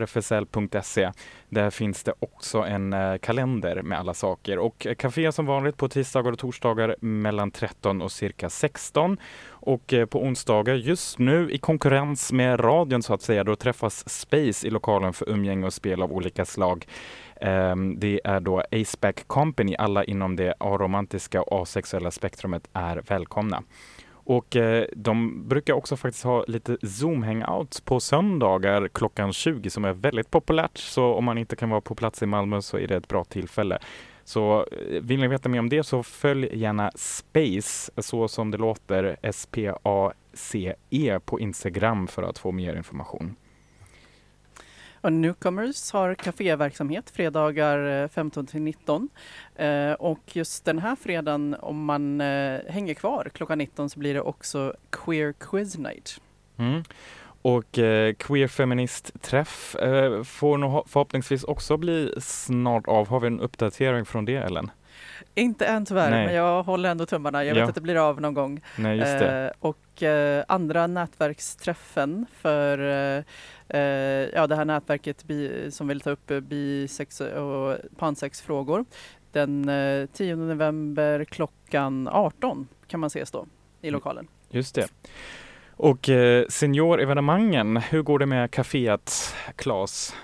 Där 1.49 1.69
finns 1.69 2.03
det 2.03 2.13
också 2.19 2.57
en 2.57 2.93
eh, 2.93 3.17
kalender 3.17 3.81
med 3.81 3.99
alla 3.99 4.13
saker 4.13 4.59
och 4.59 4.87
eh, 4.87 4.95
café 4.95 5.31
som 5.31 5.45
vanligt 5.45 5.77
på 5.77 5.89
tisdagar 5.89 6.31
och 6.31 6.39
torsdagar 6.39 6.95
mellan 6.99 7.51
13 7.51 8.01
och 8.01 8.11
cirka 8.11 8.49
16. 8.49 9.17
Och 9.47 9.93
eh, 9.93 10.05
på 10.05 10.23
onsdagar 10.23 10.75
just 10.75 11.19
nu 11.19 11.51
i 11.51 11.57
konkurrens 11.57 12.31
med 12.31 12.63
radion 12.63 13.03
så 13.03 13.13
att 13.13 13.21
säga, 13.21 13.43
då 13.43 13.55
träffas 13.55 14.09
Space 14.09 14.67
i 14.67 14.69
lokalen 14.69 15.13
för 15.13 15.29
umgänge 15.29 15.65
och 15.65 15.73
spel 15.73 16.01
av 16.01 16.11
olika 16.11 16.45
slag. 16.45 16.85
Ehm, 17.41 17.99
det 17.99 18.21
är 18.23 18.39
då 18.39 18.63
Aceback 18.71 19.27
Company, 19.27 19.75
alla 19.75 20.03
inom 20.03 20.35
det 20.35 20.53
aromantiska 20.59 21.41
och 21.41 21.61
asexuella 21.61 22.11
spektrumet 22.11 22.69
är 22.73 23.03
välkomna. 23.07 23.63
Och 24.27 24.55
eh, 24.55 24.85
de 24.95 25.47
brukar 25.47 25.73
också 25.73 25.97
faktiskt 25.97 26.23
ha 26.23 26.43
lite 26.47 26.77
Zoom-hangouts 26.81 27.83
på 27.85 27.99
söndagar 27.99 28.87
klockan 28.87 29.33
20 29.33 29.69
som 29.69 29.85
är 29.85 29.93
väldigt 29.93 30.31
populärt. 30.31 30.77
Så 30.77 31.13
om 31.13 31.25
man 31.25 31.37
inte 31.37 31.55
kan 31.55 31.69
vara 31.69 31.81
på 31.81 31.95
plats 31.95 32.23
i 32.23 32.25
Malmö 32.25 32.61
så 32.61 32.77
är 32.77 32.87
det 32.87 32.95
ett 32.95 33.07
bra 33.07 33.23
tillfälle. 33.23 33.79
Så 34.23 34.59
eh, 34.71 35.01
vill 35.01 35.19
ni 35.19 35.27
veta 35.27 35.49
mer 35.49 35.59
om 35.59 35.69
det 35.69 35.83
så 35.83 36.03
följ 36.03 36.57
gärna 36.57 36.91
Space, 36.95 37.91
så 37.97 38.27
som 38.27 38.51
det 38.51 38.57
låter, 38.57 39.17
S-P-A-C-E 39.21 41.19
på 41.25 41.39
Instagram 41.39 42.07
för 42.07 42.23
att 42.23 42.37
få 42.37 42.51
mer 42.51 42.75
information. 42.75 43.35
Och 45.05 45.13
Newcomers 45.13 45.91
har 45.91 46.15
kaféverksamhet 46.15 47.09
fredagar 47.09 48.03
eh, 48.03 48.07
15 48.07 48.45
till 48.45 48.61
19. 48.61 49.09
Eh, 49.55 49.91
och 49.91 50.19
just 50.35 50.65
den 50.65 50.79
här 50.79 50.95
fredagen, 50.95 51.55
om 51.59 51.85
man 51.85 52.21
eh, 52.21 52.59
hänger 52.67 52.93
kvar 52.93 53.31
klockan 53.33 53.57
19 53.57 53.89
så 53.89 53.99
blir 53.99 54.13
det 54.13 54.21
också 54.21 54.73
Queer 54.89 55.33
Quiz 55.39 55.77
Night. 55.77 56.21
Mm. 56.57 56.83
Och 57.41 57.79
eh, 57.79 58.13
Queer 58.13 58.47
Feminist-träff 58.47 59.75
eh, 59.75 60.23
får 60.23 60.57
nog 60.57 60.89
förhoppningsvis 60.89 61.43
också 61.43 61.77
bli 61.77 62.13
snart 62.17 62.87
av. 62.87 63.07
Har 63.07 63.19
vi 63.19 63.27
en 63.27 63.39
uppdatering 63.39 64.05
från 64.05 64.25
det 64.25 64.35
Ellen? 64.35 64.71
Inte 65.35 65.65
än 65.65 65.85
tyvärr, 65.85 66.09
Nej. 66.11 66.25
men 66.25 66.35
jag 66.35 66.63
håller 66.63 66.89
ändå 66.89 67.05
tummarna. 67.05 67.43
Jag 67.43 67.53
vet 67.53 67.61
Ja. 67.61 67.69
att 67.69 67.75
det 67.75 67.81
blir 67.81 67.95
av 68.09 68.21
någon 68.21 68.33
gång. 68.33 68.61
Nej, 68.77 68.97
just 68.97 69.19
det. 69.19 69.45
Eh, 69.45 69.51
och 69.59 70.03
eh, 70.03 70.43
andra 70.47 70.87
nätverksträffen 70.87 72.25
för 72.31 72.77
eh, 72.79 73.23
eh, 73.79 74.29
ja, 74.33 74.47
det 74.47 74.55
här 74.55 74.65
nätverket 74.65 75.23
bi, 75.23 75.71
som 75.71 75.87
vill 75.87 76.01
ta 76.01 76.09
upp 76.09 76.31
eh, 76.31 76.39
bisex 76.39 77.21
och 77.21 77.77
pansexfrågor. 77.97 78.85
Den 79.31 79.69
eh, 79.69 80.05
10 80.13 80.35
november 80.35 81.23
klockan 81.23 82.07
18 82.11 82.67
kan 82.87 82.99
man 82.99 83.07
ses 83.07 83.31
då 83.31 83.45
i 83.81 83.89
lokalen. 83.89 84.27
Just 84.49 84.75
det. 84.75 84.87
Och 85.77 86.09
eh, 86.09 86.45
seniorevenemangen, 86.49 87.77
hur 87.77 88.01
går 88.01 88.19
det 88.19 88.25
med 88.25 88.49
kaféet, 88.51 89.33
Claes? 89.55 90.15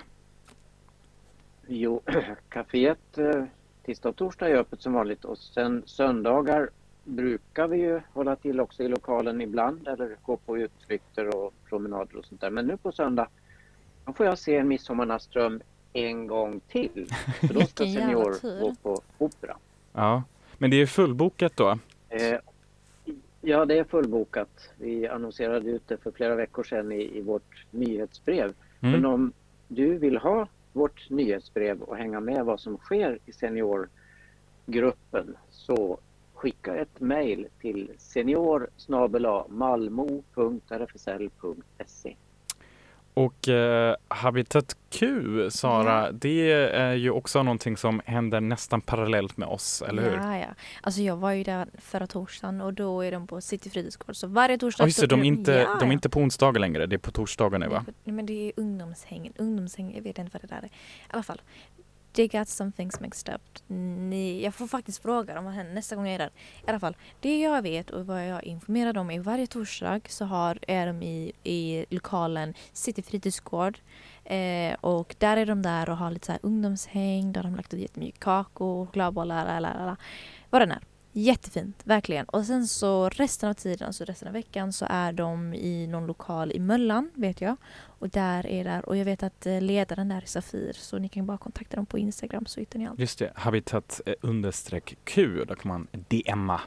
Jo, 1.66 2.02
kaféet 2.50 3.18
eh, 3.18 3.44
tisdag 3.84 4.08
och 4.08 4.16
torsdag 4.16 4.48
är 4.48 4.54
öppet 4.54 4.82
som 4.82 4.92
vanligt 4.92 5.24
och 5.24 5.38
sen 5.38 5.82
söndagar 5.86 6.70
brukar 7.04 7.68
vi 7.68 7.76
ju 7.78 8.00
hålla 8.12 8.36
till 8.36 8.60
också 8.60 8.82
i 8.82 8.88
lokalen 8.88 9.40
ibland 9.40 9.88
eller 9.88 10.16
gå 10.22 10.36
på 10.36 10.58
utflykter 10.58 11.36
och 11.36 11.54
promenader 11.68 12.16
och 12.16 12.24
sånt 12.24 12.40
där. 12.40 12.50
Men 12.50 12.66
nu 12.66 12.76
på 12.76 12.92
söndag 12.92 13.28
då 14.04 14.12
får 14.12 14.26
jag 14.26 14.38
se 14.38 14.56
en 14.56 14.68
Midsommarnattsdröm 14.68 15.60
en 15.92 16.26
gång 16.26 16.60
till. 16.68 17.06
För 17.40 17.54
då 17.54 17.60
ska 17.60 17.84
Senior 17.84 18.60
gå 18.60 18.74
på 18.82 19.00
opera. 19.18 19.56
Ja, 19.92 20.22
men 20.58 20.70
det 20.70 20.76
är 20.76 20.86
fullbokat 20.86 21.52
då. 21.56 21.78
Eh, 22.08 22.38
ja, 23.40 23.64
det 23.64 23.78
är 23.78 23.84
fullbokat. 23.84 24.70
Vi 24.78 25.08
annonserade 25.08 25.70
ut 25.70 25.88
det 25.88 25.96
för 25.96 26.10
flera 26.10 26.34
veckor 26.34 26.62
sedan 26.64 26.92
i, 26.92 27.18
i 27.18 27.20
vårt 27.20 27.66
nyhetsbrev. 27.70 28.54
Men 28.80 28.94
Mm. 28.94 29.10
om 29.10 29.32
du 29.68 29.98
vill 29.98 30.16
ha 30.16 30.48
vårt 30.72 31.10
nyhetsbrev 31.10 31.82
och 31.82 31.96
hänga 31.96 32.20
med 32.20 32.44
vad 32.44 32.60
som 32.60 32.78
sker 32.78 33.18
i 33.26 33.32
seniorgruppen 33.32 35.36
så 35.50 35.98
skicka 36.34 36.76
ett 36.76 37.00
mejl 37.00 37.48
till 37.60 37.90
senior 37.98 38.70
malmo.rfsl.se. 39.48 42.16
Och 43.14 43.48
eh, 43.48 43.96
Habitat 44.08 44.76
Q, 44.90 45.50
Sara, 45.50 46.12
det 46.12 46.52
är 46.72 46.94
ju 46.94 47.10
också 47.10 47.42
någonting 47.42 47.76
som 47.76 48.02
händer 48.06 48.40
nästan 48.40 48.80
parallellt 48.80 49.36
med 49.36 49.48
oss, 49.48 49.82
eller 49.82 50.02
hur? 50.02 50.16
Ja, 50.16 50.38
ja. 50.38 50.46
Alltså 50.80 51.00
jag 51.00 51.16
var 51.16 51.32
ju 51.32 51.44
där 51.44 51.68
förra 51.78 52.06
torsdagen 52.06 52.60
och 52.60 52.74
då 52.74 53.00
är 53.00 53.12
de 53.12 53.26
på 53.26 53.40
City 53.40 53.70
fritidsgård. 53.70 54.16
Så 54.16 54.26
varje 54.26 54.58
torsdag... 54.58 54.82
Ja, 54.82 54.86
just 54.86 55.00
det, 55.00 55.06
de 55.06 55.20
är, 55.20 55.24
inte, 55.24 55.52
Ja, 55.52 55.76
de 55.80 55.84
är 55.84 55.86
ja. 55.86 55.92
inte 55.92 56.08
på 56.08 56.20
onsdagar 56.20 56.60
längre, 56.60 56.86
det 56.86 56.96
är 56.96 56.98
på 56.98 57.10
torsdagar 57.10 57.58
nu 57.58 57.68
va? 57.68 57.84
Nej, 58.04 58.14
men 58.14 58.26
det 58.26 58.48
är 58.48 58.52
ungdomshängen. 58.56 59.32
Ungdomshängen, 59.36 59.96
jag 59.96 60.02
vet 60.02 60.18
inte 60.18 60.30
vad 60.32 60.42
det 60.50 60.54
där 60.54 60.62
är. 60.62 60.66
I 60.66 60.70
alla 61.10 61.22
fall. 61.22 61.40
They 62.12 62.28
got 62.28 62.48
some 62.48 62.72
things 62.72 63.00
mixed 63.00 63.34
up. 63.34 63.40
Ni, 63.68 64.44
jag 64.44 64.54
får 64.54 64.66
faktiskt 64.66 65.02
fråga 65.02 65.34
dem 65.34 65.44
vad 65.44 65.54
händer 65.54 65.74
nästa 65.74 65.96
gång 65.96 66.06
jag 66.06 66.14
är 66.14 66.18
där. 66.18 66.30
I 66.66 66.70
alla 66.70 66.80
fall, 66.80 66.96
det 67.20 67.40
jag 67.40 67.62
vet 67.62 67.90
och 67.90 68.06
vad 68.06 68.28
jag 68.28 68.36
är 68.36 68.44
informerad 68.44 68.96
om 68.96 69.10
är 69.10 69.20
varje 69.20 69.46
torsdag 69.46 70.00
så 70.08 70.24
har, 70.24 70.58
är 70.62 70.86
de 70.86 71.02
i, 71.02 71.32
i 71.42 71.61
lokalen 72.02 72.54
City 72.72 73.02
fritidsgård. 73.02 73.78
Eh, 74.24 74.74
och 74.80 75.14
där 75.18 75.36
är 75.36 75.46
de 75.46 75.62
där 75.62 75.90
och 75.90 75.96
har 75.96 76.10
lite 76.10 76.26
så 76.26 76.32
här 76.32 76.40
ungdomshäng. 76.42 77.32
Där 77.32 77.42
har 77.42 77.50
de 77.50 77.56
lagt 77.56 77.74
ut 77.74 77.80
jättemycket 77.80 78.20
kakor, 78.20 78.86
chokladbollar, 78.86 79.60
la, 79.60 79.60
la, 79.60 79.86
la, 79.86 79.96
vad 80.50 80.62
den 80.62 80.70
är. 80.70 80.80
Jättefint, 81.14 81.82
verkligen. 81.84 82.26
Och 82.26 82.44
sen 82.44 82.66
så 82.66 83.08
resten 83.08 83.48
av 83.48 83.54
tiden, 83.54 83.86
alltså 83.86 84.04
resten 84.04 84.28
av 84.28 84.34
veckan 84.34 84.72
så 84.72 84.86
är 84.88 85.12
de 85.12 85.54
i 85.54 85.86
någon 85.86 86.06
lokal 86.06 86.52
i 86.52 86.58
Möllan, 86.58 87.10
vet 87.14 87.40
jag. 87.40 87.56
Och 88.02 88.08
där 88.08 88.46
är 88.46 88.64
där, 88.64 88.88
och 88.88 88.96
jag 88.96 89.04
vet 89.04 89.22
att 89.22 89.46
eh, 89.46 89.60
ledaren 89.60 90.08
där 90.08 90.16
är 90.16 90.26
Safir, 90.26 90.72
så 90.72 90.98
ni 90.98 91.08
kan 91.08 91.26
bara 91.26 91.38
kontakta 91.38 91.76
dem 91.76 91.86
på 91.86 91.98
Instagram 91.98 92.46
så 92.46 92.60
hittar 92.60 92.78
ni 92.78 92.86
allt. 92.86 92.98
Just 93.00 93.18
det, 93.18 93.32
Habitat 93.34 94.00
eh, 94.06 94.14
understreck 94.20 94.96
Q, 95.04 95.44
där 95.44 95.54
kan 95.54 95.68
man 95.68 95.86
DMa. 95.92 96.60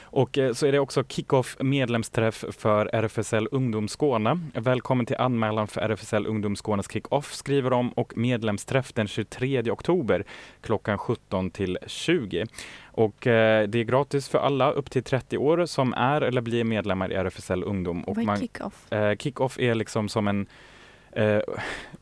Och 0.00 0.38
eh, 0.38 0.52
så 0.52 0.66
är 0.66 0.72
det 0.72 0.78
också 0.78 1.04
kickoff 1.04 1.56
medlemsträff 1.60 2.44
för 2.50 2.90
RFSL 2.92 3.48
Ungdom 3.50 3.88
Skåne. 3.88 4.40
Välkommen 4.54 5.06
till 5.06 5.16
anmälan 5.16 5.68
för 5.68 5.80
RFSL 5.80 6.26
Ungdom 6.26 6.56
Skånes 6.56 6.90
kickoff 6.90 7.34
skriver 7.34 7.70
de 7.70 7.90
och 7.92 8.16
medlemsträff 8.16 8.92
den 8.92 9.06
23 9.06 9.70
oktober 9.70 10.24
klockan 10.60 10.98
17 10.98 11.50
till 11.50 11.78
20. 11.86 12.46
Och 12.84 13.26
eh, 13.26 13.68
det 13.68 13.78
är 13.78 13.84
gratis 13.84 14.28
för 14.28 14.38
alla 14.38 14.70
upp 14.70 14.90
till 14.90 15.02
30 15.02 15.38
år 15.38 15.66
som 15.66 15.92
är 15.92 16.20
eller 16.20 16.40
blir 16.40 16.64
medlemmar 16.64 17.12
i 17.12 17.14
RFSL 17.14 17.62
Ungdom. 17.64 18.04
Och 18.04 18.16
Vad 18.16 18.28
är 18.28 18.36
kick-off? 18.36 18.92
Eh, 18.92 19.16
Kick-off 19.16 19.58
är 19.58 19.74
liksom 19.74 20.08
som 20.08 20.28
en 20.28 20.46
eh, 21.16 21.40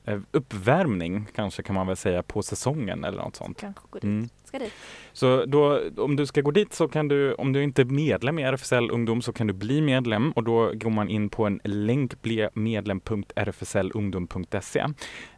eh, 0.05 0.21
uppvärmning 0.31 1.27
kanske 1.35 1.63
kan 1.63 1.75
man 1.75 1.87
väl 1.87 1.97
säga 1.97 2.23
på 2.23 2.43
säsongen 2.43 3.05
eller 3.05 3.23
något 3.23 3.37
sånt. 3.37 3.61
Kanske 3.61 3.83
gå 3.91 3.99
dit. 3.99 4.05
Mm. 4.05 4.29
Ska 4.45 4.59
dit. 4.59 4.73
Så 5.13 5.45
då, 5.45 5.81
om 5.97 6.17
du 6.17 6.27
ska 6.27 6.41
gå 6.41 6.51
dit 6.51 6.73
så 6.73 6.89
kan 6.89 7.09
du, 7.09 7.35
om 7.35 7.53
du 7.53 7.63
inte 7.63 7.83
är 7.83 7.87
medlem 7.87 8.39
i 8.39 8.43
RFSL 8.43 8.91
Ungdom 8.91 9.23
så 9.23 9.33
kan 9.33 9.47
du 9.47 9.53
bli 9.53 9.81
medlem 9.81 10.33
och 10.33 10.45
då 10.45 10.73
går 10.75 10.91
man 10.91 11.09
in 11.09 11.29
på 11.29 11.47
en 11.47 11.61
länk 11.65 12.23
bli 12.23 12.49
medlem.rfslungdom.se. 12.55 14.85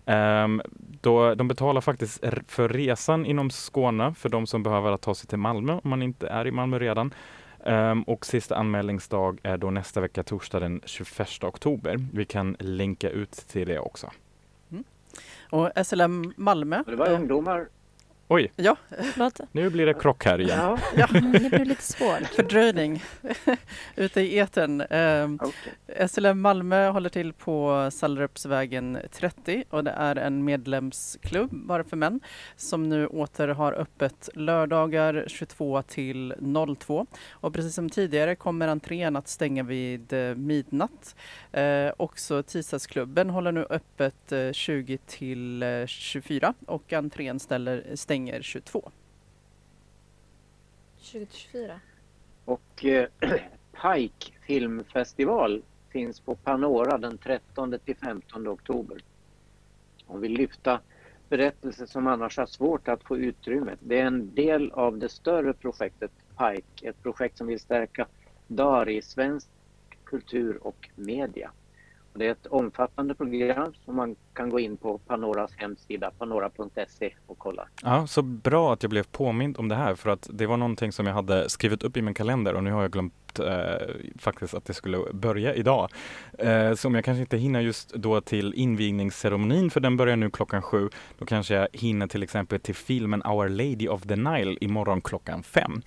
Um, 0.05 0.63
då, 1.01 1.35
de 1.35 1.49
betalar 1.49 1.81
faktiskt 1.81 2.25
för 2.49 2.69
resan 2.69 3.27
inom 3.27 3.51
Skåne 3.51 4.15
för 4.15 4.29
de 4.29 4.47
som 4.47 4.63
behöver 4.63 4.97
ta 4.97 5.15
sig 5.15 5.29
till 5.29 5.39
Malmö 5.39 5.73
om 5.73 5.91
man 5.91 6.03
inte 6.03 6.29
är 6.29 6.47
i 6.47 6.51
Malmö 6.51 6.79
redan. 6.79 7.15
Ehm, 7.67 8.03
och 8.03 8.27
sista 8.27 8.57
anmälningsdag 8.57 9.41
är 9.43 9.57
då 9.57 9.71
nästa 9.71 10.01
vecka 10.01 10.23
torsdag 10.23 10.61
den 10.61 10.81
21 10.85 11.45
oktober. 11.45 12.07
Vi 12.13 12.25
kan 12.25 12.57
länka 12.59 13.11
ut 13.11 13.33
till 13.33 13.69
det 13.69 13.79
också. 13.79 14.11
Och 15.51 15.87
SLM 15.87 16.33
Malmö. 16.37 16.83
Det 16.87 16.97
var 16.97 17.07
eh, 17.07 17.15
ungdomar. 17.15 17.69
Oj, 18.29 18.53
Ja, 18.57 18.77
nu 19.53 19.71
blir 19.71 19.87
det 19.87 19.95
krock 19.95 20.25
här 20.25 20.41
igen. 20.41 20.59
Ja, 20.97 21.09
mm, 21.15 21.33
det 21.33 21.51
blev 21.51 21.65
lite 21.65 21.83
svårt. 21.83 22.27
fördröjning 22.37 23.03
ute 23.97 24.21
i 24.21 24.39
etern. 24.39 24.81
Um, 24.81 25.41
okej. 25.43 26.09
SLM 26.09 26.41
Malmö 26.41 26.89
håller 26.89 27.09
till 27.09 27.33
på 27.33 27.89
Sallerupsvägen 27.93 28.99
30 29.13 29.65
och 29.71 29.85
det 29.85 29.91
är 29.91 30.17
en 30.17 30.45
medlemsklubb 30.45 31.51
bara 31.53 31.85
för 31.85 31.97
män 31.97 32.21
som 32.57 32.89
nu 32.89 33.07
åter 33.07 33.49
har 33.49 33.73
öppet 33.73 34.29
lördagar 34.35 35.25
22 35.27 35.83
till 35.83 36.35
02. 36.79 37.07
Och 37.31 37.55
precis 37.55 37.75
som 37.75 37.91
tidigare 37.91 38.35
kommer 38.37 38.69
entrén 38.69 39.17
att 39.17 39.29
stänga 39.29 39.63
vid 39.63 40.13
eh, 40.13 40.35
midnatt. 40.35 41.17
Eh, 41.53 41.93
också 41.97 42.43
tisdagsklubben 42.43 43.31
håller 43.31 43.53
nu 43.53 43.67
öppet 43.71 44.33
eh, 44.33 44.53
20 44.53 44.99
till 44.99 45.63
eh, 45.63 45.87
24 45.87 46.55
och 46.67 46.93
entrén 46.93 47.41
ställer, 47.41 47.85
stänger 47.95 48.16
22. 48.43 48.91
2024. 50.99 51.81
Och 52.45 52.85
eh, 52.85 53.09
Pike 53.83 54.33
filmfestival 54.47 55.63
finns 55.89 56.21
på 56.21 56.35
Panora 56.35 56.99
den 56.99 57.19
13 57.19 57.79
till 57.85 57.97
15 57.97 58.49
oktober. 58.49 58.99
Om 60.07 60.21
vi 60.21 60.29
lyfta 60.29 60.81
berättelser 61.29 61.87
som 61.87 62.07
annars 62.07 62.39
har 62.39 62.47
svårt 62.47 62.89
att 62.89 63.05
få 63.05 63.17
utrymme. 63.17 63.77
Det 63.81 64.01
är 64.01 64.07
en 64.07 64.35
del 64.35 64.71
av 64.71 64.99
det 64.99 65.09
större 65.09 65.53
projektet 65.53 66.11
Pike, 66.39 66.89
ett 66.89 67.03
projekt 67.03 67.39
som 67.39 67.47
vill 67.47 67.61
stärka 67.61 68.07
DAR 68.47 68.89
i 68.89 69.03
svensk 69.03 69.49
kultur 70.05 70.67
och 70.67 70.89
media. 70.95 71.51
Det 72.17 72.27
är 72.27 72.31
ett 72.31 72.47
omfattande 72.47 73.15
program 73.15 73.73
som 73.85 73.97
man 73.97 74.17
kan 74.33 74.51
gå 74.51 74.61
in 74.61 74.77
på 74.77 74.99
Panoras 74.99 75.51
hemsida, 75.57 76.11
panora.se 76.19 77.15
och 77.27 77.39
kolla. 77.39 77.69
Ja, 77.83 78.07
så 78.07 78.23
bra 78.23 78.73
att 78.73 78.83
jag 78.83 78.91
blev 78.91 79.03
påmind 79.03 79.59
om 79.59 79.69
det 79.69 79.75
här 79.75 79.95
för 79.95 80.11
att 80.11 80.29
det 80.33 80.47
var 80.47 80.57
någonting 80.57 80.93
som 80.93 81.07
jag 81.07 81.15
hade 81.15 81.51
skrivit 81.51 81.83
upp 81.83 81.97
i 81.97 82.03
min 82.03 82.15
kalender 82.15 82.55
och 82.55 82.65
nu 82.65 82.73
har 82.73 82.83
jag 82.83 82.91
glömt 82.91 83.39
eh, 83.39 83.89
faktiskt 84.19 84.55
att 84.55 84.65
det 84.65 84.75
skulle 84.75 84.99
börja 85.13 85.55
idag. 85.55 85.91
Eh, 86.39 86.75
så 86.75 86.89
om 86.89 86.95
jag 86.95 87.05
kanske 87.05 87.21
inte 87.21 87.37
hinner 87.37 87.61
just 87.61 87.95
då 87.95 88.21
till 88.21 88.55
invigningsceremonin 88.55 89.71
för 89.71 89.81
den 89.81 89.97
börjar 89.97 90.17
nu 90.17 90.31
klockan 90.31 90.63
sju, 90.63 90.89
då 91.19 91.25
kanske 91.25 91.55
jag 91.55 91.69
hinner 91.73 92.07
till 92.07 92.23
exempel 92.23 92.61
till 92.61 92.75
filmen 92.75 93.23
Our 93.23 93.49
Lady 93.49 93.89
of 93.89 94.03
the 94.03 94.17
Nile 94.17 94.57
imorgon 94.61 95.01
klockan 95.01 95.43
fem. 95.43 95.83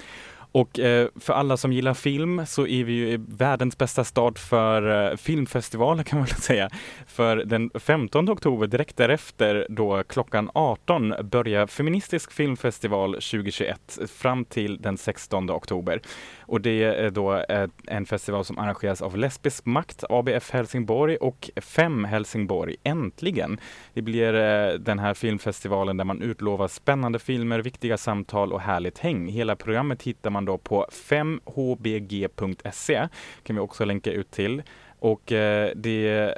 Och 0.52 0.80
eh, 0.80 1.08
för 1.16 1.34
alla 1.34 1.58
som 1.58 1.74
gillar 1.74 1.94
film 1.94 2.46
så 2.46 2.68
är 2.68 2.84
vi 2.84 2.94
ju 2.94 3.10
i 3.10 3.18
världens 3.28 3.78
bästa 3.78 4.04
stad 4.04 4.38
för 4.38 5.12
eh, 5.12 5.18
filmfestivaler 5.18 6.04
kan 6.04 6.20
man 6.20 6.26
väl 6.28 6.36
säga. 6.36 6.70
För 7.08 7.38
den 7.38 7.72
15 7.76 8.30
oktober, 8.30 8.68
direkt 8.68 8.98
därefter, 8.98 9.68
då 9.70 10.04
klockan 10.04 10.52
18 10.54 11.14
börjar 11.24 11.68
Feministisk 11.68 12.32
filmfestival 12.32 13.14
2021 13.14 14.00
fram 14.08 14.46
till 14.46 14.78
den 14.82 14.98
16 14.98 15.52
oktober. 15.52 16.02
Och 16.50 16.62
det 16.62 16.84
är 16.84 17.10
då 17.10 17.34
eh, 17.34 17.70
en 17.88 18.06
festival 18.06 18.46
som 18.46 18.58
arrangeras 18.58 19.02
av 19.02 19.18
Lesbisk 19.18 19.66
makt, 19.66 20.04
ABF 20.10 20.52
Helsingborg 20.52 21.18
och 21.18 21.50
Fem 21.56 22.04
Helsingborg. 22.04 22.76
Äntligen! 22.84 23.60
Det 23.94 24.02
blir 24.02 24.34
eh, 24.34 24.74
den 24.74 25.00
här 25.00 25.14
filmfestivalen 25.14 25.98
där 25.98 26.06
man 26.06 26.22
utlovar 26.22 26.68
spännande 26.68 27.20
filmer, 27.20 27.60
viktiga 27.60 27.98
samtal 27.98 28.54
och 28.54 28.62
härligt 28.62 29.00
häng. 29.00 29.28
Hela 29.28 29.56
programmet 29.56 30.04
hittar 30.04 30.30
man 30.30 30.46
då 30.46 30.58
på 30.58 30.88
5hbg.se. 31.10 33.08
kan 33.44 33.56
vi 33.56 33.62
också 33.62 33.86
länka 33.86 34.12
ut 34.12 34.32
till. 34.32 34.64
Och 35.00 35.32
eh, 35.32 35.72
det 35.76 36.34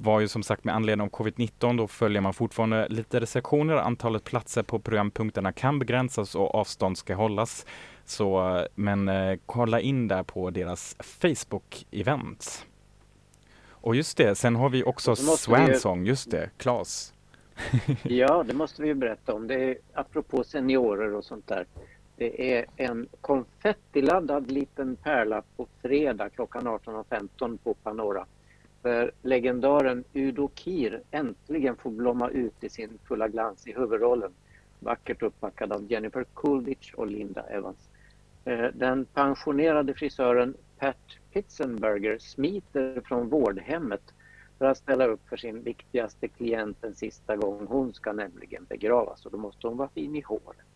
var 0.00 0.20
ju 0.20 0.28
som 0.28 0.42
sagt 0.42 0.64
med 0.64 0.74
anledning 0.74 1.04
av 1.06 1.10
covid-19, 1.10 1.76
då 1.76 1.88
följer 1.88 2.20
man 2.20 2.34
fortfarande 2.34 2.88
lite 2.88 3.20
restriktioner. 3.20 3.76
Antalet 3.76 4.24
platser 4.24 4.62
på 4.62 4.78
programpunkterna 4.78 5.52
kan 5.52 5.78
begränsas 5.78 6.34
och 6.34 6.54
avstånd 6.54 6.98
ska 6.98 7.14
hållas. 7.14 7.66
Så, 8.08 8.64
men 8.74 9.08
eh, 9.08 9.38
kolla 9.46 9.80
in 9.80 10.08
där 10.08 10.22
på 10.22 10.50
deras 10.50 10.96
Facebook-event. 10.98 12.64
Och 13.70 13.96
just 13.96 14.16
det, 14.16 14.34
sen 14.34 14.56
har 14.56 14.68
vi 14.70 14.84
också 14.84 15.14
vi 15.14 15.22
ju- 15.30 15.36
Swansong, 15.36 16.06
just 16.06 16.30
det, 16.30 16.50
Klas. 16.56 17.12
Ja, 18.02 18.42
det 18.42 18.54
måste 18.54 18.82
vi 18.82 18.88
ju 18.88 18.94
berätta 18.94 19.34
om. 19.34 19.46
Det 19.46 19.54
är 19.54 19.78
apropå 19.94 20.44
seniorer 20.44 21.14
och 21.14 21.24
sånt 21.24 21.46
där. 21.46 21.66
Det 22.16 22.52
är 22.54 22.66
en 22.76 23.08
konfettiladdad 23.20 24.50
liten 24.50 24.96
pärla 24.96 25.42
på 25.56 25.66
fredag 25.82 26.28
klockan 26.30 26.66
18.15 26.68 27.58
på 27.64 27.74
Panora. 27.74 28.26
Där 28.82 29.10
legendaren 29.22 30.04
Udo 30.12 30.50
Kier 30.54 31.02
äntligen 31.10 31.76
får 31.76 31.90
blomma 31.90 32.28
ut 32.28 32.64
i 32.64 32.68
sin 32.68 32.98
fulla 33.08 33.28
glans 33.28 33.66
i 33.66 33.72
huvudrollen. 33.72 34.32
Vackert 34.80 35.22
uppbackad 35.22 35.72
av 35.72 35.90
Jennifer 35.92 36.24
Coolidge 36.34 36.94
och 36.96 37.06
Linda 37.06 37.42
Evans. 37.42 37.76
Eh, 38.46 38.70
den 38.74 39.04
pensionerade 39.04 39.94
frisören 39.94 40.54
Pat 40.78 40.96
Pitzenberger 41.32 42.18
smiter 42.18 43.02
från 43.04 43.28
vårdhemmet 43.28 44.14
för 44.58 44.64
att 44.64 44.78
ställa 44.78 45.06
upp 45.06 45.28
för 45.28 45.36
sin 45.36 45.62
viktigaste 45.62 46.28
klient 46.28 46.84
en 46.84 46.94
sista 46.94 47.36
gång. 47.36 47.66
Hon 47.66 47.94
ska 47.94 48.12
nämligen 48.12 48.64
begravas 48.64 49.26
och 49.26 49.32
då 49.32 49.38
måste 49.38 49.66
hon 49.66 49.76
vara 49.76 49.88
fin 49.88 50.16
i 50.16 50.20
håret. 50.20 50.66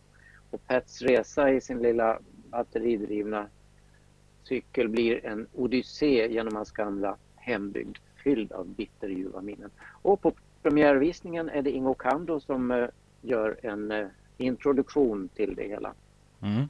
Och 0.49 0.67
Pats 0.67 1.01
resa 1.01 1.51
i 1.51 1.61
sin 1.61 1.79
lilla 1.79 2.19
batteridrivna 2.49 3.47
cykel 4.43 4.89
blir 4.89 5.25
en 5.25 5.47
odyssé 5.53 6.33
genom 6.33 6.55
hans 6.55 6.71
gamla 6.71 7.17
hembygd 7.35 7.97
fylld 8.23 8.51
av 8.51 8.67
bitterljuva 8.67 9.41
minnen. 9.41 9.69
Och 10.01 10.21
på 10.21 10.33
premiärvisningen 10.61 11.49
är 11.49 11.61
det 11.61 11.71
Ingo 11.71 11.93
Kando 11.93 12.39
som 12.39 12.71
eh, 12.71 12.87
gör 13.21 13.59
en 13.63 13.91
eh, 13.91 14.07
introduktion 14.37 15.29
till 15.35 15.55
det 15.55 15.67
hela. 15.67 15.93
Mm. 16.41 16.67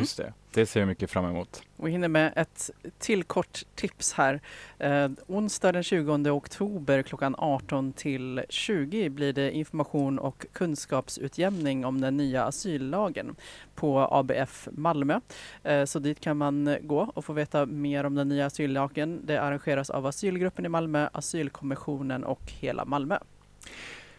Just 0.00 0.16
det, 0.16 0.32
det 0.50 0.66
ser 0.66 0.80
jag 0.80 0.86
mycket 0.86 1.10
fram 1.10 1.24
emot. 1.24 1.62
Och 1.76 1.86
vi 1.86 1.90
hinner 1.90 2.08
med 2.08 2.32
ett 2.36 2.70
till 2.98 3.24
kort 3.24 3.62
tips 3.74 4.12
här. 4.12 4.40
Eh, 4.78 5.08
onsdag 5.26 5.72
den 5.72 5.82
20 5.82 6.30
oktober 6.30 7.02
klockan 7.02 7.34
18 7.38 7.92
till 7.92 8.42
20 8.48 9.10
blir 9.10 9.32
det 9.32 9.52
information 9.52 10.18
och 10.18 10.46
kunskapsutjämning 10.52 11.84
om 11.84 12.00
den 12.00 12.16
nya 12.16 12.44
asyllagen 12.44 13.36
på 13.74 13.98
ABF 14.10 14.68
Malmö. 14.72 15.20
Eh, 15.62 15.84
så 15.84 15.98
dit 15.98 16.20
kan 16.20 16.36
man 16.36 16.76
gå 16.82 17.10
och 17.14 17.24
få 17.24 17.32
veta 17.32 17.66
mer 17.66 18.04
om 18.04 18.14
den 18.14 18.28
nya 18.28 18.46
asyllagen. 18.46 19.20
Det 19.24 19.42
arrangeras 19.42 19.90
av 19.90 20.06
Asylgruppen 20.06 20.66
i 20.66 20.68
Malmö, 20.68 21.08
Asylkommissionen 21.12 22.24
och 22.24 22.42
hela 22.60 22.84
Malmö. 22.84 23.18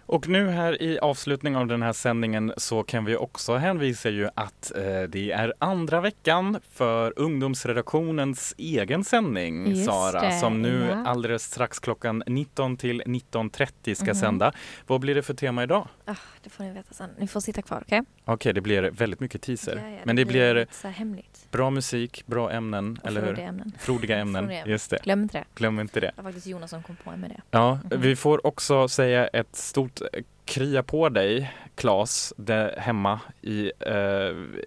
Och 0.10 0.28
nu 0.30 0.50
här 0.50 0.82
i 0.82 1.00
avslutningen 1.00 1.60
av 1.60 1.68
den 1.68 1.82
här 1.82 1.94
sändningen 1.94 2.54
så 2.58 2.84
kan 2.84 3.06
vi 3.06 3.16
också 3.16 3.56
hänvisa 3.56 4.10
ju 4.10 4.30
att 4.36 4.72
eh, 4.76 5.02
det 5.10 5.32
är 5.32 5.54
andra 5.60 6.02
veckan 6.02 6.60
för 6.72 7.14
ungdomsredaktionens 7.16 8.56
egen 8.58 9.04
sändning, 9.04 9.68
Just 9.68 9.86
Sara, 9.86 10.22
det, 10.22 10.40
som 10.40 10.62
nu 10.62 10.88
ja. 10.90 11.06
alldeles 11.10 11.44
strax 11.44 11.80
klockan 11.80 12.24
19 12.28 12.78
till 12.78 13.02
19.30 13.06 13.94
ska 13.96 14.06
Mhm. 14.06 14.16
sända. 14.16 14.52
Vad 14.88 15.02
blir 15.02 15.16
det 15.16 15.24
för 15.24 15.34
tema 15.34 15.64
idag? 15.64 15.88
Ah, 16.06 16.16
det 16.44 16.50
får 16.50 16.64
ni 16.64 16.72
veta 16.74 16.94
sen. 16.94 17.10
Ni 17.20 17.28
får 17.28 17.40
sitta 17.40 17.62
kvar, 17.62 17.82
okej? 17.86 18.02
Okej, 18.26 18.54
det 18.54 18.62
blir 18.62 18.82
väldigt 18.84 19.20
mycket 19.20 19.42
teaser. 19.42 19.82
Ja, 19.84 19.90
ja, 19.90 20.00
Men 20.04 20.16
det 20.16 20.26
blir 20.26 20.56
lite 20.56 20.74
så 20.74 20.88
hemligt. 20.88 21.47
Bra 21.58 21.70
musik, 21.70 22.24
bra 22.26 22.52
ämnen, 22.52 23.00
Och 23.04 23.08
eller 23.10 23.22
hur? 23.22 23.40
ämnen. 23.40 23.72
Frodiga 23.80 24.18
ämnen, 24.24 24.44
Frodiga 24.44 24.60
ämnen. 24.60 24.72
just 24.72 24.90
det. 24.90 24.98
Glöm 25.04 25.22
inte 25.24 25.38
det. 25.38 25.46
Glöm 25.56 25.80
inte 25.80 26.00
det. 26.00 26.12
Det 26.16 26.22
var 26.22 26.30
faktiskt 26.30 26.48
Jonas 26.48 26.70
som 26.70 26.84
kom 26.84 26.96
på 26.96 27.12
med 27.18 27.30
det. 27.30 27.42
Ja, 27.52 27.80
Mhm. 27.92 28.02
vi 28.02 28.16
får 28.16 28.48
också 28.48 28.88
säga 28.88 29.28
ett 29.28 29.56
stort 29.56 30.02
eh, 30.02 30.08
krya 30.46 30.84
på 30.84 31.10
dig, 31.10 31.54
Klas, 31.76 32.34
där 32.38 32.76
hemma 32.78 33.20
i, 33.42 33.72
eh, 33.80 33.94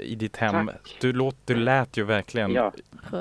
i 0.00 0.14
ditt 0.18 0.36
hem. 0.36 0.66
Tack. 0.66 0.96
Du, 1.00 1.12
låt, 1.12 1.36
du 1.44 1.54
lät 1.54 1.96
ju 1.96 2.04
verkligen 2.04 2.52
Ja, 2.52 2.72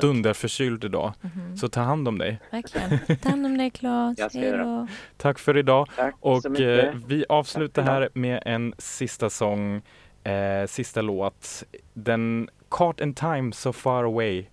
dunderförkyld 0.02 0.84
idag, 0.84 1.14
Mhm. 1.22 1.58
så 1.58 1.68
ta 1.70 1.82
hand 1.82 2.08
om 2.08 2.18
dig. 2.18 2.40
Verkligen. 2.52 3.00
Ta 3.22 3.30
hand 3.30 3.46
om 3.46 3.58
dig 3.58 3.70
Claes. 3.70 4.18
Hej 4.34 4.52
då. 4.52 4.88
Tack 5.18 5.40
för 5.40 5.58
idag 5.58 5.88
tack 5.96 6.16
och 6.20 6.60
eh, 6.60 6.94
vi 7.08 7.26
avslutar 7.30 7.82
här 7.84 8.10
med 8.14 8.44
en 8.46 8.74
sista 8.78 9.30
sång, 9.30 9.82
eh, 10.24 10.66
sista 10.68 11.02
låt. 11.02 11.64
Den 11.94 12.50
Caught 12.70 13.02
in 13.02 13.14
time 13.14 13.52
so 13.52 13.74
far 13.74 14.04
away 14.04 14.50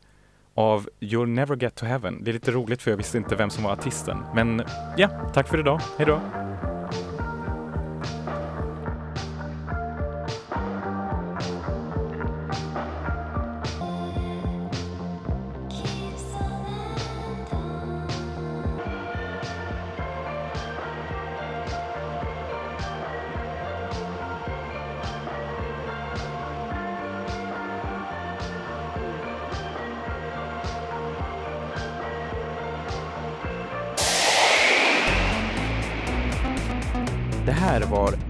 av 0.54 0.88
You'll 1.00 1.26
never 1.26 1.56
get 1.56 1.74
to 1.74 1.86
heaven. 1.86 2.24
Det 2.24 2.30
är 2.30 2.32
lite 2.32 2.50
roligt 2.50 2.82
för 2.82 2.90
jag 2.90 2.96
visste 2.98 3.18
inte 3.18 3.36
vem 3.36 3.50
som 3.50 3.64
var 3.64 3.72
artisten. 3.72 4.18
Men 4.34 4.62
ja, 4.96 5.08
tack 5.34 5.48
för 5.48 5.60
idag. 5.60 5.80
Hej 5.98 6.06
då! 6.06 6.20